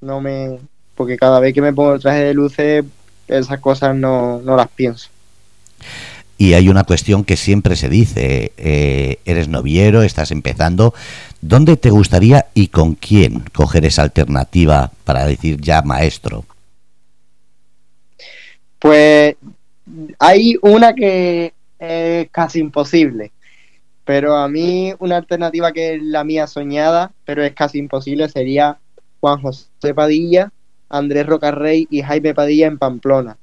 No 0.00 0.20
me 0.20 0.58
porque 0.94 1.16
cada 1.16 1.38
vez 1.38 1.54
que 1.54 1.62
me 1.62 1.72
pongo 1.72 1.94
el 1.94 2.00
traje 2.00 2.24
de 2.24 2.34
luces 2.34 2.84
esas 3.28 3.60
cosas 3.60 3.94
no, 3.94 4.40
no 4.40 4.56
las 4.56 4.68
pienso. 4.68 5.08
Y 6.38 6.54
hay 6.54 6.68
una 6.68 6.84
cuestión 6.84 7.24
que 7.24 7.36
siempre 7.36 7.74
se 7.74 7.88
dice, 7.88 8.52
eh, 8.56 9.18
eres 9.24 9.48
noviero, 9.48 10.02
estás 10.02 10.30
empezando, 10.30 10.94
¿dónde 11.40 11.76
te 11.76 11.90
gustaría 11.90 12.46
y 12.54 12.68
con 12.68 12.94
quién 12.94 13.40
coger 13.52 13.84
esa 13.84 14.02
alternativa 14.02 14.92
para 15.04 15.26
decir 15.26 15.60
ya 15.60 15.82
maestro? 15.82 16.44
Pues 18.78 19.36
hay 20.18 20.56
una 20.62 20.94
que 20.94 21.52
es 21.78 22.28
casi 22.30 22.60
imposible, 22.60 23.32
pero 24.04 24.36
a 24.36 24.48
mí 24.48 24.92
una 24.98 25.16
alternativa 25.16 25.72
que 25.72 25.94
es 25.94 26.02
la 26.02 26.24
mía 26.24 26.46
soñada, 26.46 27.12
pero 27.24 27.44
es 27.44 27.54
casi 27.54 27.78
imposible, 27.78 28.28
sería 28.28 28.78
Juan 29.20 29.40
José 29.40 29.94
Padilla, 29.94 30.52
Andrés 30.88 31.26
Rocarrey 31.26 31.86
y 31.90 32.02
Jaime 32.02 32.34
Padilla 32.34 32.66
en 32.66 32.78
Pamplona. 32.78 33.36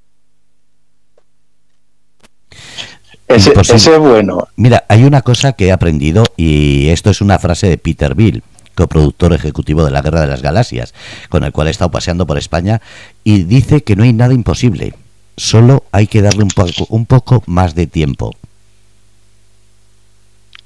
Ese, 3.28 3.54
ese, 3.60 3.76
es 3.76 4.00
bueno. 4.00 4.48
Mira, 4.56 4.86
hay 4.88 5.04
una 5.04 5.22
cosa 5.22 5.54
que 5.54 5.68
he 5.68 5.72
aprendido 5.72 6.24
y 6.38 6.90
esto 6.90 7.10
es 7.10 7.22
una 7.22 7.40
frase 7.40 7.68
de 7.68 7.78
Peter 7.78 8.14
Bill, 8.14 8.44
coproductor 8.76 9.34
ejecutivo 9.34 9.84
de 9.84 9.92
la 9.92 10.02
Guerra 10.02 10.22
de 10.22 10.28
las 10.28 10.44
Galaxias, 10.44 10.94
con 11.30 11.44
el 11.44 11.52
cual 11.52 11.68
he 11.68 11.72
estado 11.72 11.90
paseando 11.90 12.28
por 12.28 12.38
España, 12.38 12.82
y 13.24 13.44
dice 13.44 13.82
que 13.82 13.96
no 13.96 14.04
hay 14.04 14.14
nada 14.14 14.34
imposible 14.34 14.94
solo 15.38 15.84
hay 15.92 16.08
que 16.08 16.22
darle 16.22 16.44
un 16.44 16.50
poco, 16.50 16.86
un 16.90 17.06
poco 17.06 17.44
más 17.46 17.76
de 17.76 17.88
tiempo. 17.88 18.32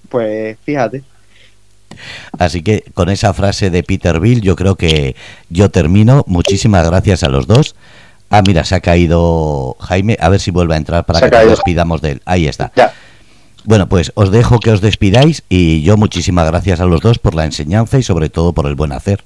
Pues 0.09 0.57
fíjate. 0.63 1.03
Así 2.37 2.61
que 2.61 2.83
con 2.93 3.09
esa 3.09 3.33
frase 3.33 3.69
de 3.69 3.83
Peter 3.83 4.19
Bill 4.19 4.41
yo 4.41 4.55
creo 4.55 4.75
que 4.75 5.15
yo 5.49 5.69
termino. 5.69 6.23
Muchísimas 6.27 6.87
gracias 6.87 7.23
a 7.23 7.29
los 7.29 7.47
dos. 7.47 7.75
Ah, 8.29 8.43
mira, 8.45 8.63
se 8.63 8.75
ha 8.75 8.79
caído 8.79 9.75
Jaime. 9.79 10.17
A 10.19 10.29
ver 10.29 10.39
si 10.39 10.51
vuelve 10.51 10.75
a 10.75 10.77
entrar 10.77 11.05
para 11.05 11.19
que 11.19 11.35
nos 11.35 11.49
despidamos 11.49 12.01
de 12.01 12.11
él. 12.11 12.21
Ahí 12.25 12.47
está. 12.47 12.71
Bueno, 13.65 13.89
pues 13.89 14.11
os 14.15 14.31
dejo 14.31 14.59
que 14.59 14.71
os 14.71 14.81
despidáis 14.81 15.43
y 15.49 15.81
yo 15.81 15.97
muchísimas 15.97 16.47
gracias 16.47 16.79
a 16.79 16.85
los 16.85 17.01
dos 17.01 17.19
por 17.19 17.35
la 17.35 17.45
enseñanza 17.45 17.97
y 17.97 18.03
sobre 18.03 18.29
todo 18.29 18.53
por 18.53 18.67
el 18.67 18.75
buen 18.75 18.91
hacer. 18.91 19.23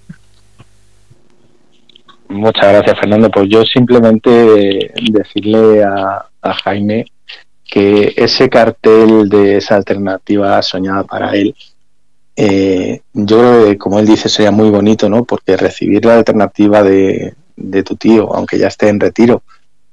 Muchas 2.33 2.67
gracias, 2.67 2.99
Fernando. 2.99 3.29
Pues 3.29 3.47
yo 3.49 3.63
simplemente 3.63 4.91
decirle 5.11 5.83
a, 5.83 6.25
Jaime 6.63 7.05
que 7.63 8.13
ese 8.17 8.49
cartel 8.49 9.29
de 9.29 9.57
esa 9.57 9.75
alternativa 9.75 10.61
soñada 10.61 11.03
para 11.03 11.31
él, 11.33 11.55
eh, 12.35 13.01
yo 13.13 13.37
creo 13.37 13.65
que, 13.65 13.77
como 13.77 13.99
él 13.99 14.07
dice, 14.07 14.29
sería 14.29 14.51
muy 14.51 14.69
bonito, 14.69 15.09
¿no? 15.09 15.23
Porque 15.23 15.55
recibir 15.55 16.03
la 16.05 16.15
alternativa 16.15 16.83
de, 16.83 17.35
tu 17.85 17.95
tío, 17.95 18.33
aunque 18.33 18.57
ya 18.57 18.67
esté 18.67 18.89
en 18.89 18.99
retiro, 18.99 19.43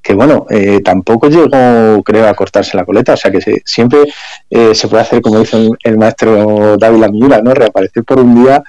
que 0.02 0.14
bueno, 0.14 0.46
eh, 0.48 0.80
tampoco 0.82 1.28
llegó, 1.28 2.02
creo, 2.02 2.26
a 2.26 2.34
cortarse 2.34 2.76
la 2.76 2.86
coleta, 2.86 3.14
o 3.14 3.16
sea 3.16 3.30
que 3.30 3.62
siempre 3.64 4.00
eh, 4.48 4.74
se 4.74 4.88
puede 4.88 5.02
hacer, 5.02 5.20
como 5.20 5.40
dice 5.40 5.68
el, 5.84 5.98
maestro 5.98 6.78
David 6.78 7.00
Lamura, 7.00 7.42
¿no? 7.42 7.52
Reaparecer 7.52 8.02
por 8.04 8.18
un 8.18 8.42
día 8.42 8.62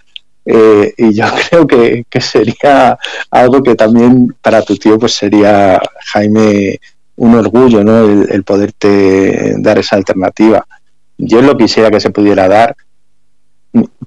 eh, 0.46 0.94
y 0.98 1.14
yo 1.14 1.26
creo 1.50 1.68
que, 1.68 2.06
sería 2.20 2.98
algo 3.30 3.62
que 3.62 3.76
también 3.76 4.36
para 4.42 4.62
tu 4.62 4.76
tío 4.76 4.98
pues 4.98 5.16
sería, 5.16 5.80
Jaime, 6.14 6.80
un 7.18 7.36
orgullo, 7.36 7.84
¿no? 7.84 8.00
El, 8.06 8.44
poderte 8.44 9.56
dar 9.60 9.78
esa 9.78 9.96
alternativa. 9.96 10.66
Yo 11.18 11.42
lo 11.42 11.56
quisiera 11.56 11.92
que 11.92 12.00
se 12.00 12.10
pudiera 12.10 12.48
dar, 12.48 12.76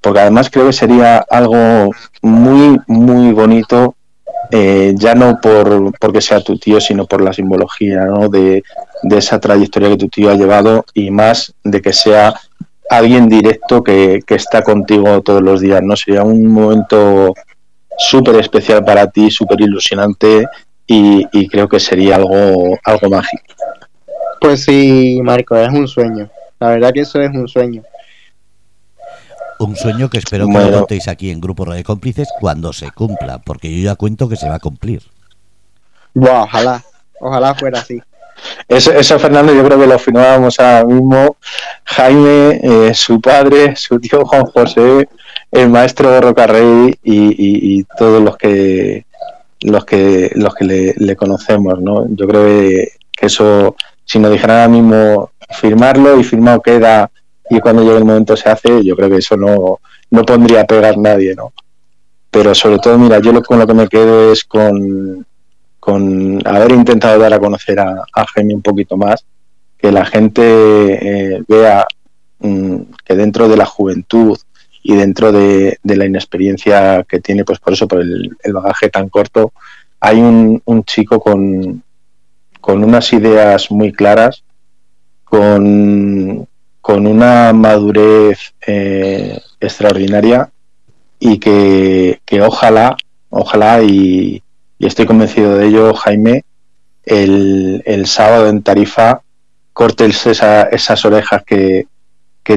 porque 0.01 0.21
además 0.21 0.51
creo 0.51 0.67
que 0.67 0.73
sería 0.73 1.19
algo 1.19 1.91
muy, 2.23 2.79
muy 2.89 3.33
bonito, 3.33 3.95
eh, 4.51 4.95
ya 4.97 5.15
no 5.15 5.39
por 5.41 5.97
porque 5.99 6.21
sea 6.21 6.41
tu 6.41 6.59
tío, 6.59 6.81
sino 6.81 7.07
por 7.07 7.23
la 7.23 7.33
simbología 7.33 8.05
¿no? 8.05 8.29
de, 8.29 8.63
de 9.03 9.19
esa 9.19 9.41
trayectoria 9.41 9.91
que 9.91 9.97
tu 9.97 10.09
tío 10.09 10.31
ha 10.31 10.35
llevado 10.35 10.85
y 10.93 11.11
más 11.11 11.55
de 11.63 11.81
que 11.81 11.93
sea 11.93 12.35
alguien 12.91 13.29
directo 13.29 13.83
que, 13.83 14.21
está 14.29 14.63
contigo 14.63 15.23
todos 15.23 15.43
los 15.43 15.61
días, 15.61 15.83
¿no? 15.83 15.97
Sería 15.97 16.23
un 16.23 16.47
momento 16.47 17.35
súper 17.97 18.37
especial 18.37 18.85
para 18.85 19.09
ti, 19.11 19.31
súper 19.31 19.61
ilusionante 19.61 20.47
y, 20.87 21.49
creo 21.49 21.69
que 21.69 21.81
sería 21.81 22.17
algo, 22.17 22.79
algo 22.85 23.11
mágico. 23.11 23.45
Pues 24.41 24.65
sí, 24.65 25.21
Marco, 25.23 25.57
es 25.57 25.71
un 25.71 25.89
sueño. 25.89 26.29
La 26.61 26.69
verdad 26.71 26.93
que 26.93 27.01
eso 27.01 27.21
es 27.21 27.31
un 27.31 27.49
sueño. 27.49 27.83
Un 29.59 29.77
sueño 29.77 30.11
que 30.11 30.19
espero 30.19 30.47
que 30.47 30.53
lo 30.53 30.79
contéis 30.79 31.09
aquí 31.09 31.31
en 31.31 31.41
Grupo 31.41 31.65
Radio 31.65 31.85
Cómplices 31.85 32.29
cuando 32.41 32.73
se 32.73 32.91
cumpla, 32.91 33.39
porque 33.39 33.75
yo 33.75 33.83
ya 33.85 33.95
cuento 33.95 34.29
que 34.29 34.37
se 34.37 34.49
va 34.49 34.57
a 34.57 34.61
cumplir. 34.61 35.03
ojalá, 36.15 36.83
ojalá 37.21 37.55
fuera 37.55 37.79
así. 37.79 38.01
Eso, 38.69 39.19
Fernando, 39.19 39.55
yo 39.55 39.65
creo 39.65 39.79
que 39.79 39.87
lo 39.87 39.99
firmábamos 39.99 40.59
ahora 40.59 40.85
mismo. 40.85 41.37
Jaime, 41.85 42.61
eh, 42.63 42.95
su 42.95 43.21
padre, 43.21 43.77
su 43.77 43.99
tío 43.99 44.25
Juan 44.25 44.45
José, 44.47 45.09
el 45.51 45.69
maestro 45.71 46.21
Rocarrey 46.21 46.95
y, 47.03 47.79
y, 47.79 47.85
todos 47.97 48.23
los 48.23 48.37
que 48.37 49.07
los 49.61 49.85
que 49.85 50.31
los 50.35 50.55
que 50.55 50.95
le, 50.97 51.17
conocemos, 51.17 51.81
¿no? 51.81 52.07
Yo 52.09 52.27
creo 52.27 52.45
que, 52.45 52.89
eso, 53.21 53.77
si 54.05 54.19
nos 54.19 54.33
dijeran 54.33 54.57
ahora 54.57 54.69
mismo 54.69 55.31
firmarlo 55.51 56.19
y 56.19 56.25
firmado 56.25 56.61
queda 56.61 57.11
y 57.49 57.61
cuando 57.61 57.83
llegue 57.83 57.99
el 57.99 58.05
momento 58.05 58.37
se 58.37 58.49
hace, 58.49 58.85
yo 58.85 58.97
creo 58.97 59.09
que 59.09 59.19
eso 59.19 59.37
no, 59.37 59.81
no 60.11 60.23
pondría 60.25 60.63
a 60.63 60.67
pegar 60.67 60.99
nadie, 60.99 61.35
¿no? 61.35 61.53
Pero 62.31 62.55
sobre 62.55 62.79
todo, 62.79 62.99
mira, 62.99 63.21
yo 63.21 63.33
lo, 63.33 63.43
con 63.43 63.59
lo 63.59 63.67
que 63.67 63.75
me 63.75 63.89
quedo 63.89 64.33
es 64.33 64.45
con, 64.45 65.25
con 65.85 66.41
haber 66.47 66.73
intentado 66.73 67.19
dar 67.19 67.35
a 67.35 67.39
conocer 67.39 67.79
a, 67.79 68.07
a 68.11 68.27
Jaime 68.29 68.55
un 68.55 68.63
poquito 68.63 68.97
más, 68.97 69.27
que 69.77 69.93
la 69.93 70.07
gente 70.07 70.43
eh, 71.35 71.45
vea 71.47 71.87
mm, 72.39 72.77
que 73.05 73.15
dentro 73.15 73.49
de 73.49 73.59
la 73.59 73.67
juventud 73.67 74.39
y 74.83 74.95
dentro 74.95 75.31
de, 75.31 75.79
la 75.83 76.07
inexperiencia 76.07 77.05
que 77.07 77.21
tiene, 77.21 77.45
pues 77.45 77.59
por 77.59 77.75
eso, 77.75 77.87
por 77.87 78.01
el, 78.01 78.35
bagaje 78.51 78.89
tan 78.89 79.11
corto, 79.11 79.53
hay 80.01 80.21
un, 80.21 80.63
chico 80.87 81.21
con, 81.21 81.83
con, 82.63 82.83
unas 82.83 83.13
ideas 83.13 83.71
muy 83.71 83.93
claras, 83.93 84.43
con, 85.23 86.49
con 86.81 87.07
una 87.07 87.53
madurez 87.53 88.55
eh, 88.67 89.39
extraordinaria 89.61 90.51
y 91.19 91.39
que, 91.39 92.23
que 92.25 92.41
ojalá, 92.41 92.97
ojalá 93.29 93.83
y, 93.83 94.44
y 94.85 94.87
estoy 94.87 95.07
convencido 95.07 95.57
de 95.57 95.69
ello, 95.69 95.95
Jaime, 95.95 96.45
el, 97.07 98.05
sábado 98.05 98.51
en 98.51 98.63
Tarifa 98.63 99.23
cortes 99.73 100.27
esas 100.27 101.05
orejas 101.07 101.43
que, 101.43 101.87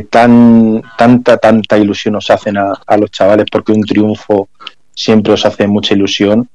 tan, 0.09 0.83
tanta, 0.97 1.37
tanta 1.37 1.77
ilusión 1.77 2.15
nos 2.15 2.29
hacen 2.29 2.57
a, 2.57 2.97
los 2.97 3.11
chavales, 3.11 3.45
porque 3.49 3.71
un 3.71 3.81
triunfo 3.81 4.49
siempre 4.93 5.31
os 5.31 5.45
hace 5.45 5.67
mucha 5.67 5.93
ilusión 5.93 6.49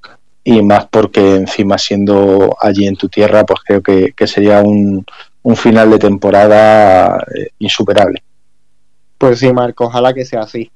y 0.44 0.60
más 0.60 0.88
porque 0.90 1.36
encima 1.36 1.78
siendo 1.78 2.54
allí 2.60 2.86
en 2.86 2.96
tu 2.96 3.08
tierra, 3.08 3.46
pues 3.46 3.60
creo 3.64 3.80
que, 3.80 4.26
sería 4.26 4.60
un, 4.60 5.06
un, 5.42 5.56
final 5.56 5.90
de 5.90 5.98
temporada 5.98 7.24
eh, 7.34 7.48
insuperable. 7.60 8.22
Pues 9.16 9.38
sí, 9.38 9.50
Marco, 9.54 9.86
ojalá 9.86 10.12
que 10.12 10.26
sea 10.26 10.40
así. 10.40 10.70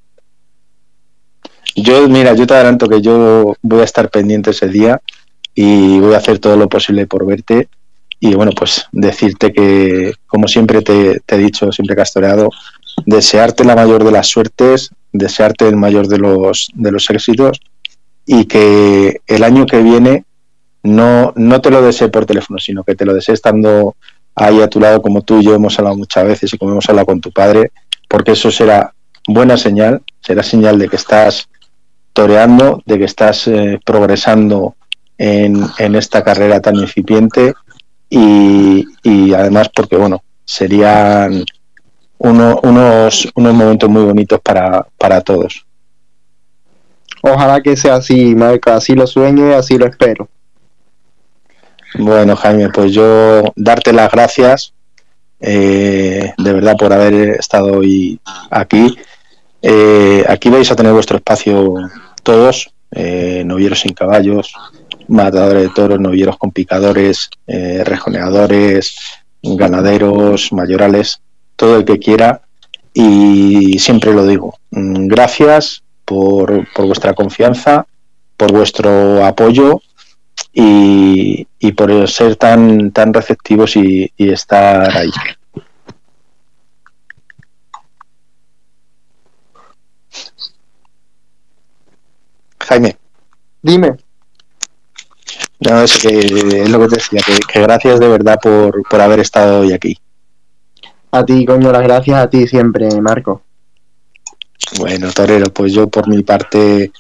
Yo, 1.77 2.09
mira, 2.09 2.33
yo 2.33 2.47
te 2.47 2.55
adelanto 2.55 2.89
que 2.89 3.03
yo 3.03 3.55
voy 3.61 3.81
a 3.81 3.85
estar 3.85 4.09
pendiente 4.09 4.51
ese 4.51 4.69
día 4.69 5.01
y 5.55 6.01
voy 6.01 6.15
a 6.15 6.17
hacer 6.17 6.39
todo 6.39 6.57
lo 6.57 6.71
posible 6.71 7.07
por 7.07 7.27
verte. 7.27 7.69
Y 8.19 8.35
bueno, 8.35 8.53
pues 8.53 8.87
decirte 8.93 9.53
que, 9.53 10.15
como 10.27 10.49
siempre 10.49 10.81
te, 10.81 11.21
he 11.27 11.37
dicho, 11.37 11.71
siempre 11.71 11.95
castoreado, 11.95 12.49
desearte 13.05 13.63
la 13.63 13.77
mayor 13.77 14.05
de 14.05 14.11
las 14.11 14.27
suertes, 14.27 14.91
desearte 15.13 15.69
el 15.69 15.77
mayor 15.77 16.09
de 16.09 16.17
los, 16.17 16.71
de 16.73 16.93
los 16.93 17.11
éxitos 17.11 17.61
y 18.25 18.47
que 18.47 19.21
el 19.27 19.45
año 19.45 19.67
que 19.67 19.83
viene 19.83 20.25
no, 20.83 21.35
no 21.37 21.61
te 21.61 21.71
lo 21.71 21.83
desee 21.83 22.09
por 22.09 22.25
teléfono, 22.25 22.59
sino 22.59 22.85
que 22.85 22.95
te 22.95 23.05
lo 23.05 23.13
desee 23.13 23.35
estando 23.35 23.97
ahí 24.35 24.63
a 24.63 24.69
tu 24.69 24.81
lado, 24.81 25.03
como 25.03 25.21
tú 25.21 25.41
y 25.41 25.45
yo 25.45 25.55
hemos 25.55 25.79
hablado 25.79 25.97
muchas 25.97 26.27
veces 26.27 26.55
y 26.55 26.59
como 26.59 26.73
hemos 26.73 26.89
hablado 26.89 27.07
con 27.07 27.21
tu 27.21 27.31
padre, 27.33 27.71
porque 28.09 28.33
eso 28.33 28.51
será 28.51 28.95
buena 29.29 29.59
señal, 29.59 30.01
será 30.23 30.43
señal 30.43 30.79
de 30.79 30.89
que 30.89 30.97
estás 30.97 31.49
toreando, 32.17 32.83
de 32.87 32.99
que 32.99 33.05
estás 33.05 33.47
eh, 33.47 33.79
progresando 33.85 34.75
en, 35.19 35.63
en, 35.77 35.95
esta 35.95 36.25
carrera 36.25 36.61
tan 36.61 36.77
incipiente 36.77 37.53
y, 38.09 38.87
además 39.35 39.69
porque, 39.69 39.97
bueno, 39.97 40.23
serían 40.43 41.45
unos, 42.17 43.29
unos 43.35 43.55
momentos 43.55 43.91
muy 43.91 44.03
bonitos 44.03 44.41
para, 44.41 44.87
para 44.97 45.21
todos. 45.21 45.67
Ojalá 47.21 47.61
que 47.61 47.77
sea 47.77 47.97
así, 47.97 48.35
Marca, 48.35 48.77
así 48.77 48.95
lo 48.95 49.07
sueño 49.07 49.51
y 49.51 49.53
así 49.53 49.77
lo 49.77 49.85
espero. 49.85 50.27
Bueno, 51.99 52.35
Jaime, 52.35 52.71
pues 52.71 52.93
yo 52.93 53.43
darte 53.57 53.93
las 53.93 54.11
gracias 54.11 54.73
eh, 55.39 56.33
de 56.39 56.53
verdad 56.55 56.77
por 56.79 56.95
haber 56.95 57.37
estado 57.39 57.79
hoy 57.79 58.19
aquí. 58.51 58.97
Eh, 59.61 60.25
aquí 60.29 60.49
vais 60.49 60.71
a 60.71 60.77
tener 60.77 60.93
vuestro 60.93 61.17
espacio 61.19 61.75
todos, 62.27 62.75
eh, 62.91 63.45
novieros 63.47 63.81
sin 63.81 63.95
caballos, 63.95 64.53
matadores 65.07 65.63
de 65.63 65.69
toros, 65.69 66.01
novieros 66.01 66.37
con 66.37 66.51
picadores, 66.51 67.31
eh, 67.47 67.85
rejoneadores, 67.85 68.97
ganaderos, 69.41 70.53
mayorales, 70.53 71.21
todo 71.55 71.77
el 71.77 71.85
que 71.85 72.01
quiera. 72.01 72.43
Y 72.93 73.79
siempre 73.79 74.13
lo 74.13 74.27
digo, 74.27 74.59
mm, 74.73 75.07
gracias 75.07 75.85
por, 76.05 76.67
vuestra 76.77 77.15
confianza, 77.15 77.87
por 78.37 78.51
vuestro 78.51 79.25
apoyo 79.25 79.81
y, 80.53 81.47
por 81.77 82.09
ser 82.09 82.35
tan, 82.35 82.91
tan 82.91 83.15
receptivos 83.15 83.77
y 83.77 84.11
estar 84.19 84.97
ahí. 84.97 85.11
Jaime. 92.67 92.97
Dime. 93.63 93.97
No, 95.61 95.83
es 95.83 95.99
que 95.99 96.19
es 96.19 96.71
lo 96.71 96.81
que 96.81 96.89
te 96.89 96.97
decía, 96.97 97.21
que, 97.25 97.61
gracias 97.61 97.99
de 97.99 98.09
verdad 98.09 98.39
por, 98.41 99.01
haber 99.01 99.21
estado 99.21 99.61
hoy 99.61 99.73
aquí. 99.73 99.97
A 101.11 101.25
ti, 101.25 101.47
coño, 101.47 101.73
las 101.73 101.83
gracias 101.83 102.19
a 102.19 102.29
ti 102.29 102.47
siempre, 102.47 102.89
Marco. 103.01 103.43
Bueno, 104.79 105.11
Torero, 105.13 105.47
pues 105.53 105.73
yo 105.73 105.89
por 105.89 106.09
mi 106.09 106.23
parte, 106.23 106.91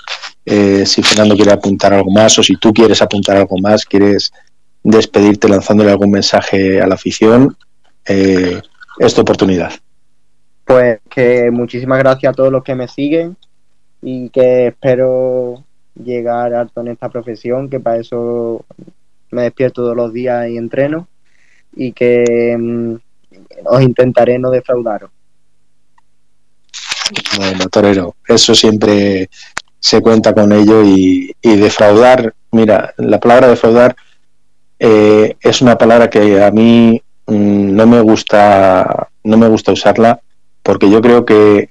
eh, 0.44 0.86
si 0.86 1.02
Fernando 1.02 1.34
quiere 1.34 1.52
apuntar 1.52 1.92
algo 1.92 2.10
más 2.10 2.38
o 2.38 2.42
si 2.42 2.56
tú 2.56 2.72
quieres 2.72 3.02
apuntar 3.02 3.36
algo 3.36 3.58
más, 3.58 3.84
quieres 3.84 4.32
despedirte 4.82 5.48
lanzándole 5.48 5.90
algún 5.90 6.12
mensaje 6.12 6.80
a 6.80 6.86
la 6.86 6.94
afición, 6.94 7.56
eh, 8.06 8.60
es 8.98 9.14
tu 9.14 9.20
oportunidad. 9.20 9.72
Pues 10.64 11.00
que 11.10 11.50
muchísimas 11.50 11.98
gracias 11.98 12.30
a 12.30 12.34
todos 12.34 12.52
los 12.52 12.62
que 12.62 12.74
me 12.74 12.88
siguen, 12.88 13.36
y 14.02 14.28
que 14.30 14.68
espero 14.68 15.64
llegar 15.94 16.54
alto 16.54 16.80
en 16.80 16.88
esta 16.88 17.08
profesión, 17.08 17.68
que 17.68 17.80
para 17.80 17.98
eso 17.98 18.64
me 19.30 19.42
despierto 19.42 19.82
todos 19.82 19.96
los 19.96 20.12
días 20.12 20.48
y 20.48 20.56
entreno 20.56 21.08
y 21.74 21.92
que 21.92 22.56
mm, 22.58 22.94
os 23.64 23.82
intentaré 23.82 24.38
no 24.38 24.50
defraudaros. 24.50 25.10
Bueno, 27.36 27.68
Torero, 27.68 28.16
eso 28.26 28.54
siempre 28.54 29.28
se 29.78 30.00
cuenta 30.00 30.34
con 30.34 30.52
ello 30.52 30.82
y, 30.82 31.32
defraudar 31.42 32.34
mira, 32.50 32.94
la 32.96 33.20
palabra 33.20 33.48
defraudar 33.48 33.94
eh, 34.78 35.36
es 35.40 35.62
una 35.62 35.78
palabra 35.78 36.10
que 36.10 36.42
a 36.42 36.50
mí 36.50 37.00
mm, 37.26 37.76
no 37.76 37.86
me 37.86 38.00
gusta, 38.00 39.08
no 39.22 39.36
me 39.36 39.48
gusta 39.48 39.72
usarla 39.72 40.20
porque 40.62 40.90
yo 40.90 41.00
creo 41.00 41.24
que 41.24 41.70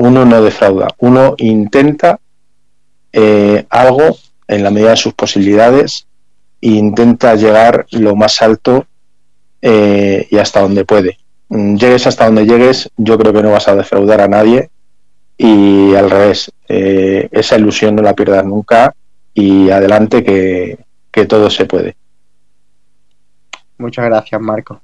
uno 0.00 0.24
no 0.24 0.40
defrauda, 0.40 0.88
uno 0.98 1.34
intenta 1.36 2.18
eh, 3.12 3.66
algo 3.68 4.16
en 4.48 4.62
la 4.62 4.70
medida 4.70 4.90
de 4.90 4.96
sus 4.96 5.12
posibilidades 5.12 6.06
e 6.62 6.70
intenta 6.70 7.34
llegar 7.34 7.86
lo 7.90 8.16
más 8.16 8.40
alto 8.40 8.86
eh, 9.60 10.26
y 10.30 10.38
hasta 10.38 10.62
donde 10.62 10.86
puede. 10.86 11.18
Mm, 11.50 11.76
llegues 11.76 12.06
hasta 12.06 12.24
donde 12.24 12.46
llegues, 12.46 12.88
yo 12.96 13.18
creo 13.18 13.34
que 13.34 13.42
no 13.42 13.50
vas 13.50 13.68
a 13.68 13.76
defraudar 13.76 14.22
a 14.22 14.28
nadie 14.28 14.70
y 15.36 15.94
al 15.94 16.08
revés, 16.08 16.50
eh, 16.66 17.28
esa 17.30 17.58
ilusión 17.58 17.94
no 17.94 18.00
la 18.00 18.14
pierdas 18.14 18.46
nunca 18.46 18.94
y 19.34 19.68
adelante 19.68 20.24
que, 20.24 20.78
que 21.10 21.26
todo 21.26 21.50
se 21.50 21.66
puede. 21.66 21.94
Muchas 23.76 24.06
gracias, 24.06 24.40
Marco. 24.40 24.80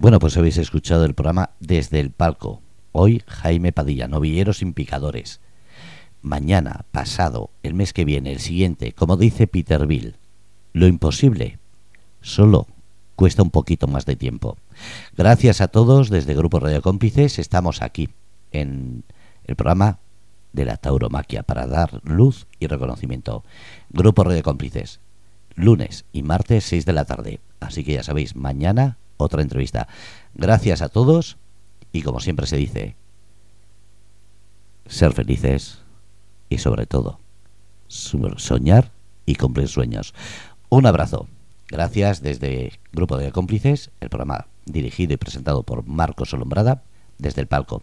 Bueno, 0.00 0.20
pues 0.20 0.36
habéis 0.36 0.58
escuchado 0.58 1.04
el 1.04 1.14
programa 1.14 1.50
desde 1.58 1.98
el 1.98 2.12
palco. 2.12 2.62
Hoy 2.92 3.24
Jaime 3.26 3.72
Padilla, 3.72 4.06
novilleros 4.06 4.58
sin 4.58 4.72
picadores. 4.72 5.40
Mañana, 6.22 6.84
pasado, 6.92 7.50
el 7.64 7.74
mes 7.74 7.92
que 7.92 8.04
viene, 8.04 8.30
el 8.30 8.38
siguiente, 8.38 8.92
como 8.92 9.16
dice 9.16 9.48
Peter 9.48 9.88
Bill, 9.88 10.14
lo 10.72 10.86
imposible 10.86 11.58
solo 12.20 12.68
cuesta 13.16 13.42
un 13.42 13.50
poquito 13.50 13.88
más 13.88 14.06
de 14.06 14.14
tiempo. 14.14 14.56
Gracias 15.16 15.60
a 15.60 15.66
todos 15.66 16.10
desde 16.10 16.36
Grupo 16.36 16.60
Radio 16.60 16.80
Cómplices. 16.80 17.40
Estamos 17.40 17.82
aquí 17.82 18.08
en 18.52 19.02
el 19.46 19.56
programa 19.56 19.98
de 20.52 20.64
la 20.64 20.76
tauromaquia 20.76 21.42
para 21.42 21.66
dar 21.66 22.00
luz 22.04 22.46
y 22.60 22.68
reconocimiento. 22.68 23.42
Grupo 23.90 24.22
Radio 24.22 24.44
Cómplices, 24.44 25.00
lunes 25.56 26.04
y 26.12 26.22
martes 26.22 26.62
6 26.66 26.86
de 26.86 26.92
la 26.92 27.04
tarde. 27.04 27.40
Así 27.58 27.82
que 27.82 27.94
ya 27.94 28.04
sabéis, 28.04 28.36
mañana 28.36 28.96
otra 29.18 29.42
entrevista. 29.42 29.88
Gracias 30.34 30.80
a 30.80 30.88
todos 30.88 31.36
y 31.92 32.02
como 32.02 32.20
siempre 32.20 32.46
se 32.46 32.56
dice, 32.56 32.96
ser 34.86 35.12
felices 35.12 35.78
y 36.48 36.58
sobre 36.58 36.86
todo 36.86 37.20
soñar 37.88 38.92
y 39.26 39.34
cumplir 39.34 39.68
sueños. 39.68 40.14
Un 40.68 40.86
abrazo. 40.86 41.26
Gracias 41.68 42.22
desde 42.22 42.72
Grupo 42.92 43.18
de 43.18 43.32
Cómplices, 43.32 43.90
el 44.00 44.08
programa 44.08 44.46
dirigido 44.64 45.14
y 45.14 45.16
presentado 45.18 45.62
por 45.62 45.86
Marcos 45.86 46.32
Olombrada 46.32 46.82
desde 47.18 47.42
el 47.42 47.46
palco. 47.46 47.82